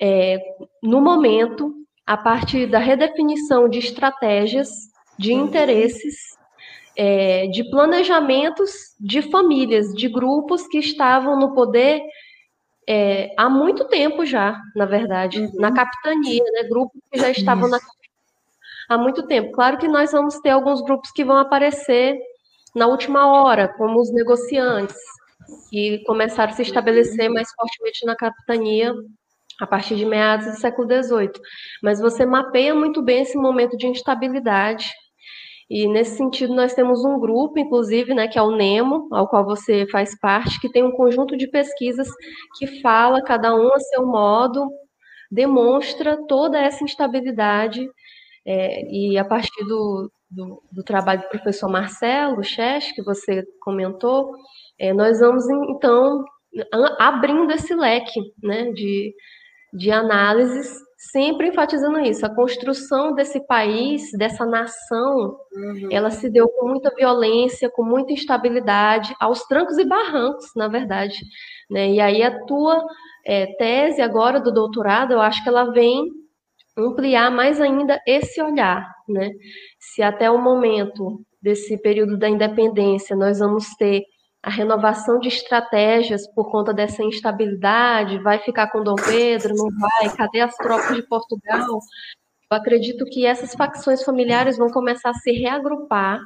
é, 0.00 0.38
no 0.82 1.00
momento 1.00 1.74
a 2.06 2.16
partir 2.16 2.66
da 2.66 2.78
redefinição 2.78 3.68
de 3.68 3.78
estratégias, 3.78 4.68
de 5.18 5.32
interesses, 5.32 6.36
é, 6.96 7.46
de 7.46 7.68
planejamentos 7.70 8.70
de 9.00 9.22
famílias, 9.22 9.94
de 9.94 10.08
grupos 10.08 10.66
que 10.66 10.78
estavam 10.78 11.38
no 11.38 11.54
poder 11.54 12.02
é, 12.88 13.34
há 13.36 13.50
muito 13.50 13.84
tempo 13.84 14.24
já, 14.24 14.58
na 14.74 14.86
verdade, 14.86 15.40
uhum. 15.40 15.52
na 15.56 15.72
capitania, 15.72 16.42
né, 16.52 16.62
grupos 16.68 16.98
que 17.12 17.18
já 17.18 17.30
estavam 17.30 17.68
Isso. 17.68 17.72
na 17.72 17.78
há 18.88 18.96
muito 18.96 19.26
tempo. 19.26 19.52
Claro 19.52 19.76
que 19.76 19.86
nós 19.86 20.12
vamos 20.12 20.40
ter 20.40 20.48
alguns 20.48 20.80
grupos 20.80 21.10
que 21.10 21.22
vão 21.22 21.36
aparecer 21.36 22.18
na 22.74 22.86
última 22.86 23.30
hora, 23.30 23.68
como 23.68 24.00
os 24.00 24.10
negociantes, 24.10 24.96
que 25.68 26.02
começaram 26.06 26.52
a 26.52 26.56
se 26.56 26.62
estabelecer 26.62 27.28
mais 27.28 27.52
fortemente 27.52 28.06
na 28.06 28.16
capitania 28.16 28.94
a 29.60 29.66
partir 29.66 29.96
de 29.96 30.06
meados 30.06 30.46
do 30.46 30.58
século 30.58 30.88
XVIII. 30.88 31.32
Mas 31.82 32.00
você 32.00 32.24
mapeia 32.24 32.74
muito 32.74 33.02
bem 33.02 33.22
esse 33.22 33.36
momento 33.36 33.76
de 33.76 33.86
instabilidade. 33.86 34.90
E 35.70 35.86
nesse 35.86 36.16
sentido, 36.16 36.54
nós 36.54 36.72
temos 36.72 37.04
um 37.04 37.18
grupo, 37.18 37.58
inclusive, 37.58 38.14
né, 38.14 38.26
que 38.26 38.38
é 38.38 38.42
o 38.42 38.56
NEMO, 38.56 39.08
ao 39.12 39.28
qual 39.28 39.44
você 39.44 39.86
faz 39.88 40.18
parte, 40.18 40.58
que 40.60 40.70
tem 40.70 40.82
um 40.82 40.92
conjunto 40.92 41.36
de 41.36 41.46
pesquisas 41.46 42.08
que 42.58 42.80
fala, 42.80 43.22
cada 43.22 43.54
um 43.54 43.72
a 43.74 43.78
seu 43.78 44.06
modo, 44.06 44.70
demonstra 45.30 46.16
toda 46.26 46.58
essa 46.58 46.82
instabilidade 46.82 47.86
é, 48.46 48.82
e 48.90 49.18
a 49.18 49.24
partir 49.26 49.62
do, 49.64 50.10
do, 50.30 50.62
do, 50.72 50.82
trabalho 50.82 51.20
do 51.20 51.28
professor 51.28 51.68
Marcelo 51.68 52.42
Chesh, 52.42 52.92
que 52.92 53.02
você 53.02 53.44
comentou, 53.60 54.32
é, 54.78 54.94
nós 54.94 55.20
vamos, 55.20 55.44
então, 55.68 56.24
abrindo 56.98 57.52
esse 57.52 57.74
leque 57.74 58.20
né, 58.42 58.72
de, 58.72 59.14
de 59.74 59.90
análises, 59.90 60.78
sempre 60.98 61.48
enfatizando 61.48 62.00
isso. 62.00 62.26
A 62.26 62.34
construção 62.34 63.14
desse 63.14 63.46
país, 63.46 64.10
dessa 64.12 64.44
nação, 64.44 65.38
uhum. 65.54 65.88
ela 65.92 66.10
se 66.10 66.28
deu 66.28 66.48
com 66.48 66.68
muita 66.68 66.92
violência, 66.94 67.70
com 67.70 67.84
muita 67.84 68.12
instabilidade, 68.12 69.14
aos 69.20 69.44
trancos 69.44 69.78
e 69.78 69.84
barrancos, 69.84 70.46
na 70.56 70.66
verdade. 70.66 71.16
Né? 71.70 71.92
E 71.92 72.00
aí 72.00 72.20
a 72.22 72.44
tua 72.44 72.84
é, 73.24 73.46
tese 73.56 74.02
agora 74.02 74.40
do 74.40 74.52
doutorado, 74.52 75.12
eu 75.12 75.20
acho 75.20 75.40
que 75.42 75.48
ela 75.48 75.70
vem 75.70 76.04
ampliar 76.76 77.30
mais 77.30 77.60
ainda 77.60 78.00
esse 78.06 78.40
olhar, 78.42 78.88
né? 79.08 79.30
Se 79.80 80.00
até 80.00 80.30
o 80.30 80.38
momento 80.38 81.20
desse 81.42 81.76
período 81.80 82.16
da 82.16 82.28
independência 82.28 83.16
nós 83.16 83.40
vamos 83.40 83.74
ter 83.76 84.04
a 84.42 84.50
renovação 84.50 85.18
de 85.18 85.28
estratégias 85.28 86.26
por 86.32 86.50
conta 86.50 86.72
dessa 86.72 87.02
instabilidade, 87.02 88.18
vai 88.18 88.38
ficar 88.38 88.70
com 88.70 88.82
Dom 88.82 88.94
Pedro, 88.94 89.54
não 89.54 89.68
vai, 89.78 90.14
cadê 90.16 90.40
as 90.40 90.56
tropas 90.56 90.94
de 90.94 91.02
Portugal? 91.02 91.80
Eu 92.50 92.56
acredito 92.56 93.04
que 93.04 93.26
essas 93.26 93.54
facções 93.54 94.04
familiares 94.04 94.56
vão 94.56 94.70
começar 94.70 95.10
a 95.10 95.14
se 95.14 95.32
reagrupar 95.32 96.20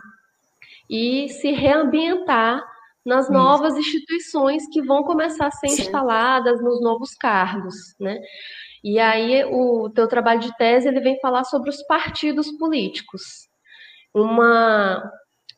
e 0.89 1.29
se 1.31 1.53
reambientar 1.53 2.63
nas 3.05 3.29
novas 3.29 3.77
instituições 3.77 4.69
que 4.69 4.83
vão 4.83 5.03
começar 5.03 5.47
a 5.47 5.51
ser 5.51 5.69
Sim. 5.69 5.83
instaladas 5.83 6.63
nos 6.63 6.81
novos 6.81 7.15
cargos, 7.15 7.75
né? 7.99 8.21
E 8.85 8.99
aí 8.99 9.45
o 9.45 9.91
teu 9.91 10.07
trabalho 10.07 10.41
de 10.41 10.57
tese 10.57 10.89
ele 10.89 11.01
vem 11.01 11.19
falar 11.21 11.45
sobre 11.45 11.71
os 11.71 11.83
partidos 11.85 12.51
políticos. 12.53 13.49
Uma, 14.15 15.03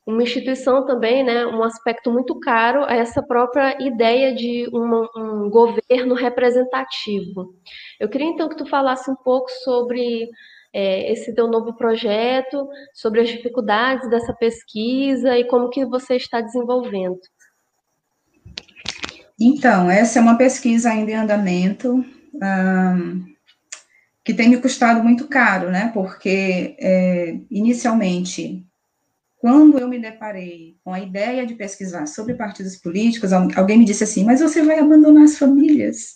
uma 0.06 0.22
instituição 0.22 0.84
também, 0.84 1.24
né, 1.24 1.46
um 1.46 1.62
aspecto 1.62 2.12
muito 2.12 2.38
caro 2.38 2.84
a 2.84 2.94
essa 2.94 3.22
própria 3.22 3.76
ideia 3.82 4.34
de 4.34 4.68
um 4.72 5.48
governo 5.48 6.14
representativo. 6.14 7.54
Eu 7.98 8.08
queria 8.08 8.26
então 8.26 8.48
que 8.48 8.56
tu 8.56 8.66
falasse 8.66 9.10
um 9.10 9.16
pouco 9.16 9.50
sobre 9.62 10.28
é, 10.74 11.10
esse 11.10 11.32
teu 11.34 11.46
novo 11.46 11.74
projeto, 11.74 12.68
sobre 12.92 13.20
as 13.20 13.28
dificuldades 13.28 14.10
dessa 14.10 14.34
pesquisa 14.34 15.38
e 15.38 15.44
como 15.44 15.70
que 15.70 15.86
você 15.86 16.16
está 16.16 16.40
desenvolvendo. 16.40 17.20
Então, 19.40 19.90
essa 19.90 20.18
é 20.18 20.22
uma 20.22 20.36
pesquisa 20.36 20.90
ainda 20.90 21.10
em 21.10 21.14
andamento, 21.14 22.04
um, 22.34 23.24
que 24.24 24.34
tem 24.34 24.48
me 24.48 24.60
custado 24.60 25.02
muito 25.02 25.28
caro, 25.28 25.70
né? 25.70 25.90
Porque, 25.92 26.76
é, 26.78 27.36
inicialmente, 27.50 28.64
quando 29.44 29.78
eu 29.78 29.86
me 29.86 29.98
deparei 29.98 30.78
com 30.82 30.94
a 30.94 31.00
ideia 31.00 31.46
de 31.46 31.54
pesquisar 31.54 32.06
sobre 32.06 32.32
partidos 32.32 32.76
políticos, 32.76 33.30
alguém 33.30 33.76
me 33.76 33.84
disse 33.84 34.02
assim: 34.02 34.24
Mas 34.24 34.40
você 34.40 34.62
vai 34.62 34.78
abandonar 34.78 35.24
as 35.24 35.36
famílias? 35.36 36.14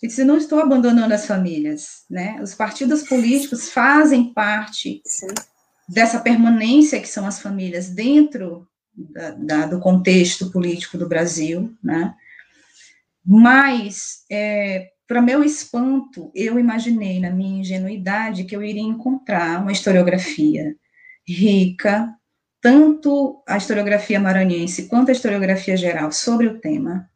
Eu 0.00 0.08
disse: 0.08 0.22
Não 0.22 0.36
estou 0.36 0.60
abandonando 0.60 1.12
as 1.12 1.26
famílias, 1.26 2.04
né? 2.08 2.38
Os 2.40 2.54
partidos 2.54 3.02
políticos 3.08 3.70
fazem 3.70 4.32
parte 4.32 5.02
Sim. 5.04 5.34
dessa 5.88 6.20
permanência 6.20 7.00
que 7.00 7.08
são 7.08 7.26
as 7.26 7.40
famílias 7.40 7.88
dentro 7.88 8.68
da, 8.94 9.30
da, 9.32 9.66
do 9.66 9.80
contexto 9.80 10.52
político 10.52 10.96
do 10.96 11.08
Brasil, 11.08 11.76
né? 11.82 12.14
Mas, 13.26 14.18
é, 14.30 14.90
para 15.08 15.20
meu 15.20 15.42
espanto, 15.42 16.30
eu 16.32 16.56
imaginei 16.56 17.18
na 17.18 17.30
minha 17.30 17.62
ingenuidade 17.62 18.44
que 18.44 18.54
eu 18.54 18.62
iria 18.62 18.80
encontrar 18.80 19.60
uma 19.60 19.72
historiografia 19.72 20.76
rica, 21.26 22.14
tanto 22.64 23.42
a 23.46 23.58
historiografia 23.58 24.18
maranhense 24.18 24.88
quanto 24.88 25.10
a 25.10 25.12
historiografia 25.12 25.76
geral 25.76 26.10
sobre 26.10 26.46
o 26.46 26.58
tema. 26.58 27.10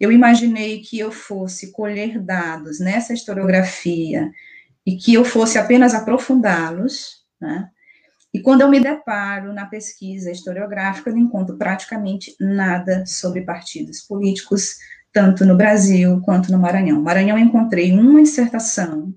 Eu 0.00 0.10
imaginei 0.10 0.80
que 0.80 0.98
eu 0.98 1.12
fosse 1.12 1.72
colher 1.72 2.18
dados 2.18 2.80
nessa 2.80 3.12
historiografia 3.12 4.32
e 4.86 4.96
que 4.96 5.12
eu 5.12 5.26
fosse 5.26 5.58
apenas 5.58 5.92
aprofundá-los, 5.92 7.22
né? 7.38 7.68
E 8.32 8.40
quando 8.40 8.62
eu 8.62 8.70
me 8.70 8.80
deparo 8.80 9.52
na 9.52 9.66
pesquisa 9.66 10.30
historiográfica, 10.30 11.10
eu 11.10 11.16
não 11.16 11.22
encontro 11.22 11.58
praticamente 11.58 12.34
nada 12.40 13.04
sobre 13.04 13.42
partidos 13.42 14.00
políticos, 14.00 14.76
tanto 15.12 15.44
no 15.44 15.54
Brasil 15.54 16.22
quanto 16.22 16.50
no 16.50 16.58
Maranhão. 16.58 16.96
No 16.96 17.04
Maranhão 17.04 17.36
eu 17.36 17.44
encontrei 17.44 17.92
uma 17.92 18.22
dissertação 18.22 19.14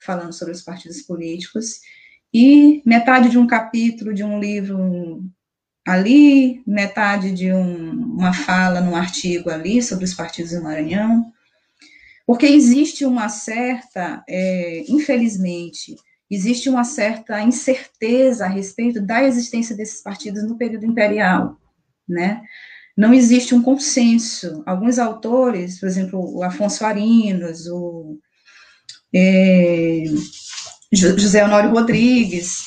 falando 0.00 0.32
sobre 0.32 0.52
os 0.52 0.62
partidos 0.62 1.00
políticos 1.02 1.78
e 2.32 2.82
metade 2.84 3.28
de 3.28 3.38
um 3.38 3.46
capítulo 3.46 4.14
de 4.14 4.24
um 4.24 4.40
livro 4.40 5.22
ali, 5.86 6.62
metade 6.66 7.32
de 7.32 7.52
um, 7.52 7.90
uma 8.14 8.32
fala 8.32 8.80
num 8.80 8.96
artigo 8.96 9.50
ali 9.50 9.82
sobre 9.82 10.04
os 10.04 10.14
partidos 10.14 10.52
do 10.52 10.62
Maranhão, 10.62 11.32
porque 12.26 12.46
existe 12.46 13.04
uma 13.04 13.28
certa, 13.28 14.22
é, 14.28 14.84
infelizmente, 14.88 15.96
existe 16.30 16.68
uma 16.70 16.84
certa 16.84 17.42
incerteza 17.42 18.46
a 18.46 18.48
respeito 18.48 19.00
da 19.00 19.22
existência 19.24 19.76
desses 19.76 20.02
partidos 20.02 20.42
no 20.44 20.56
período 20.56 20.86
imperial, 20.86 21.58
né? 22.08 22.42
Não 22.96 23.12
existe 23.12 23.54
um 23.54 23.62
consenso. 23.62 24.62
Alguns 24.66 24.98
autores, 24.98 25.80
por 25.80 25.86
exemplo, 25.86 26.36
o 26.36 26.42
Afonso 26.42 26.84
Arinos, 26.84 27.66
o 27.66 28.18
é, 29.14 30.04
José 30.92 31.44
Honório 31.44 31.70
Rodrigues, 31.70 32.64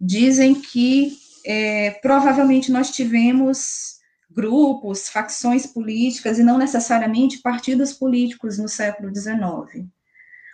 dizem 0.00 0.54
que 0.54 1.12
é, 1.44 1.90
provavelmente 2.02 2.70
nós 2.70 2.90
tivemos 2.90 3.94
grupos, 4.30 5.08
facções 5.08 5.66
políticas 5.66 6.38
e 6.38 6.42
não 6.42 6.58
necessariamente 6.58 7.40
partidos 7.40 7.92
políticos 7.92 8.58
no 8.58 8.68
século 8.68 9.14
XIX. 9.14 9.86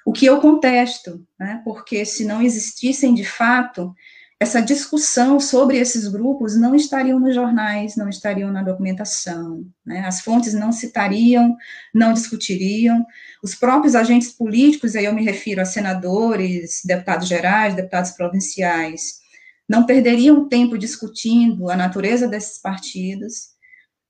O 0.05 0.13
que 0.13 0.27
eu 0.27 0.41
contesto, 0.41 1.27
né, 1.39 1.61
porque 1.65 2.05
se 2.05 2.25
não 2.25 2.43
existissem 2.43 3.15
de 3.15 3.25
fato, 3.25 3.95
essa 4.41 4.63
discussão 4.63 5.39
sobre 5.39 5.77
esses 5.77 6.09
grupos 6.09 6.59
não 6.59 6.75
estariam 6.75 7.21
nos 7.21 7.35
jornais, 7.35 7.95
não 7.95 8.09
estariam 8.09 8.51
na 8.51 8.63
documentação, 8.63 9.67
né, 9.85 10.01
as 10.07 10.23
fontes 10.23 10.55
não 10.55 10.73
citariam, 10.73 11.55
não 11.95 12.15
discutiriam, 12.15 13.05
os 13.43 13.55
próprios 13.55 13.95
agentes 13.95 14.33
políticos, 14.33 14.97
aí 14.97 15.05
eu 15.05 15.15
me 15.15 15.23
refiro 15.23 15.61
a 15.61 15.67
senadores, 15.67 16.81
deputados 16.83 17.29
gerais, 17.29 17.75
deputados 17.75 18.13
provinciais, 18.13 19.21
não 19.69 19.85
perderiam 19.85 20.49
tempo 20.49 20.79
discutindo 20.79 21.71
a 21.71 21.77
natureza 21.77 22.27
desses 22.27 22.59
partidos. 22.59 23.51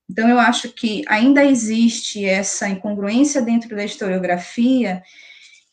Então, 0.08 0.28
eu 0.28 0.38
acho 0.38 0.72
que 0.72 1.02
ainda 1.08 1.44
existe 1.44 2.24
essa 2.24 2.68
incongruência 2.68 3.42
dentro 3.42 3.76
da 3.76 3.84
historiografia, 3.84 5.02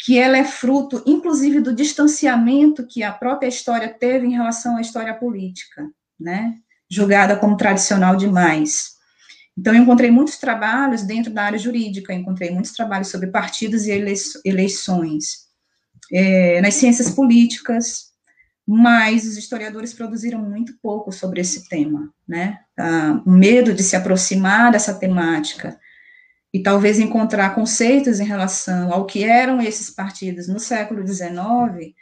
que 0.07 0.17
ela 0.17 0.37
é 0.37 0.45
fruto, 0.45 1.03
inclusive, 1.05 1.59
do 1.59 1.75
distanciamento 1.75 2.87
que 2.87 3.03
a 3.03 3.11
própria 3.11 3.49
história 3.49 3.89
teve 3.89 4.25
em 4.25 4.31
relação 4.31 4.77
à 4.77 4.81
história 4.81 5.13
política, 5.13 5.85
né? 6.17 6.55
Julgada 6.89 7.35
como 7.35 7.57
tradicional 7.57 8.15
demais. 8.15 8.91
Então, 9.57 9.75
eu 9.75 9.81
encontrei 9.81 10.09
muitos 10.09 10.37
trabalhos 10.37 11.03
dentro 11.03 11.33
da 11.33 11.43
área 11.43 11.59
jurídica, 11.59 12.13
encontrei 12.13 12.51
muitos 12.51 12.71
trabalhos 12.71 13.09
sobre 13.09 13.27
partidos 13.27 13.85
e 13.85 13.91
eleições, 14.45 15.39
é, 16.09 16.61
nas 16.61 16.75
ciências 16.75 17.09
políticas, 17.09 18.13
mas 18.65 19.25
os 19.25 19.35
historiadores 19.35 19.93
produziram 19.93 20.39
muito 20.41 20.77
pouco 20.81 21.11
sobre 21.11 21.41
esse 21.41 21.67
tema, 21.67 22.09
né? 22.25 22.59
Ah, 22.79 23.21
o 23.25 23.31
medo 23.31 23.73
de 23.73 23.83
se 23.83 23.97
aproximar 23.97 24.71
dessa 24.71 24.93
temática 24.93 25.77
e 26.53 26.61
talvez 26.61 26.99
encontrar 26.99 27.53
conceitos 27.53 28.19
em 28.19 28.25
relação 28.25 28.91
ao 28.91 29.05
que 29.05 29.23
eram 29.23 29.61
esses 29.61 29.89
partidos 29.89 30.47
no 30.47 30.59
século 30.59 31.05
XIX 31.05 31.93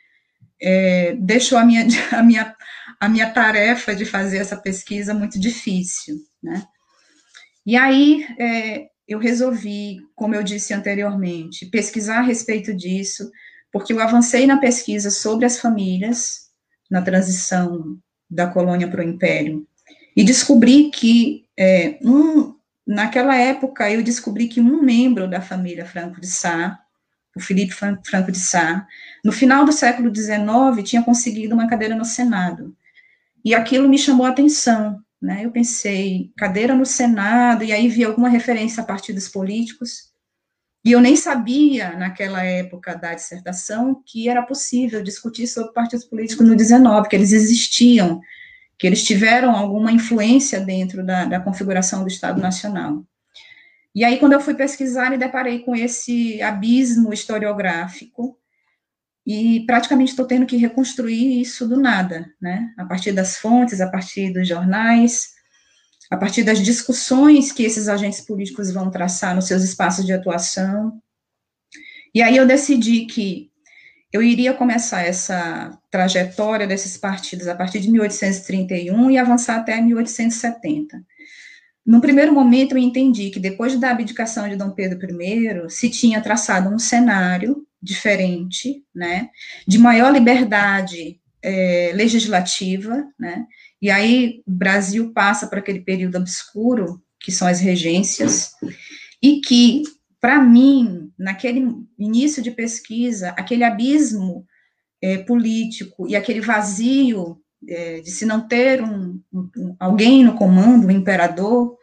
é, 0.62 1.16
deixou 1.20 1.58
a 1.58 1.66
minha, 1.66 1.86
a, 2.12 2.24
minha, 2.24 2.56
a 3.00 3.10
minha 3.10 3.30
tarefa 3.30 3.96
de 3.96 4.06
fazer 4.06 4.38
essa 4.38 4.58
pesquisa 4.58 5.14
muito 5.14 5.40
difícil, 5.40 6.18
né? 6.42 6.66
E 7.66 7.76
aí 7.76 8.26
é, 8.40 8.86
eu 9.08 9.20
resolvi, 9.20 9.98
como 10.16 10.36
eu 10.36 10.44
disse 10.44 10.74
anteriormente, 10.74 11.66
pesquisar 11.66 12.20
a 12.20 12.24
respeito 12.24 12.74
disso, 12.76 13.30
porque 13.72 13.92
eu 13.92 14.00
avancei 14.00 14.46
na 14.46 14.58
pesquisa 14.58 15.10
sobre 15.10 15.46
as 15.46 15.60
famílias, 15.60 16.46
na 16.90 17.02
transição 17.02 17.98
da 18.30 18.48
colônia 18.48 18.88
para 18.88 19.02
o 19.02 19.08
império. 19.08 19.68
E 20.16 20.24
descobri 20.24 20.90
que, 20.92 21.46
é, 21.58 21.98
um, 22.02 22.55
naquela 22.86 23.36
época, 23.36 23.90
eu 23.92 24.04
descobri 24.04 24.48
que 24.48 24.62
um 24.62 24.82
membro 24.82 25.30
da 25.30 25.42
família 25.42 25.86
Franco 25.86 26.20
de 26.20 26.28
Sá, 26.28 26.80
o 27.36 27.40
Felipe 27.40 27.74
Franco 27.74 28.32
de 28.32 28.40
Sá, 28.40 28.88
no 29.24 29.32
final 29.32 29.66
do 29.66 29.72
século 29.72 30.14
XIX, 30.14 30.84
tinha 30.84 31.04
conseguido 31.04 31.54
uma 31.54 31.68
cadeira 31.68 31.96
no 31.96 32.06
Senado. 32.06 32.76
E 33.44 33.54
aquilo 33.54 33.90
me 33.90 33.98
chamou 33.98 34.26
a 34.26 34.30
atenção, 34.30 35.00
né? 35.22 35.46
Eu 35.46 35.52
pensei, 35.52 36.32
cadeira 36.38 36.74
no 36.74 36.86
Senado, 36.86 37.64
e 37.64 37.72
aí 37.74 37.88
vi 37.88 38.04
alguma 38.04 38.30
referência 38.30 38.82
a 38.82 38.86
partidos 38.86 39.28
políticos, 39.28 40.14
e 40.86 40.92
eu 40.92 41.02
nem 41.02 41.16
sabia, 41.16 41.98
naquela 41.98 42.44
época 42.44 42.96
da 42.96 43.16
dissertação, 43.16 44.04
que 44.06 44.30
era 44.30 44.44
possível 44.44 45.02
discutir 45.02 45.48
sobre 45.48 45.74
partidos 45.74 46.06
políticos 46.06 46.48
no 46.48 46.56
19, 46.56 47.10
que 47.10 47.16
eles 47.16 47.32
existiam, 47.32 48.22
que 48.78 48.86
eles 48.86 49.04
tiveram 49.04 49.56
alguma 49.56 49.92
influência 49.92 50.60
dentro 50.60 51.06
da, 51.06 51.26
da 51.26 51.40
configuração 51.40 52.02
do 52.02 52.10
Estado 52.10 52.42
Nacional. 52.42 53.04
E 53.94 54.04
aí, 54.04 54.20
quando 54.20 54.34
eu 54.34 54.42
fui 54.42 54.54
pesquisar, 54.54 55.10
me 55.10 55.18
deparei 55.18 55.60
com 55.60 55.76
esse 55.76 56.42
abismo 56.42 57.14
historiográfico, 57.14 58.38
e 59.26 59.66
praticamente 59.66 60.12
estou 60.12 60.28
tendo 60.28 60.46
que 60.46 60.56
reconstruir 60.56 61.42
isso 61.42 61.68
do 61.68 61.78
nada, 61.78 62.32
né? 62.40 62.72
A 62.78 62.86
partir 62.86 63.12
das 63.12 63.38
fontes, 63.38 63.82
a 63.82 63.90
partir 63.90 64.32
dos 64.32 64.48
jornais, 64.48 65.34
a 66.12 66.18
partir 66.18 66.44
das 66.44 66.60
discussões 66.60 67.52
que 67.52 67.64
esses 67.64 67.88
agentes 67.88 68.22
políticos 68.22 68.72
vão 68.72 68.92
traçar 68.92 69.34
nos 69.34 69.46
seus 69.46 69.64
espaços 69.64 70.06
de 70.06 70.14
atuação. 70.14 71.02
E 72.14 72.22
aí 72.22 72.38
eu 72.38 72.46
decidi 72.46 73.08
que 73.08 73.50
eu 74.16 74.24
iria 74.24 74.54
começar 74.54 75.02
essa 75.02 75.78
trajetória 75.92 76.66
desses 76.66 76.96
partidos 76.96 77.50
a 77.50 77.56
partir 77.56 77.82
de 77.82 77.92
1831 77.92 79.12
e 79.12 79.18
avançar 79.18 79.58
até 79.58 79.82
1870. 79.82 81.04
No 81.86 82.00
primeiro 82.00 82.34
momento, 82.34 82.76
eu 82.76 82.78
entendi 82.78 83.30
que 83.30 83.42
depois 83.42 83.78
da 83.78 83.92
abdicação 83.92 84.48
de 84.48 84.56
Dom 84.56 84.72
Pedro 84.72 85.22
I, 85.22 85.70
se 85.70 85.90
tinha 85.90 86.22
traçado 86.22 86.74
um 86.74 86.80
cenário 86.80 87.68
diferente, 87.82 88.82
né, 88.96 89.30
de 89.68 89.78
maior 89.78 90.14
liberdade 90.14 91.20
é, 91.44 91.92
legislativa, 91.94 93.06
né, 93.20 93.46
e 93.82 93.92
aí 93.92 94.42
o 94.48 94.52
Brasil 94.52 95.12
passa 95.12 95.46
por 95.46 95.58
aquele 95.58 95.82
período 95.82 96.18
obscuro, 96.18 97.02
que 97.20 97.34
são 97.34 97.48
as 97.50 97.60
regências, 97.60 98.52
e 99.22 99.42
que, 99.42 99.84
para 100.26 100.42
mim, 100.42 101.12
naquele 101.20 101.72
início 102.00 102.42
de 102.42 102.50
pesquisa, 102.50 103.30
aquele 103.38 103.64
abismo 103.64 104.44
é, 105.00 105.20
político 105.20 106.08
e 106.08 106.16
aquele 106.16 106.42
vazio 106.42 107.40
é, 107.70 108.00
de 108.02 108.10
se 108.10 108.26
não 108.26 108.48
ter 108.48 108.82
um, 108.82 109.22
um, 109.32 109.76
alguém 109.80 110.24
no 110.24 110.34
comando, 110.34 110.88
um 110.88 110.92
imperador, 110.92 111.78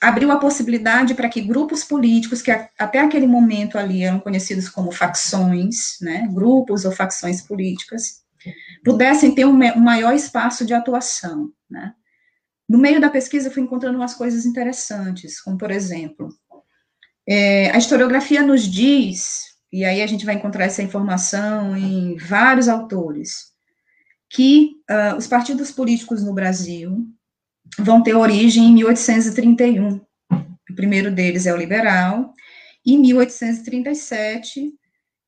abriu 0.00 0.30
a 0.30 0.38
possibilidade 0.38 1.14
para 1.14 1.28
que 1.28 1.40
grupos 1.40 1.82
políticos, 1.82 2.40
que 2.40 2.52
a, 2.52 2.70
até 2.78 3.00
aquele 3.00 3.26
momento 3.26 3.76
ali 3.76 4.04
eram 4.04 4.20
conhecidos 4.20 4.68
como 4.68 4.92
facções, 4.92 5.96
né, 6.00 6.28
grupos 6.32 6.84
ou 6.84 6.92
facções 6.92 7.42
políticas, 7.42 8.22
pudessem 8.84 9.34
ter 9.34 9.46
um, 9.46 9.58
um 9.58 9.80
maior 9.80 10.14
espaço 10.14 10.64
de 10.64 10.72
atuação, 10.72 11.50
né? 11.68 11.92
No 12.68 12.78
meio 12.78 13.00
da 13.00 13.10
pesquisa, 13.10 13.48
eu 13.48 13.52
fui 13.52 13.64
encontrando 13.64 13.98
umas 13.98 14.14
coisas 14.14 14.46
interessantes, 14.46 15.40
como, 15.40 15.58
por 15.58 15.72
exemplo, 15.72 16.28
é, 17.32 17.70
a 17.70 17.78
historiografia 17.78 18.42
nos 18.42 18.68
diz, 18.68 19.54
e 19.72 19.84
aí 19.84 20.02
a 20.02 20.06
gente 20.08 20.26
vai 20.26 20.34
encontrar 20.34 20.64
essa 20.64 20.82
informação 20.82 21.76
em 21.76 22.16
vários 22.16 22.68
autores, 22.68 23.52
que 24.28 24.72
uh, 24.90 25.16
os 25.16 25.28
partidos 25.28 25.70
políticos 25.70 26.24
no 26.24 26.34
Brasil 26.34 27.06
vão 27.78 28.02
ter 28.02 28.14
origem 28.16 28.64
em 28.64 28.74
1831. 28.74 30.00
O 30.28 30.74
primeiro 30.74 31.12
deles 31.12 31.46
é 31.46 31.54
o 31.54 31.56
liberal, 31.56 32.34
e 32.84 32.94
em 32.94 32.98
1837 32.98 34.72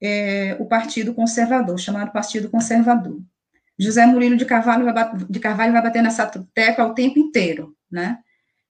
é, 0.03 0.57
o 0.59 0.66
Partido 0.66 1.14
Conservador, 1.14 1.78
chamado 1.78 2.11
Partido 2.11 2.50
Conservador. 2.50 3.20
José 3.78 4.05
Murilo 4.07 4.36
de 4.36 4.44
Carvalho, 4.44 4.92
vai, 4.92 5.16
de 5.30 5.38
Carvalho 5.38 5.72
vai 5.72 5.82
bater 5.82 6.03
nessa 6.03 6.26
tecla 6.53 6.86
o 6.86 6.94
tempo 6.94 7.20
inteiro, 7.20 7.76
né? 7.88 8.18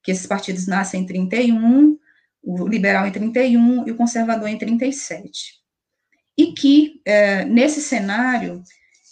Que 0.03 0.13
esses 0.13 0.27
partidos 0.27 0.67
nascem 0.67 1.03
em 1.03 1.07
31, 1.07 1.97
o 2.43 2.67
liberal 2.67 3.07
em 3.07 3.13
31 3.13 3.87
e 3.87 3.91
o 3.93 3.97
conservador 3.97 4.49
em 4.49 4.59
37. 4.59 5.61
E 6.37 6.53
que, 6.53 7.01
é, 7.05 7.45
nesse 7.45 7.81
cenário, 7.81 8.63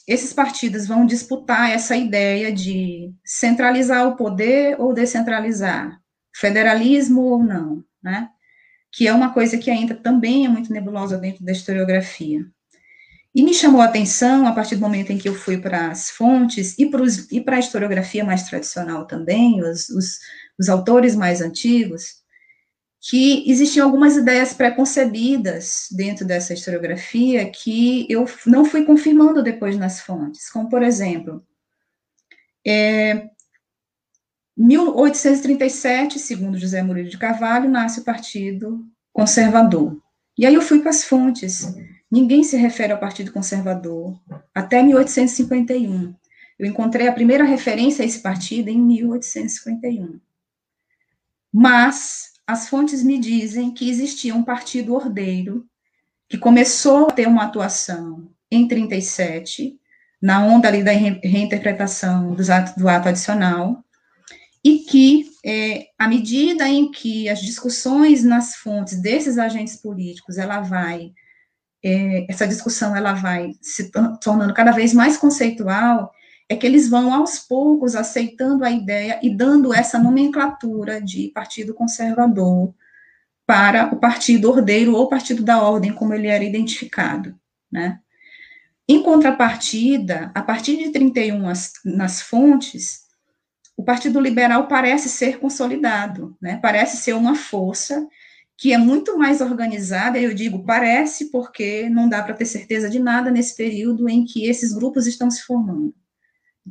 esses 0.06 0.32
partidos 0.32 0.86
vão 0.86 1.06
disputar 1.06 1.70
essa 1.70 1.96
ideia 1.96 2.52
de 2.52 3.12
centralizar 3.24 4.08
o 4.08 4.16
poder 4.16 4.80
ou 4.80 4.92
descentralizar, 4.92 6.00
federalismo 6.34 7.22
ou 7.22 7.42
não, 7.42 7.84
né? 8.02 8.28
que 8.92 9.06
é 9.06 9.12
uma 9.12 9.32
coisa 9.32 9.56
que 9.56 9.70
ainda 9.70 9.94
também 9.94 10.44
é 10.44 10.48
muito 10.48 10.72
nebulosa 10.72 11.16
dentro 11.16 11.44
da 11.44 11.52
historiografia. 11.52 12.44
E 13.32 13.44
me 13.44 13.54
chamou 13.54 13.80
a 13.80 13.84
atenção, 13.84 14.46
a 14.46 14.52
partir 14.52 14.74
do 14.74 14.80
momento 14.80 15.12
em 15.12 15.18
que 15.18 15.28
eu 15.28 15.34
fui 15.34 15.56
para 15.56 15.90
as 15.90 16.10
fontes 16.10 16.76
e 16.76 17.40
para 17.40 17.56
a 17.56 17.60
historiografia 17.60 18.24
mais 18.24 18.42
tradicional 18.42 19.06
também, 19.06 19.62
os, 19.62 19.88
os, 19.90 20.18
os 20.58 20.68
autores 20.68 21.14
mais 21.14 21.40
antigos, 21.40 22.19
que 23.00 23.50
existiam 23.50 23.86
algumas 23.86 24.16
ideias 24.16 24.52
preconcebidas 24.52 25.88
dentro 25.90 26.26
dessa 26.26 26.52
historiografia 26.52 27.50
que 27.50 28.06
eu 28.10 28.26
não 28.46 28.64
fui 28.64 28.84
confirmando 28.84 29.42
depois 29.42 29.76
nas 29.76 30.00
fontes, 30.00 30.50
como, 30.50 30.68
por 30.68 30.82
exemplo, 30.82 31.42
é, 32.66 33.30
1837, 34.54 36.18
segundo 36.18 36.58
José 36.58 36.82
Murilo 36.82 37.08
de 37.08 37.16
Carvalho, 37.16 37.70
nasce 37.70 38.00
o 38.00 38.04
Partido 38.04 38.86
Conservador. 39.12 39.98
E 40.36 40.44
aí 40.44 40.54
eu 40.54 40.60
fui 40.60 40.80
para 40.80 40.90
as 40.90 41.02
fontes. 41.02 41.74
Ninguém 42.10 42.44
se 42.44 42.56
refere 42.58 42.92
ao 42.92 43.00
Partido 43.00 43.32
Conservador 43.32 44.20
até 44.54 44.82
1851. 44.82 46.14
Eu 46.58 46.66
encontrei 46.66 47.08
a 47.08 47.12
primeira 47.12 47.44
referência 47.44 48.02
a 48.02 48.06
esse 48.06 48.20
partido 48.20 48.68
em 48.68 48.78
1851. 48.78 50.20
Mas 51.50 52.29
as 52.50 52.68
fontes 52.68 53.02
me 53.02 53.16
dizem 53.16 53.70
que 53.70 53.88
existia 53.88 54.34
um 54.34 54.42
partido 54.42 54.92
ordeiro 54.92 55.64
que 56.28 56.36
começou 56.36 57.06
a 57.08 57.12
ter 57.12 57.28
uma 57.28 57.44
atuação 57.44 58.28
em 58.50 58.66
37, 58.66 59.78
na 60.20 60.44
onda 60.44 60.66
ali 60.66 60.82
da 60.82 60.90
reinterpretação 60.90 62.34
dos 62.34 62.50
atos, 62.50 62.74
do 62.74 62.88
ato 62.88 63.08
adicional, 63.08 63.84
e 64.64 64.80
que, 64.80 65.30
é, 65.44 65.86
à 65.96 66.08
medida 66.08 66.68
em 66.68 66.90
que 66.90 67.28
as 67.28 67.40
discussões 67.40 68.24
nas 68.24 68.56
fontes 68.56 69.00
desses 69.00 69.38
agentes 69.38 69.76
políticos, 69.76 70.36
ela 70.36 70.60
vai, 70.60 71.12
é, 71.84 72.26
essa 72.28 72.48
discussão 72.48 72.96
ela 72.96 73.12
vai 73.12 73.52
se 73.62 73.92
tornando 74.20 74.52
cada 74.52 74.72
vez 74.72 74.92
mais 74.92 75.16
conceitual, 75.16 76.12
é 76.50 76.56
que 76.56 76.66
eles 76.66 76.88
vão 76.90 77.14
aos 77.14 77.38
poucos 77.38 77.94
aceitando 77.94 78.64
a 78.64 78.70
ideia 78.72 79.20
e 79.22 79.32
dando 79.32 79.72
essa 79.72 80.00
nomenclatura 80.00 81.00
de 81.00 81.28
partido 81.28 81.72
conservador 81.72 82.74
para 83.46 83.94
o 83.94 84.00
partido 84.00 84.50
ordeiro 84.50 84.96
ou 84.96 85.08
partido 85.08 85.44
da 85.44 85.62
ordem, 85.62 85.92
como 85.94 86.12
ele 86.12 86.26
era 86.26 86.42
identificado, 86.42 87.38
né? 87.70 88.00
Em 88.88 89.00
contrapartida, 89.00 90.32
a 90.34 90.42
partir 90.42 90.76
de 90.76 90.90
31 90.90 91.48
as, 91.48 91.74
nas 91.84 92.20
fontes, 92.20 93.02
o 93.76 93.84
Partido 93.84 94.20
Liberal 94.20 94.66
parece 94.66 95.08
ser 95.08 95.38
consolidado, 95.38 96.36
né? 96.42 96.58
Parece 96.60 96.96
ser 96.96 97.12
uma 97.12 97.36
força 97.36 98.08
que 98.58 98.72
é 98.72 98.78
muito 98.78 99.16
mais 99.16 99.40
organizada, 99.40 100.18
eu 100.18 100.34
digo 100.34 100.64
parece 100.64 101.30
porque 101.30 101.88
não 101.88 102.08
dá 102.08 102.24
para 102.24 102.34
ter 102.34 102.44
certeza 102.44 102.90
de 102.90 102.98
nada 102.98 103.30
nesse 103.30 103.56
período 103.56 104.08
em 104.08 104.24
que 104.24 104.46
esses 104.46 104.72
grupos 104.72 105.06
estão 105.06 105.30
se 105.30 105.42
formando. 105.42 105.94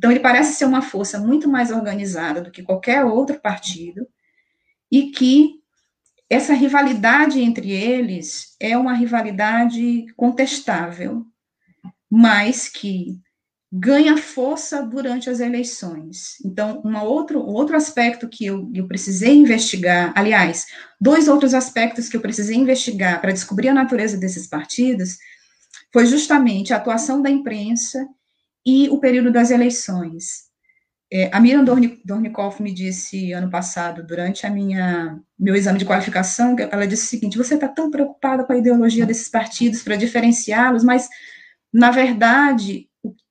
Então, 0.00 0.10
ele 0.10 0.20
parece 0.20 0.54
ser 0.54 0.64
uma 0.64 0.80
força 0.80 1.18
muito 1.18 1.46
mais 1.46 1.70
organizada 1.70 2.40
do 2.40 2.50
que 2.50 2.62
qualquer 2.62 3.04
outro 3.04 3.38
partido, 3.38 4.08
e 4.90 5.10
que 5.10 5.56
essa 6.30 6.54
rivalidade 6.54 7.38
entre 7.38 7.70
eles 7.70 8.56
é 8.58 8.78
uma 8.78 8.94
rivalidade 8.94 10.06
contestável, 10.16 11.26
mas 12.10 12.66
que 12.66 13.20
ganha 13.70 14.16
força 14.16 14.82
durante 14.82 15.28
as 15.28 15.38
eleições. 15.38 16.36
Então, 16.46 16.80
um 16.82 16.96
outro, 17.00 17.38
outro 17.38 17.76
aspecto 17.76 18.26
que 18.26 18.46
eu, 18.46 18.70
eu 18.72 18.88
precisei 18.88 19.36
investigar, 19.36 20.14
aliás, 20.16 20.64
dois 20.98 21.28
outros 21.28 21.52
aspectos 21.52 22.08
que 22.08 22.16
eu 22.16 22.22
precisei 22.22 22.56
investigar 22.56 23.20
para 23.20 23.32
descobrir 23.32 23.68
a 23.68 23.74
natureza 23.74 24.16
desses 24.16 24.46
partidos, 24.46 25.18
foi 25.92 26.06
justamente 26.06 26.72
a 26.72 26.78
atuação 26.78 27.20
da 27.20 27.28
imprensa 27.28 28.08
e 28.66 28.88
o 28.88 28.98
período 28.98 29.32
das 29.32 29.50
eleições. 29.50 30.50
É, 31.12 31.28
a 31.32 31.40
Miriam 31.40 31.64
Dornikoff 32.04 32.62
me 32.62 32.72
disse 32.72 33.32
ano 33.32 33.50
passado, 33.50 34.06
durante 34.06 34.46
a 34.46 34.50
minha 34.50 35.18
meu 35.36 35.56
exame 35.56 35.78
de 35.78 35.84
qualificação, 35.84 36.54
ela 36.70 36.86
disse 36.86 37.04
o 37.04 37.08
seguinte: 37.08 37.38
você 37.38 37.54
está 37.54 37.66
tão 37.66 37.90
preocupada 37.90 38.44
com 38.44 38.52
a 38.52 38.56
ideologia 38.56 39.04
desses 39.04 39.28
partidos 39.28 39.82
para 39.82 39.96
diferenciá-los, 39.96 40.84
mas 40.84 41.08
na 41.72 41.90
verdade 41.90 42.88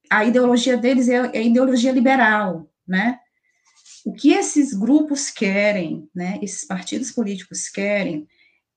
a 0.10 0.26
ideologia 0.26 0.76
deles 0.76 1.08
é, 1.08 1.16
é 1.16 1.40
a 1.40 1.42
ideologia 1.42 1.92
liberal, 1.92 2.70
né? 2.86 3.20
O 4.06 4.12
que 4.12 4.32
esses 4.32 4.74
grupos 4.74 5.30
querem, 5.30 6.10
né? 6.14 6.40
Esses 6.42 6.66
partidos 6.66 7.12
políticos 7.12 7.70
querem 7.70 8.28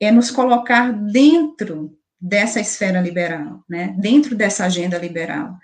é 0.00 0.12
nos 0.12 0.30
colocar 0.30 0.92
dentro 0.92 1.96
dessa 2.20 2.60
esfera 2.60 3.00
liberal, 3.00 3.64
né? 3.68 3.96
Dentro 3.98 4.36
dessa 4.36 4.66
agenda 4.66 4.98
liberal. 4.98 5.56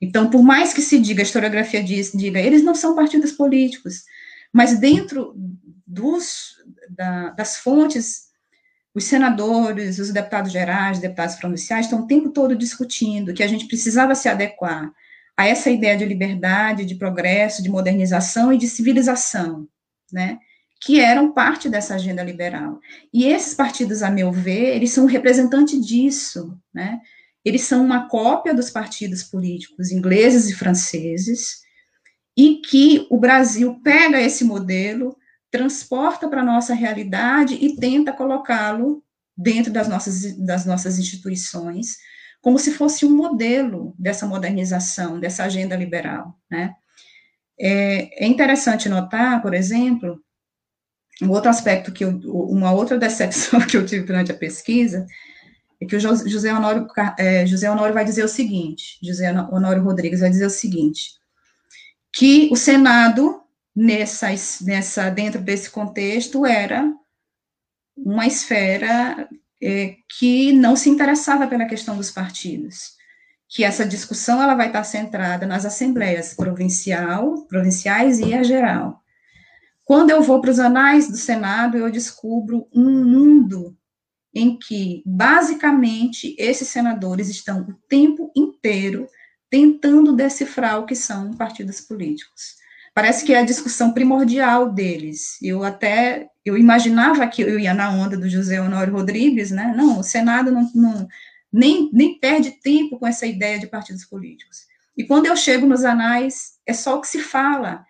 Então, 0.00 0.28
por 0.28 0.42
mais 0.42 0.74
que 0.74 0.82
se 0.82 0.98
diga, 0.98 1.22
a 1.22 1.24
historiografia 1.24 1.82
diz, 1.82 2.12
diga, 2.12 2.38
eles 2.40 2.62
não 2.62 2.74
são 2.74 2.94
partidos 2.94 3.32
políticos, 3.32 4.04
mas 4.52 4.78
dentro 4.78 5.34
dos, 5.86 6.56
da, 6.90 7.30
das 7.30 7.56
fontes, 7.58 8.26
os 8.94 9.04
senadores, 9.04 9.98
os 9.98 10.10
deputados 10.10 10.52
gerais, 10.52 10.98
deputados 10.98 11.36
provinciais 11.36 11.86
estão 11.86 12.00
o 12.00 12.06
tempo 12.06 12.30
todo 12.30 12.56
discutindo 12.56 13.34
que 13.34 13.42
a 13.42 13.48
gente 13.48 13.66
precisava 13.66 14.14
se 14.14 14.28
adequar 14.28 14.90
a 15.36 15.46
essa 15.46 15.70
ideia 15.70 15.96
de 15.96 16.04
liberdade, 16.04 16.86
de 16.86 16.94
progresso, 16.94 17.62
de 17.62 17.68
modernização 17.68 18.52
e 18.52 18.58
de 18.58 18.66
civilização, 18.66 19.68
né? 20.10 20.38
que 20.80 21.00
eram 21.00 21.32
parte 21.32 21.68
dessa 21.68 21.94
agenda 21.94 22.22
liberal. 22.22 22.80
E 23.12 23.26
esses 23.26 23.54
partidos, 23.54 24.02
a 24.02 24.10
meu 24.10 24.30
ver, 24.30 24.76
eles 24.76 24.90
são 24.90 25.04
um 25.04 25.08
representante 25.08 25.80
disso, 25.80 26.56
né? 26.72 27.00
Eles 27.46 27.62
são 27.62 27.84
uma 27.84 28.08
cópia 28.08 28.52
dos 28.52 28.70
partidos 28.70 29.22
políticos 29.22 29.92
ingleses 29.92 30.50
e 30.50 30.54
franceses, 30.54 31.60
e 32.36 32.56
que 32.56 33.06
o 33.08 33.16
Brasil 33.16 33.80
pega 33.84 34.20
esse 34.20 34.44
modelo, 34.44 35.16
transporta 35.48 36.28
para 36.28 36.40
a 36.40 36.44
nossa 36.44 36.74
realidade 36.74 37.54
e 37.54 37.76
tenta 37.76 38.12
colocá-lo 38.12 39.00
dentro 39.36 39.72
das 39.72 39.86
nossas, 39.86 40.36
das 40.36 40.66
nossas 40.66 40.98
instituições, 40.98 41.98
como 42.42 42.58
se 42.58 42.72
fosse 42.72 43.06
um 43.06 43.16
modelo 43.16 43.94
dessa 43.96 44.26
modernização, 44.26 45.20
dessa 45.20 45.44
agenda 45.44 45.76
liberal, 45.76 46.36
né? 46.50 46.74
É, 47.58 48.24
é 48.24 48.26
interessante 48.26 48.88
notar, 48.88 49.40
por 49.40 49.54
exemplo, 49.54 50.20
um 51.22 51.30
outro 51.30 51.48
aspecto 51.48 51.92
que 51.92 52.04
eu, 52.04 52.10
uma 52.10 52.72
outra 52.72 52.98
decepção 52.98 53.60
que 53.64 53.76
eu 53.76 53.86
tive 53.86 54.04
durante 54.04 54.32
a 54.32 54.36
pesquisa, 54.36 55.06
é 55.80 55.86
que 55.86 55.96
o 55.96 56.00
José 56.00 56.52
Honório, 56.52 56.86
é, 57.18 57.46
José 57.46 57.70
Honório 57.70 57.94
vai 57.94 58.04
dizer 58.04 58.24
o 58.24 58.28
seguinte, 58.28 58.98
José 59.02 59.30
Honório 59.30 59.82
Rodrigues 59.82 60.20
vai 60.20 60.30
dizer 60.30 60.46
o 60.46 60.50
seguinte, 60.50 61.12
que 62.12 62.48
o 62.50 62.56
Senado, 62.56 63.42
nessa, 63.74 65.10
dentro 65.10 65.40
desse 65.40 65.70
contexto, 65.70 66.46
era 66.46 66.90
uma 67.94 68.26
esfera 68.26 69.28
é, 69.62 69.96
que 70.18 70.52
não 70.52 70.76
se 70.76 70.88
interessava 70.88 71.46
pela 71.46 71.66
questão 71.66 71.96
dos 71.96 72.10
partidos, 72.10 72.96
que 73.48 73.62
essa 73.62 73.84
discussão 73.84 74.42
ela 74.42 74.54
vai 74.54 74.68
estar 74.68 74.82
centrada 74.84 75.46
nas 75.46 75.66
assembleias 75.66 76.32
provincial, 76.32 77.46
provinciais 77.46 78.18
e 78.18 78.32
a 78.32 78.42
geral. 78.42 79.02
Quando 79.84 80.10
eu 80.10 80.22
vou 80.22 80.40
para 80.40 80.50
os 80.50 80.58
anais 80.58 81.08
do 81.08 81.16
Senado, 81.16 81.76
eu 81.76 81.90
descubro 81.90 82.66
um 82.74 83.04
mundo 83.04 83.76
em 84.36 84.58
que, 84.58 85.02
basicamente, 85.06 86.36
esses 86.38 86.68
senadores 86.68 87.30
estão 87.30 87.62
o 87.62 87.72
tempo 87.88 88.30
inteiro 88.36 89.08
tentando 89.48 90.14
decifrar 90.14 90.78
o 90.78 90.84
que 90.84 90.94
são 90.94 91.32
partidos 91.32 91.80
políticos. 91.80 92.56
Parece 92.94 93.24
que 93.24 93.32
é 93.32 93.38
a 93.38 93.44
discussão 93.44 93.94
primordial 93.94 94.70
deles. 94.70 95.38
Eu 95.42 95.64
até 95.64 96.28
eu 96.44 96.58
imaginava 96.58 97.26
que 97.26 97.40
eu 97.40 97.58
ia 97.58 97.72
na 97.72 97.90
onda 97.90 98.14
do 98.14 98.28
José 98.28 98.60
Honório 98.60 98.92
Rodrigues, 98.92 99.50
né? 99.50 99.72
Não, 99.74 100.00
o 100.00 100.02
Senado 100.02 100.52
não, 100.52 100.70
não 100.74 101.08
nem, 101.50 101.88
nem 101.90 102.18
perde 102.18 102.50
tempo 102.50 102.98
com 102.98 103.06
essa 103.06 103.26
ideia 103.26 103.58
de 103.58 103.66
partidos 103.66 104.04
políticos. 104.04 104.66
E 104.94 105.04
quando 105.04 105.24
eu 105.24 105.36
chego 105.36 105.66
nos 105.66 105.82
anais, 105.82 106.58
é 106.66 106.74
só 106.74 106.98
o 106.98 107.00
que 107.00 107.08
se 107.08 107.20
fala. 107.20 107.86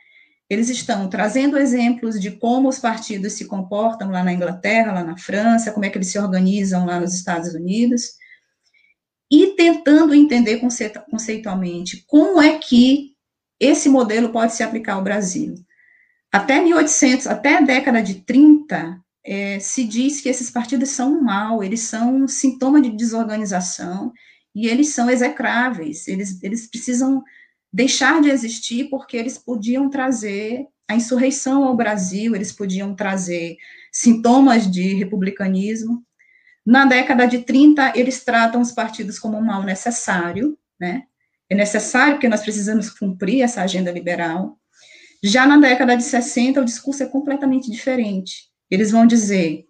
Eles 0.49 0.69
estão 0.69 1.09
trazendo 1.09 1.59
exemplos 1.59 2.21
de 2.21 2.31
como 2.31 2.69
os 2.69 2.79
partidos 2.79 3.33
se 3.33 3.47
comportam 3.47 4.11
lá 4.11 4.23
na 4.23 4.33
Inglaterra, 4.33 4.93
lá 4.93 5.03
na 5.03 5.19
França, 5.19 5.73
como 5.73 5.85
é 5.85 5.91
que 5.91 5.99
eles 5.99 6.09
se 6.09 6.19
organizam 6.19 6.87
lá 6.87 7.01
nos 7.01 7.15
Estados 7.15 7.53
Unidos, 7.55 8.13
e 9.31 9.55
tentando 9.57 10.15
entender 10.15 10.61
conceitualmente 11.11 12.05
como 12.07 12.41
é 12.41 12.59
que 12.59 13.17
esse 13.59 13.89
modelo 13.89 14.31
pode 14.31 14.55
se 14.55 14.63
aplicar 14.63 14.95
ao 14.95 15.03
Brasil. 15.03 15.55
Até 16.31 16.61
1800, 16.61 17.27
até 17.27 17.57
a 17.57 17.61
década 17.61 18.03
de 18.03 18.17
30, 18.23 19.01
é, 19.25 19.59
se 19.59 19.85
diz 19.85 20.21
que 20.21 20.29
esses 20.29 20.51
partidos 20.51 20.91
são 20.91 21.15
um 21.15 21.23
mal, 21.23 21.65
eles 21.65 21.81
são 21.81 22.15
um 22.15 22.29
sintoma 22.29 22.81
de 22.81 22.91
desorganização 22.91 24.13
e 24.55 24.69
eles 24.69 24.91
são 24.91 25.11
execráveis, 25.11 26.07
eles, 26.07 26.43
eles 26.43 26.69
precisam 26.69 27.23
deixar 27.73 28.21
de 28.21 28.31
existir 28.31 28.89
porque 28.89 29.17
eles 29.17 29.39
podiam 29.39 29.91
trazer 29.91 30.67
a 30.89 30.95
insurreição 30.95 31.65
ao 31.65 31.77
Brasil, 31.77 32.35
eles 32.35 32.53
podiam 32.53 32.95
trazer 32.95 33.57
sintomas 33.93 34.71
de 34.71 34.95
republicanismo. 34.95 36.05
Na 36.65 36.85
década 36.85 37.27
de 37.27 37.39
30, 37.39 37.93
eles 37.97 38.25
tratam 38.25 38.61
os 38.61 38.73
partidos 38.73 39.19
como 39.19 39.37
um 39.37 39.45
mal 39.45 39.63
necessário, 39.63 40.57
né? 40.79 41.05
É 41.49 41.55
necessário 41.55 42.15
porque 42.15 42.29
nós 42.29 42.43
precisamos 42.43 42.91
cumprir 42.91 43.43
essa 43.43 43.63
agenda 43.63 43.91
liberal. 43.91 44.59
Já 45.23 45.47
na 45.47 45.59
década 45.59 45.97
de 45.97 46.03
60, 46.03 46.61
o 46.61 46.65
discurso 46.65 47.03
é 47.03 47.07
completamente 47.07 47.71
diferente. 47.71 48.49
Eles 48.71 48.91
vão 48.91 49.07
dizer: 49.07 49.65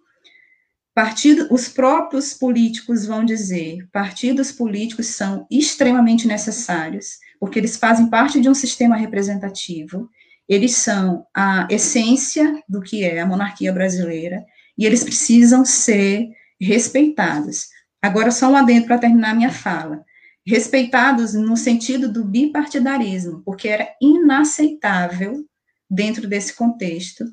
partido, 0.93 1.47
os 1.51 1.69
próprios 1.69 2.33
políticos 2.33 3.05
vão 3.05 3.23
dizer, 3.23 3.87
partidos 3.91 4.51
políticos 4.51 5.07
são 5.07 5.45
extremamente 5.51 6.27
necessários, 6.27 7.19
porque 7.39 7.59
eles 7.59 7.77
fazem 7.77 8.09
parte 8.09 8.39
de 8.39 8.49
um 8.49 8.53
sistema 8.53 8.95
representativo, 8.95 10.09
eles 10.47 10.75
são 10.75 11.25
a 11.35 11.67
essência 11.69 12.63
do 12.67 12.81
que 12.81 13.03
é 13.03 13.19
a 13.19 13.25
monarquia 13.25 13.73
brasileira, 13.73 14.45
e 14.77 14.85
eles 14.85 15.03
precisam 15.03 15.65
ser 15.65 16.29
respeitados. 16.59 17.67
Agora, 18.01 18.31
só 18.31 18.49
um 18.49 18.55
adendo 18.55 18.85
para 18.85 18.97
terminar 18.97 19.35
minha 19.35 19.51
fala. 19.51 20.03
Respeitados 20.45 21.33
no 21.33 21.57
sentido 21.57 22.11
do 22.11 22.23
bipartidarismo, 22.23 23.41
porque 23.43 23.67
era 23.67 23.89
inaceitável, 24.01 25.45
dentro 25.89 26.27
desse 26.27 26.53
contexto, 26.53 27.25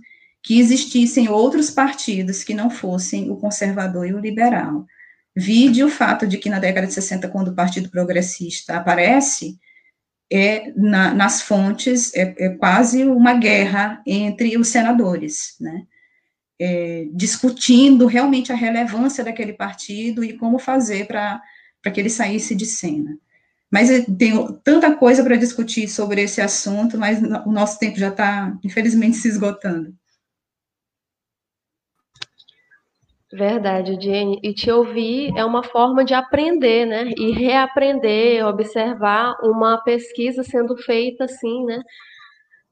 que 0.43 0.59
existissem 0.59 1.29
outros 1.29 1.71
partidos 1.71 2.45
que 2.45 2.55
não 2.55 2.69
fossem 2.69 3.31
o 3.31 3.37
conservador 3.37 4.07
e 4.07 4.15
o 4.15 4.19
liberal. 4.19 4.85
Vide 5.35 5.83
o 5.83 5.89
fato 5.89 6.27
de 6.27 6.39
que 6.39 6.51
na 6.51 6.59
década 6.59 6.87
de 6.87 6.93
60, 6.93 7.29
quando 7.29 7.49
o 7.49 7.55
Partido 7.55 7.89
Progressista 7.89 8.77
aparece, 8.77 9.59
é, 10.35 10.73
na, 10.75 11.15
nas 11.15 11.43
fontes 11.43 12.13
é, 12.13 12.35
é, 12.37 12.49
quase 12.49 13.05
uma 13.05 13.35
guerra 13.35 14.03
entre 14.05 14.59
os 14.59 14.67
senadores, 14.67 15.55
né? 15.61 15.85
É, 16.59 17.07
discutindo 17.13 18.07
realmente 18.07 18.51
a 18.51 18.57
relevância 18.57 19.23
daquele 19.23 19.53
partido 19.53 20.25
e 20.25 20.37
como 20.37 20.59
fazer 20.59 21.07
para 21.07 21.41
que 21.93 22.01
ele 22.01 22.11
saísse 22.11 22.53
de 22.53 22.67
cena. 22.67 23.17
Mas 23.71 23.89
tem 24.19 24.33
tanta 24.65 24.97
coisa 24.97 25.23
para 25.23 25.37
discutir 25.37 25.89
sobre 25.89 26.23
esse 26.23 26.41
assunto, 26.41 26.99
mas 26.99 27.21
o 27.47 27.53
nosso 27.53 27.79
tempo 27.79 27.99
já 27.99 28.09
está, 28.09 28.57
infelizmente, 28.65 29.17
se 29.17 29.29
esgotando. 29.29 29.95
Verdade, 33.37 33.99
Jenny. 34.01 34.39
E 34.45 34.55
te 34.55 34.71
ouvir 34.71 35.33
é 35.37 35.45
uma 35.45 35.65
forma 35.65 36.05
de 36.05 36.15
aprender, 36.15 36.87
né? 36.87 37.11
E 37.19 37.33
reaprender, 37.33 38.47
observar 38.47 39.35
uma 39.43 39.77
pesquisa 39.83 40.45
sendo 40.45 40.77
feita 40.77 41.25
assim, 41.25 41.65
né? 41.65 41.83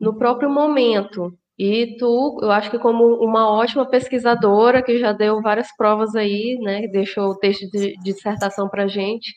No 0.01 0.17
próprio 0.17 0.49
momento. 0.51 1.37
E 1.59 1.97
tu, 1.99 2.39
eu 2.43 2.51
acho 2.53 2.71
que 2.71 2.79
como 2.79 3.05
uma 3.25 3.51
ótima 3.51 3.89
pesquisadora, 3.89 4.83
que 4.83 4.99
já 4.99 5.13
deu 5.13 5.41
várias 5.43 5.69
provas 5.77 6.15
aí, 6.15 6.59
né? 6.63 6.87
Deixou 6.89 7.31
o 7.31 7.39
texto 7.39 7.69
de 7.71 7.95
dissertação 8.05 8.69
para 8.69 8.87
gente, 8.87 9.35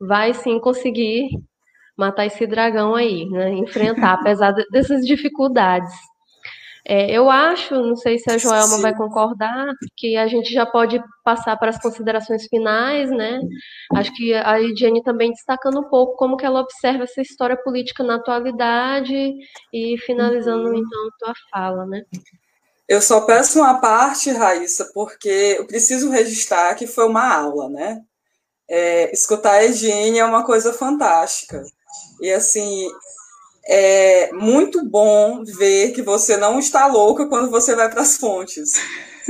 vai 0.00 0.32
sim 0.34 0.58
conseguir 0.58 1.28
matar 1.96 2.26
esse 2.26 2.46
dragão 2.46 2.94
aí, 2.94 3.26
né? 3.28 3.52
Enfrentar, 3.54 4.14
apesar 4.20 4.52
dessas 4.70 5.04
dificuldades. 5.06 5.92
É, 6.84 7.12
eu 7.12 7.30
acho, 7.30 7.74
não 7.74 7.94
sei 7.94 8.18
se 8.18 8.28
a 8.28 8.36
Joelma 8.36 8.76
Sim. 8.76 8.82
vai 8.82 8.94
concordar, 8.94 9.72
que 9.96 10.16
a 10.16 10.26
gente 10.26 10.52
já 10.52 10.66
pode 10.66 11.00
passar 11.24 11.56
para 11.56 11.70
as 11.70 11.80
considerações 11.80 12.46
finais, 12.48 13.08
né? 13.08 13.38
Acho 13.94 14.12
que 14.14 14.34
a 14.34 14.60
Ediane 14.60 15.02
também 15.02 15.30
destacando 15.30 15.78
um 15.78 15.88
pouco 15.88 16.16
como 16.16 16.36
que 16.36 16.44
ela 16.44 16.60
observa 16.60 17.04
essa 17.04 17.20
história 17.20 17.56
política 17.56 18.02
na 18.02 18.16
atualidade 18.16 19.14
e 19.72 19.96
finalizando 19.98 20.70
uhum. 20.70 20.76
então 20.76 21.06
a 21.06 21.18
tua 21.18 21.34
fala, 21.52 21.86
né? 21.86 22.02
Eu 22.88 23.00
só 23.00 23.20
peço 23.20 23.60
uma 23.60 23.80
parte, 23.80 24.30
Raíssa, 24.30 24.90
porque 24.92 25.56
eu 25.58 25.66
preciso 25.66 26.10
registrar 26.10 26.74
que 26.74 26.86
foi 26.88 27.06
uma 27.06 27.32
aula, 27.32 27.68
né? 27.68 28.00
É, 28.68 29.12
escutar 29.12 29.52
a 29.52 29.64
Ediane 29.64 30.18
é 30.18 30.24
uma 30.24 30.44
coisa 30.44 30.72
fantástica. 30.72 31.62
E 32.20 32.32
assim, 32.32 32.88
é 33.64 34.32
muito 34.32 34.84
bom 34.84 35.44
ver 35.44 35.92
que 35.92 36.02
você 36.02 36.36
não 36.36 36.58
está 36.58 36.86
louca 36.86 37.26
quando 37.26 37.50
você 37.50 37.74
vai 37.74 37.88
para 37.88 38.02
as 38.02 38.16
fontes. 38.16 38.72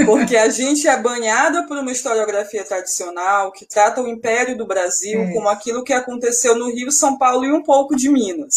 Porque 0.06 0.36
a 0.36 0.48
gente 0.48 0.88
é 0.88 0.96
banhada 0.96 1.66
por 1.66 1.76
uma 1.76 1.92
historiografia 1.92 2.64
tradicional 2.64 3.52
que 3.52 3.66
trata 3.66 4.00
o 4.00 4.08
Império 4.08 4.56
do 4.56 4.66
Brasil 4.66 5.20
é. 5.20 5.32
como 5.32 5.48
aquilo 5.48 5.84
que 5.84 5.92
aconteceu 5.92 6.54
no 6.54 6.70
Rio, 6.70 6.90
São 6.90 7.18
Paulo 7.18 7.44
e 7.44 7.52
um 7.52 7.62
pouco 7.62 7.94
de 7.94 8.08
Minas. 8.08 8.54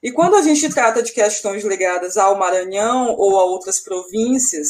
E 0.00 0.12
quando 0.12 0.36
a 0.36 0.42
gente 0.42 0.68
trata 0.68 1.02
de 1.02 1.12
questões 1.12 1.64
ligadas 1.64 2.16
ao 2.16 2.38
Maranhão 2.38 3.16
ou 3.18 3.40
a 3.40 3.44
outras 3.44 3.80
províncias, 3.80 4.68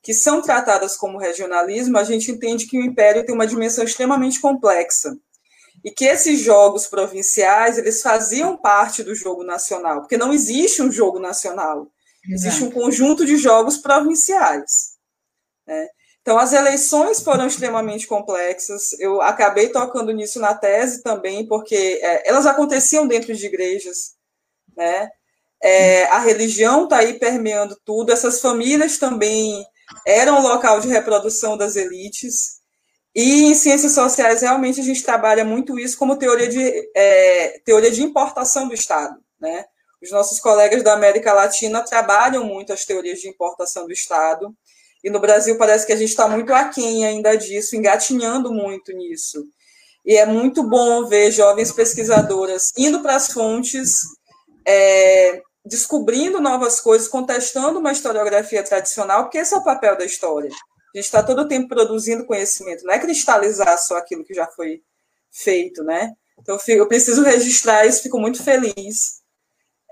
que 0.00 0.14
são 0.14 0.40
tratadas 0.40 0.96
como 0.96 1.18
regionalismo, 1.18 1.98
a 1.98 2.04
gente 2.04 2.30
entende 2.30 2.66
que 2.66 2.78
o 2.78 2.84
Império 2.84 3.26
tem 3.26 3.34
uma 3.34 3.48
dimensão 3.48 3.84
extremamente 3.84 4.40
complexa 4.40 5.16
e 5.86 5.90
que 5.92 6.04
esses 6.04 6.40
jogos 6.40 6.88
provinciais 6.88 7.78
eles 7.78 8.02
faziam 8.02 8.56
parte 8.56 9.04
do 9.04 9.14
jogo 9.14 9.44
nacional, 9.44 10.00
porque 10.00 10.16
não 10.16 10.32
existe 10.32 10.82
um 10.82 10.90
jogo 10.90 11.20
nacional, 11.20 11.86
Exato. 12.24 12.48
existe 12.48 12.64
um 12.64 12.72
conjunto 12.72 13.24
de 13.24 13.36
jogos 13.36 13.78
provinciais. 13.78 14.96
Né? 15.64 15.86
Então, 16.20 16.38
as 16.38 16.52
eleições 16.52 17.20
foram 17.20 17.46
extremamente 17.46 18.08
complexas. 18.08 18.98
Eu 18.98 19.22
acabei 19.22 19.68
tocando 19.68 20.10
nisso 20.10 20.40
na 20.40 20.56
tese 20.56 21.04
também, 21.04 21.46
porque 21.46 22.00
é, 22.02 22.28
elas 22.28 22.46
aconteciam 22.46 23.06
dentro 23.06 23.32
de 23.32 23.46
igrejas, 23.46 24.16
né? 24.76 25.08
É, 25.62 26.06
a 26.06 26.18
religião 26.18 26.82
está 26.82 26.98
aí 26.98 27.16
permeando 27.16 27.78
tudo. 27.84 28.10
Essas 28.10 28.40
famílias 28.40 28.98
também 28.98 29.64
eram 30.04 30.42
local 30.42 30.80
de 30.80 30.88
reprodução 30.88 31.56
das 31.56 31.76
elites. 31.76 32.55
E 33.16 33.44
em 33.44 33.54
ciências 33.54 33.92
sociais, 33.92 34.42
realmente, 34.42 34.78
a 34.78 34.84
gente 34.84 35.02
trabalha 35.02 35.42
muito 35.42 35.78
isso 35.78 35.96
como 35.96 36.18
teoria 36.18 36.48
de, 36.48 36.90
é, 36.94 37.58
teoria 37.64 37.90
de 37.90 38.02
importação 38.02 38.68
do 38.68 38.74
Estado. 38.74 39.16
Né? 39.40 39.64
Os 40.02 40.10
nossos 40.10 40.38
colegas 40.38 40.82
da 40.82 40.92
América 40.92 41.32
Latina 41.32 41.82
trabalham 41.82 42.44
muito 42.44 42.74
as 42.74 42.84
teorias 42.84 43.18
de 43.18 43.26
importação 43.26 43.86
do 43.86 43.92
Estado, 43.92 44.54
e 45.02 45.08
no 45.08 45.18
Brasil 45.18 45.56
parece 45.56 45.86
que 45.86 45.94
a 45.94 45.96
gente 45.96 46.10
está 46.10 46.28
muito 46.28 46.52
aquém 46.52 47.06
ainda 47.06 47.34
disso, 47.36 47.74
engatinhando 47.74 48.52
muito 48.52 48.92
nisso. 48.92 49.46
E 50.04 50.14
é 50.16 50.26
muito 50.26 50.62
bom 50.62 51.06
ver 51.06 51.30
jovens 51.30 51.72
pesquisadoras 51.72 52.70
indo 52.76 53.00
para 53.00 53.16
as 53.16 53.32
fontes, 53.32 54.00
é, 54.66 55.40
descobrindo 55.64 56.38
novas 56.38 56.80
coisas, 56.80 57.08
contestando 57.08 57.78
uma 57.78 57.92
historiografia 57.92 58.62
tradicional, 58.62 59.22
porque 59.22 59.38
esse 59.38 59.54
é 59.54 59.56
o 59.56 59.64
papel 59.64 59.96
da 59.96 60.04
história. 60.04 60.50
A 60.96 60.98
gente 60.98 61.06
está 61.06 61.22
todo 61.22 61.42
o 61.42 61.48
tempo 61.48 61.68
produzindo 61.68 62.24
conhecimento, 62.24 62.82
não 62.84 62.94
é 62.94 62.98
cristalizar 62.98 63.76
só 63.76 63.98
aquilo 63.98 64.24
que 64.24 64.32
já 64.32 64.46
foi 64.46 64.82
feito, 65.30 65.84
né? 65.84 66.14
Então, 66.38 66.58
eu, 66.68 66.88
preciso 66.88 67.22
registrar 67.22 67.84
isso, 67.84 68.02
fico 68.02 68.18
muito 68.18 68.42
feliz 68.42 69.20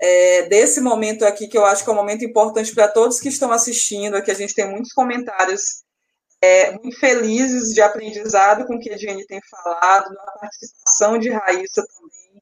é, 0.01 0.43
desse 0.49 0.81
momento 0.81 1.23
aqui, 1.23 1.47
que 1.47 1.55
eu 1.55 1.63
acho 1.63 1.83
que 1.83 1.89
é 1.91 1.93
um 1.93 1.95
momento 1.95 2.25
importante 2.25 2.73
para 2.73 2.87
todos 2.87 3.19
que 3.19 3.29
estão 3.29 3.51
assistindo. 3.51 4.15
Aqui 4.15 4.31
a 4.31 4.35
gente 4.35 4.55
tem 4.55 4.67
muitos 4.67 4.93
comentários 4.93 5.83
é, 6.41 6.71
muito 6.71 6.99
felizes 6.99 7.71
de 7.71 7.83
aprendizado 7.83 8.65
com 8.65 8.75
o 8.75 8.79
que 8.79 8.89
a 8.91 8.97
Jenny 8.97 9.27
tem 9.27 9.39
falado, 9.47 10.09
da 10.09 10.31
participação 10.39 11.19
de 11.19 11.29
Raíssa 11.29 11.85
também, 11.85 12.41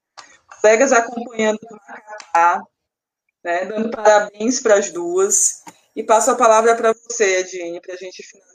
colegas 0.62 0.94
acompanhando 0.94 1.60
do 1.60 1.76
Macapá, 1.76 2.64
né, 3.44 3.66
dando 3.66 3.92
parabéns 3.92 4.62
para 4.62 4.76
as 4.76 4.90
duas. 4.90 5.64
E 5.96 6.02
passo 6.02 6.32
a 6.32 6.36
palavra 6.36 6.76
para 6.76 6.94
você, 6.94 7.40
Edine, 7.40 7.82
para 7.82 7.94
a 7.94 7.98
gente 7.98 8.24
finalizar. 8.24 8.53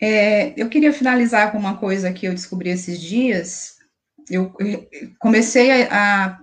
É, 0.00 0.52
eu 0.60 0.68
queria 0.68 0.92
finalizar 0.92 1.52
com 1.52 1.58
uma 1.58 1.78
coisa 1.78 2.12
que 2.12 2.26
eu 2.26 2.34
descobri 2.34 2.70
esses 2.70 3.00
dias. 3.00 3.76
Eu 4.28 4.52
comecei 5.18 5.84
a, 5.84 6.26
a 6.26 6.38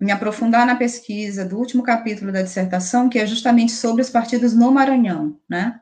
me 0.00 0.10
aprofundar 0.10 0.66
na 0.66 0.76
pesquisa 0.76 1.44
do 1.44 1.56
último 1.56 1.82
capítulo 1.82 2.32
da 2.32 2.42
dissertação, 2.42 3.08
que 3.08 3.18
é 3.18 3.26
justamente 3.26 3.72
sobre 3.72 4.02
os 4.02 4.10
partidos 4.10 4.52
no 4.52 4.70
Maranhão, 4.72 5.38
né? 5.48 5.80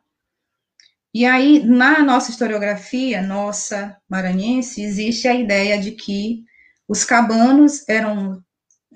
E 1.13 1.27
aí, 1.27 1.65
na 1.65 2.05
nossa 2.05 2.31
historiografia, 2.31 3.21
nossa 3.21 3.97
maranhense, 4.09 4.81
existe 4.81 5.27
a 5.27 5.35
ideia 5.35 5.81
de 5.81 5.91
que 5.91 6.45
os 6.87 7.05
cabanos 7.05 7.89
eram 7.89 8.41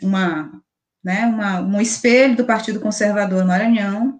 uma 0.00 0.62
né, 1.02 1.26
uma, 1.26 1.60
um 1.60 1.80
espelho 1.80 2.34
do 2.34 2.46
Partido 2.46 2.80
Conservador 2.80 3.44
Maranhão, 3.44 4.18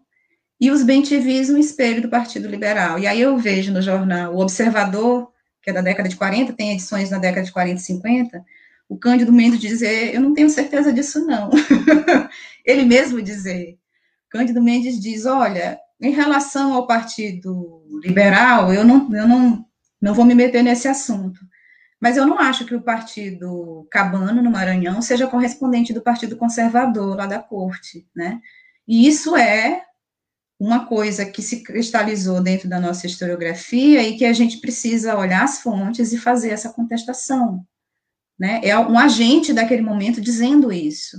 e 0.65 0.71
os 0.71 0.83
bentivis 0.83 1.51
um 1.51 1.59
espelho 1.59 2.01
do 2.01 2.09
Partido 2.09 2.49
Liberal. 2.49 2.99
E 2.99 3.07
aí 3.07 3.21
eu 3.21 3.37
vejo 3.37 3.71
no 3.71 3.83
jornal 3.83 4.35
O 4.35 4.41
Observador, 4.41 5.31
que 5.63 5.69
é 5.69 5.75
da 5.75 5.83
década 5.83 6.09
de 6.09 6.17
40, 6.17 6.55
tem 6.55 6.73
edições 6.73 7.11
na 7.11 7.19
década 7.19 7.45
de 7.45 7.53
40 7.53 7.79
e 7.79 7.85
50, 7.85 8.45
o 8.89 8.97
Cândido 8.97 9.31
Mendes 9.31 9.61
dizer, 9.61 10.15
eu 10.15 10.23
não 10.23 10.33
tenho 10.33 10.49
certeza 10.49 10.91
disso 10.91 11.27
não. 11.27 11.51
Ele 12.65 12.83
mesmo 12.83 13.21
dizer, 13.21 13.77
Cândido 14.31 14.63
Mendes 14.63 14.99
diz, 14.99 15.27
olha, 15.27 15.79
em 16.01 16.13
relação 16.13 16.73
ao 16.73 16.87
Partido 16.87 17.83
Liberal, 18.03 18.73
eu 18.73 18.85
não, 18.85 19.15
eu 19.15 19.29
não, 19.29 19.67
não 20.01 20.15
vou 20.15 20.25
me 20.25 20.35
meter 20.35 20.63
nesse 20.63 20.89
assunto. 20.89 21.41
Mas 22.01 22.17
eu 22.17 22.27
não 22.27 22.39
acho 22.39 22.65
que 22.65 22.75
o 22.75 22.81
partido 22.81 23.87
cabano 23.91 24.41
no 24.41 24.51
Maranhão 24.51 25.03
seja 25.03 25.27
correspondente 25.27 25.93
do 25.93 26.01
partido 26.01 26.39
conservador 26.39 27.19
lá 27.19 27.27
da 27.27 27.39
corte, 27.39 28.07
né? 28.17 28.41
E 28.89 29.07
isso 29.07 29.37
é 29.37 29.83
uma 30.59 30.87
coisa 30.87 31.27
que 31.27 31.43
se 31.43 31.63
cristalizou 31.63 32.41
dentro 32.43 32.69
da 32.69 32.81
nossa 32.81 33.07
historiografia 33.07 34.03
e 34.03 34.17
que 34.17 34.25
a 34.25 34.33
gente 34.33 34.59
precisa 34.59 35.17
olhar 35.17 35.43
as 35.43 35.61
fontes 35.61 36.13
e 36.13 36.19
fazer 36.19 36.51
essa 36.51 36.73
contestação, 36.73 37.67
né? 38.39 38.61
É 38.63 38.79
um 38.79 38.99
agente 38.99 39.53
daquele 39.53 39.83
momento 39.83 40.21
dizendo 40.21 40.73
isso, 40.73 41.19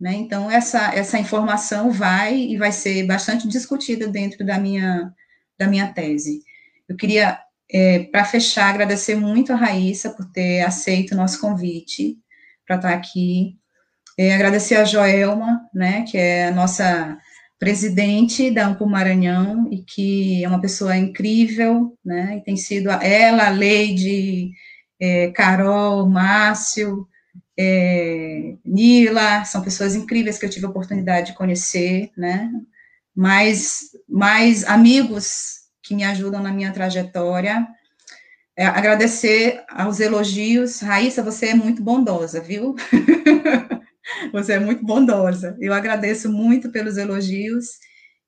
né? 0.00 0.14
Então 0.14 0.50
essa 0.50 0.94
essa 0.94 1.18
informação 1.18 1.90
vai 1.90 2.36
e 2.36 2.56
vai 2.56 2.72
ser 2.72 3.04
bastante 3.06 3.48
discutida 3.48 4.06
dentro 4.06 4.44
da 4.46 4.58
minha 4.58 5.12
da 5.58 5.66
minha 5.66 5.92
tese. 5.92 6.42
Eu 6.88 6.96
queria, 6.96 7.38
é, 7.70 8.00
para 8.00 8.24
fechar, 8.24 8.70
agradecer 8.70 9.14
muito 9.14 9.52
a 9.52 9.56
Raíssa 9.56 10.10
por 10.10 10.24
ter 10.32 10.62
aceito 10.62 11.12
o 11.12 11.16
nosso 11.16 11.40
convite 11.40 12.18
para 12.66 12.76
estar 12.76 12.94
aqui. 12.94 13.58
É, 14.18 14.34
agradecer 14.34 14.76
a 14.76 14.84
Joelma, 14.84 15.68
né, 15.72 16.02
que 16.02 16.18
é 16.18 16.48
a 16.48 16.50
nossa 16.50 17.16
presidente 17.60 18.50
da 18.50 18.66
Ampo 18.66 18.86
Maranhão 18.86 19.68
e 19.70 19.82
que 19.82 20.42
é 20.42 20.48
uma 20.48 20.62
pessoa 20.62 20.96
incrível, 20.96 21.94
né, 22.02 22.38
e 22.38 22.40
tem 22.42 22.56
sido 22.56 22.88
ela, 22.88 23.48
a 23.48 23.50
Leide, 23.50 24.50
é, 24.98 25.30
Carol, 25.32 26.08
Márcio, 26.08 27.06
é, 27.58 28.54
Nila, 28.64 29.44
são 29.44 29.62
pessoas 29.62 29.94
incríveis 29.94 30.38
que 30.38 30.46
eu 30.46 30.50
tive 30.50 30.64
a 30.64 30.70
oportunidade 30.70 31.28
de 31.28 31.36
conhecer, 31.36 32.10
né, 32.16 32.50
mais, 33.14 33.90
mais 34.08 34.64
amigos 34.64 35.60
que 35.82 35.94
me 35.94 36.02
ajudam 36.02 36.42
na 36.42 36.52
minha 36.52 36.72
trajetória, 36.72 37.68
é, 38.56 38.64
agradecer 38.64 39.62
aos 39.68 40.00
elogios, 40.00 40.80
Raíssa, 40.80 41.22
você 41.22 41.48
é 41.48 41.54
muito 41.54 41.82
bondosa, 41.82 42.40
viu? 42.40 42.74
você 44.32 44.54
é 44.54 44.60
muito 44.60 44.84
bondosa, 44.84 45.56
eu 45.60 45.72
agradeço 45.72 46.30
muito 46.30 46.70
pelos 46.70 46.96
elogios, 46.96 47.78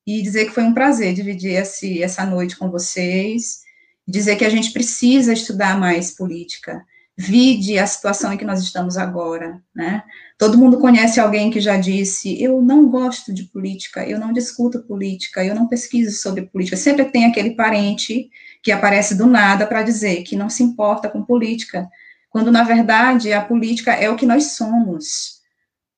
e 0.06 0.20
dizer 0.22 0.46
que 0.46 0.54
foi 0.54 0.64
um 0.64 0.74
prazer 0.74 1.14
dividir 1.14 1.52
esse, 1.52 2.02
essa 2.02 2.26
noite 2.26 2.56
com 2.56 2.70
vocês, 2.70 3.60
dizer 4.06 4.36
que 4.36 4.44
a 4.44 4.50
gente 4.50 4.72
precisa 4.72 5.32
estudar 5.32 5.78
mais 5.78 6.10
política, 6.10 6.84
vide 7.16 7.78
a 7.78 7.86
situação 7.86 8.32
em 8.32 8.36
que 8.36 8.44
nós 8.44 8.60
estamos 8.62 8.96
agora, 8.96 9.62
né? 9.74 10.02
Todo 10.38 10.58
mundo 10.58 10.80
conhece 10.80 11.20
alguém 11.20 11.50
que 11.50 11.60
já 11.60 11.76
disse: 11.76 12.42
eu 12.42 12.60
não 12.60 12.88
gosto 12.88 13.32
de 13.32 13.44
política, 13.44 14.04
eu 14.04 14.18
não 14.18 14.32
discuto 14.32 14.82
política, 14.82 15.44
eu 15.44 15.54
não 15.54 15.68
pesquiso 15.68 16.16
sobre 16.16 16.46
política. 16.46 16.76
Sempre 16.76 17.04
tem 17.04 17.26
aquele 17.26 17.50
parente 17.50 18.28
que 18.62 18.72
aparece 18.72 19.14
do 19.14 19.26
nada 19.26 19.66
para 19.66 19.82
dizer 19.82 20.22
que 20.22 20.34
não 20.34 20.48
se 20.48 20.62
importa 20.62 21.08
com 21.08 21.22
política, 21.22 21.88
quando 22.28 22.50
na 22.50 22.64
verdade 22.64 23.32
a 23.32 23.40
política 23.40 23.92
é 23.92 24.10
o 24.10 24.16
que 24.16 24.26
nós 24.26 24.52
somos. 24.52 25.41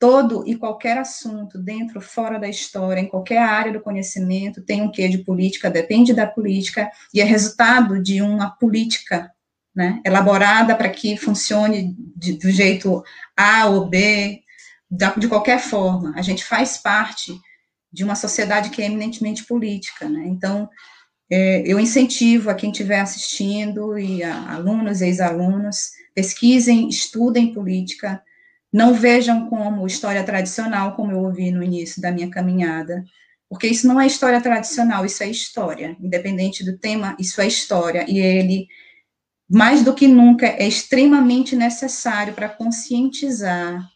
Todo 0.05 0.46
e 0.46 0.55
qualquer 0.55 0.98
assunto, 0.98 1.57
dentro, 1.57 1.98
fora 1.98 2.38
da 2.38 2.46
história, 2.46 3.00
em 3.00 3.09
qualquer 3.09 3.38
área 3.38 3.72
do 3.72 3.80
conhecimento, 3.80 4.61
tem 4.61 4.82
um 4.82 4.90
quê 4.90 5.09
de 5.09 5.16
política, 5.16 5.70
depende 5.70 6.12
da 6.12 6.26
política, 6.26 6.90
e 7.14 7.22
é 7.22 7.24
resultado 7.24 8.02
de 8.02 8.20
uma 8.20 8.50
política 8.50 9.32
né, 9.74 10.02
elaborada 10.05 10.76
para 10.76 10.90
que 10.90 11.16
funcione 11.16 11.96
de, 12.14 12.34
do 12.34 12.50
jeito 12.50 13.02
A 13.34 13.64
ou 13.64 13.88
B, 13.88 14.42
de 14.90 15.26
qualquer 15.26 15.59
forma. 15.59 16.12
A 16.14 16.20
gente 16.20 16.44
faz 16.44 16.76
parte 16.76 17.32
de 17.90 18.05
uma 18.05 18.14
sociedade 18.14 18.68
que 18.68 18.82
é 18.82 18.84
eminentemente 18.84 19.46
política, 19.46 20.07
né? 20.07 20.24
Então, 20.26 20.68
é, 21.30 21.62
eu 21.64 21.80
incentivo 21.80 22.50
a 22.50 22.55
quem 22.55 22.70
estiver 22.70 23.00
assistindo 23.00 23.98
e 23.98 24.22
a 24.22 24.52
alunos 24.52 25.00
e 25.00 25.07
ex-alunos, 25.07 25.92
pesquisem, 26.14 26.90
estudem 26.90 27.55
política, 27.55 28.22
não 28.75 28.93
vejam 28.93 29.49
como 29.49 29.87
história 29.87 30.25
tradicional, 30.25 30.97
como 30.97 31.12
eu 31.12 31.20
ouvi 31.20 31.53
no 31.53 31.62
início 31.62 32.03
da 32.03 32.11
minha 32.11 32.29
caminhada, 32.29 33.05
porque 33.49 33.68
isso 33.68 33.87
não 33.87 34.01
é 34.01 34.07
história 34.09 34.41
tradicional, 34.41 35.07
isso 35.07 35.22
é 35.22 35.31
história, 35.31 35.97
independente 36.01 36.64
do 36.64 36.77
tema, 36.77 37.16
isso 37.16 37.41
é 37.41 37.47
história, 37.47 38.05
e 38.09 38.18
ele 38.18 38.66
mais 39.49 39.85
do 39.85 39.95
que 39.95 40.09
nunca, 40.09 40.47
é 40.47 40.66
extremamente 40.66 41.55
necessário 41.55 42.35
para 42.35 42.49
conscientizar 42.49 43.89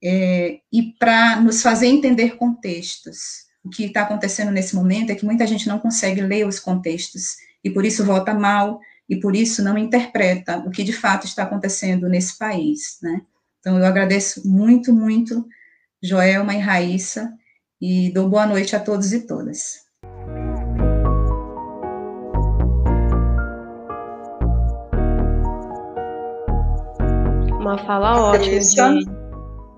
é, 0.00 0.60
e 0.72 0.92
para 0.96 1.40
nos 1.40 1.60
fazer 1.60 1.88
entender 1.88 2.36
contextos. 2.36 3.46
O 3.64 3.70
que 3.70 3.86
está 3.86 4.02
acontecendo 4.02 4.52
nesse 4.52 4.76
momento 4.76 5.10
é 5.10 5.16
que 5.16 5.24
muita 5.24 5.44
gente 5.48 5.66
não 5.66 5.80
consegue 5.80 6.20
ler 6.20 6.46
os 6.46 6.60
contextos 6.60 7.38
e 7.64 7.70
por 7.70 7.84
isso 7.84 8.04
vota 8.04 8.34
mal 8.34 8.78
e 9.08 9.18
por 9.18 9.34
isso 9.34 9.64
não 9.64 9.76
interpreta 9.76 10.58
o 10.58 10.70
que 10.70 10.84
de 10.84 10.92
fato 10.92 11.26
está 11.26 11.42
acontecendo 11.42 12.08
nesse 12.08 12.38
país, 12.38 12.98
né? 13.02 13.22
Então 13.60 13.78
eu 13.78 13.84
agradeço 13.84 14.48
muito, 14.48 14.92
muito 14.92 15.46
Joelma 16.02 16.54
e 16.54 16.58
Raíssa 16.58 17.30
e 17.80 18.10
dou 18.12 18.28
boa 18.28 18.46
noite 18.46 18.74
a 18.74 18.80
todos 18.80 19.12
e 19.12 19.26
todas. 19.26 19.80
Uma 27.60 27.76
fala 27.86 28.32
ótima. 28.32 28.58
De... 28.58 29.19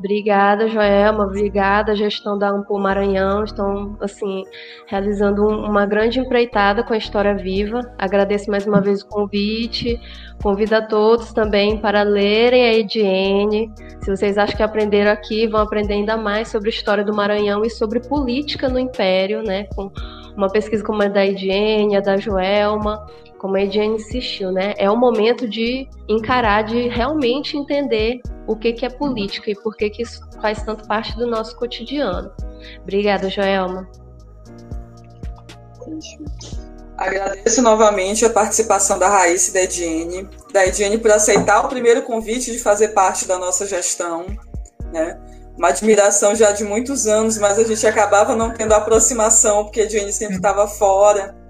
Obrigada, 0.03 0.67
Joelma. 0.67 1.27
Obrigada, 1.27 1.95
gestão 1.95 2.37
da 2.37 2.51
Ampul 2.51 2.81
Maranhão. 2.81 3.45
Estão, 3.45 3.97
assim, 4.01 4.43
realizando 4.89 5.47
uma 5.47 5.87
grande 5.87 6.19
empreitada 6.19 6.83
com 6.83 6.93
a 6.93 6.97
História 6.97 7.37
Viva. 7.37 7.81
Agradeço 7.97 8.51
mais 8.51 8.67
uma 8.67 8.81
vez 8.81 9.03
o 9.03 9.07
convite. 9.07 10.01
Convido 10.43 10.75
a 10.75 10.83
todos 10.83 11.33
também 11.33 11.79
para 11.79 12.03
lerem 12.03 12.65
a 12.65 12.75
Ediene. 12.75 13.73
Se 14.01 14.11
vocês 14.11 14.37
acham 14.37 14.57
que 14.57 14.63
aprenderam 14.65 15.13
aqui, 15.13 15.47
vão 15.47 15.61
aprender 15.61 15.95
ainda 15.95 16.17
mais 16.17 16.49
sobre 16.49 16.69
a 16.69 16.73
história 16.73 17.05
do 17.05 17.15
Maranhão 17.15 17.63
e 17.65 17.71
sobre 17.71 18.01
política 18.01 18.69
no 18.69 18.81
Império, 18.81 19.41
né? 19.45 19.69
Com 19.77 19.89
uma 20.37 20.49
pesquisa 20.49 20.83
como 20.83 21.01
a 21.01 21.07
da 21.07 21.25
Ediene, 21.25 21.97
a 21.97 22.01
da 22.01 22.17
Joelma 22.17 23.07
como 23.43 23.57
a 23.57 23.61
Ediane 23.61 23.97
insistiu, 23.97 24.53
né? 24.53 24.73
É 24.79 24.89
o 24.89 24.97
momento 24.97 25.49
de 25.49 25.89
encarar, 26.09 26.63
de 26.63 26.87
realmente 26.87 27.57
entender 27.57 28.21
o 28.47 28.55
que, 28.55 28.73
que 28.73 28.87
é 28.87 28.89
política 28.89 29.51
e 29.51 29.55
por 29.57 29.77
que, 29.77 29.91
que 29.91 30.03
isso 30.03 30.21
faz 30.41 30.63
tanto 30.63 30.87
parte 30.87 31.17
do 31.17 31.27
nosso 31.27 31.57
cotidiano. 31.57 32.33
Obrigada, 32.83 33.29
Joelma. 33.29 33.91
Agradeço 36.97 37.61
novamente 37.63 38.25
a 38.25 38.31
participação 38.31 38.97
da 38.97 39.09
Raíssa 39.09 39.51
e 39.51 39.55
da 39.55 39.63
Ediane, 39.63 40.29
da 40.53 40.65
Ediane 40.65 40.99
por 40.99 41.11
aceitar 41.11 41.65
o 41.65 41.69
primeiro 41.69 42.03
convite 42.03 42.53
de 42.53 42.61
fazer 42.61 42.89
parte 42.91 43.27
da 43.27 43.39
nossa 43.39 43.67
gestão, 43.67 44.25
né? 44.93 45.21
Uma 45.59 45.71
admiração 45.71 46.37
já 46.37 46.53
de 46.53 46.63
muitos 46.63 47.09
anos, 47.09 47.39
mas 47.39 47.59
a 47.59 47.65
gente 47.65 47.85
acabava 47.85 48.37
não 48.37 48.55
tendo 48.55 48.73
aproximação, 48.73 49.65
porque 49.65 49.81
a 49.81 49.85
Ediane 49.85 50.13
sempre 50.13 50.37
estava 50.37 50.69
fora 50.69 51.42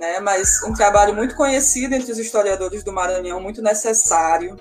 né? 0.00 0.18
Mas 0.18 0.62
um 0.64 0.72
trabalho 0.72 1.14
muito 1.14 1.36
conhecido 1.36 1.94
entre 1.94 2.10
os 2.10 2.18
historiadores 2.18 2.82
do 2.82 2.92
Maranhão, 2.92 3.38
muito 3.38 3.60
necessário. 3.60 4.56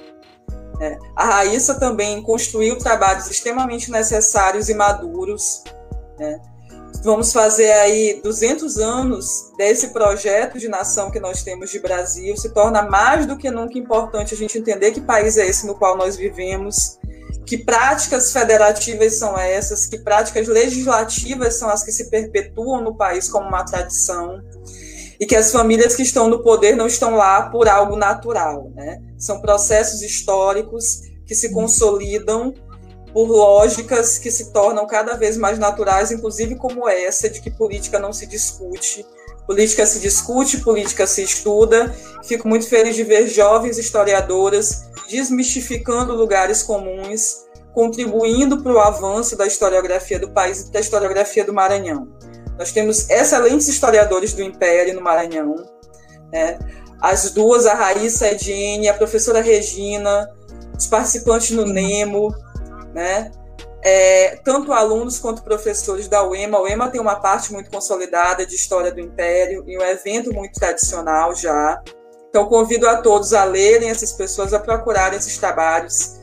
Né? 0.78 1.00
A 1.16 1.24
Raíssa 1.24 1.80
também 1.80 2.22
construiu 2.22 2.78
trabalhos 2.78 3.32
extremamente 3.32 3.90
necessários 3.90 4.68
e 4.68 4.74
maduros. 4.74 5.64
Né? 6.20 6.40
Vamos 7.02 7.32
fazer 7.32 7.72
aí 7.72 8.20
200 8.22 8.78
anos 8.78 9.54
desse 9.58 9.90
projeto 9.90 10.60
de 10.60 10.68
nação 10.68 11.10
que 11.10 11.20
nós 11.20 11.42
temos 11.42 11.70
de 11.70 11.80
Brasil. 11.80 12.36
Se 12.36 12.54
torna 12.54 12.82
mais 12.82 13.26
do 13.26 13.38
que 13.38 13.50
nunca 13.50 13.80
importante 13.80 14.34
a 14.34 14.38
gente 14.38 14.58
entender 14.58 14.92
que 14.92 15.00
país 15.00 15.38
é 15.38 15.48
esse 15.48 15.66
no 15.66 15.76
qual 15.76 15.96
nós 15.96 16.18
vivemos, 16.18 17.00
que 17.46 17.58
práticas 17.58 18.34
federativas 18.34 19.16
são 19.16 19.38
essas, 19.38 19.86
que 19.86 20.00
práticas 20.00 20.50
legislativas 20.50 21.56
são 21.56 21.70
as 21.70 21.82
que 21.82 21.94
se 21.94 22.10
perpetuam 22.10 22.82
no 22.84 22.98
país 22.98 23.30
como 23.30 23.48
uma 23.48 23.64
tradição 23.64 24.44
e 25.20 25.26
que 25.26 25.36
as 25.36 25.52
famílias 25.52 25.96
que 25.96 26.04
estão 26.04 26.30
no 26.30 26.42
poder 26.42 26.76
não 26.76 26.88
estão 26.88 27.16
lá 27.16 27.50
por 27.50 27.68
algo 27.68 27.96
natural, 27.96 28.72
né? 28.74 29.02
São 29.18 29.42
processos 29.42 30.02
históricos 30.02 31.02
que 31.26 31.36
se 31.36 31.52
consolidam 31.52 32.54
por 33.14 33.28
lógicas 33.28 34.18
que 34.18 34.32
se 34.32 34.54
tornam 34.54 34.86
cada 34.88 35.16
vez 35.16 35.36
mais 35.36 35.60
naturais, 35.60 36.12
inclusive 36.12 36.56
como 36.56 36.88
essa 36.88 37.30
de 37.30 37.42
que 37.42 37.52
política 37.52 38.00
não 38.00 38.14
se 38.14 38.26
discute, 38.26 39.06
política 39.46 39.86
se 39.86 40.00
discute, 40.00 40.60
política 40.60 41.08
se 41.08 41.24
estuda. 41.24 41.94
Fico 42.24 42.48
muito 42.48 42.68
feliz 42.68 42.96
de 42.96 43.04
ver 43.04 43.28
jovens 43.28 43.78
historiadoras 43.78 44.90
desmistificando 45.10 46.14
lugares 46.14 46.62
comuns, 46.62 47.46
contribuindo 47.74 48.62
para 48.62 48.74
o 48.74 48.80
avanço 48.80 49.36
da 49.36 49.48
historiografia 49.48 50.20
do 50.20 50.32
país 50.32 50.62
e 50.62 50.72
da 50.72 50.80
historiografia 50.80 51.44
do 51.44 51.54
Maranhão. 51.54 52.08
Nós 52.60 52.74
temos 52.74 53.10
excelentes 53.10 53.70
historiadores 53.70 54.34
do 54.34 54.44
Império 54.44 54.94
no 54.94 55.00
Maranhão. 55.00 55.56
Né? 56.30 56.60
As 57.02 57.32
duas, 57.32 57.66
a 57.66 57.74
Raíssa 57.74 58.28
Edine, 58.28 58.90
a 58.90 58.94
professora 58.94 59.40
Regina, 59.40 60.30
os 60.78 60.86
participantes 60.86 61.52
no 61.52 61.66
NEMO, 61.66 62.36
né? 62.94 63.32
É, 63.82 64.36
tanto 64.44 64.74
alunos 64.74 65.18
quanto 65.20 65.42
professores 65.42 66.10
da 66.10 66.22
UEMA. 66.22 66.58
A 66.58 66.62
UEMA 66.64 66.90
tem 66.90 67.00
uma 67.00 67.16
parte 67.16 67.54
muito 67.54 67.72
consolidada 67.72 68.46
de 68.46 68.56
História 68.56 68.92
do 68.92 69.00
Império 69.00 69.64
e 69.66 69.78
um 69.78 69.82
evento 69.82 70.34
muito 70.34 70.60
tradicional 70.60 71.34
já. 71.34 71.82
Então, 72.30 72.46
convido 72.50 72.90
a 72.90 72.98
todos 73.02 73.34
a 73.34 73.46
lerem 73.46 73.90
essas 73.90 74.12
pessoas, 74.12 74.54
a 74.54 74.60
procurarem 74.60 75.18
esses 75.18 75.38
trabalhos, 75.38 76.20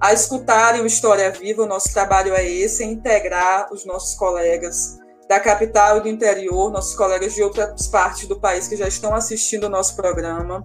a 0.00 0.12
escutarem 0.12 0.82
o 0.82 0.86
História 0.86 1.30
Viva. 1.30 1.62
O 1.62 1.66
nosso 1.66 1.92
trabalho 1.92 2.34
é 2.34 2.44
esse, 2.44 2.82
é 2.82 2.86
integrar 2.86 3.72
os 3.72 3.86
nossos 3.86 4.16
colegas 4.16 4.98
da 5.28 5.40
capital 5.40 5.98
e 5.98 6.00
do 6.00 6.08
interior, 6.08 6.70
nossos 6.70 6.94
colegas 6.94 7.34
de 7.34 7.42
outras 7.42 7.88
partes 7.88 8.28
do 8.28 8.38
país 8.38 8.68
que 8.68 8.76
já 8.76 8.86
estão 8.86 9.14
assistindo 9.14 9.64
o 9.64 9.68
nosso 9.68 9.96
programa. 9.96 10.62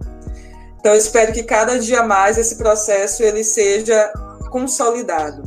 Então, 0.78 0.92
eu 0.92 0.98
espero 0.98 1.32
que 1.32 1.42
cada 1.42 1.78
dia 1.78 2.02
mais 2.02 2.38
esse 2.38 2.56
processo 2.56 3.22
ele 3.22 3.44
seja 3.44 4.12
consolidado. 4.50 5.42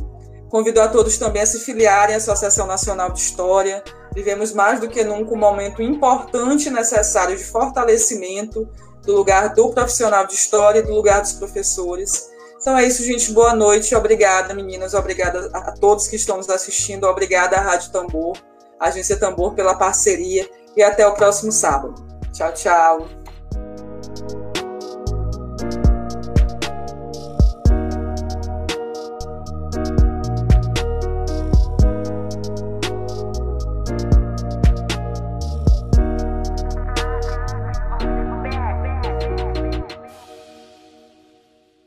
Convido 0.48 0.80
a 0.80 0.88
todos 0.88 1.18
também 1.18 1.42
a 1.42 1.46
se 1.46 1.60
filiarem 1.60 2.14
à 2.14 2.18
Associação 2.18 2.66
Nacional 2.66 3.10
de 3.10 3.20
História. 3.20 3.82
Vivemos 4.14 4.52
mais 4.52 4.80
do 4.80 4.88
que 4.88 5.04
nunca 5.04 5.34
um 5.34 5.38
momento 5.38 5.82
importante 5.82 6.68
e 6.68 6.70
necessário 6.70 7.36
de 7.36 7.44
fortalecimento 7.44 8.68
do 9.04 9.14
lugar 9.14 9.54
do 9.54 9.70
profissional 9.70 10.26
de 10.26 10.34
história 10.34 10.80
e 10.80 10.82
do 10.82 10.92
lugar 10.92 11.20
dos 11.20 11.32
professores. 11.32 12.30
Então 12.60 12.76
é 12.76 12.86
isso, 12.86 13.04
gente. 13.04 13.32
Boa 13.32 13.54
noite. 13.54 13.94
Obrigada, 13.94 14.54
meninas. 14.54 14.94
Obrigada 14.94 15.50
a 15.52 15.72
todos 15.72 16.08
que 16.08 16.16
estão 16.16 16.38
nos 16.38 16.48
assistindo. 16.48 17.04
Obrigada 17.04 17.56
à 17.56 17.60
Rádio 17.60 17.92
Tambor. 17.92 18.36
Agência 18.78 19.18
Tambor 19.18 19.54
pela 19.54 19.74
parceria 19.74 20.48
e 20.76 20.82
até 20.82 21.06
o 21.06 21.14
próximo 21.14 21.50
sábado. 21.50 22.06
Tchau, 22.32 22.52
tchau. 22.52 23.25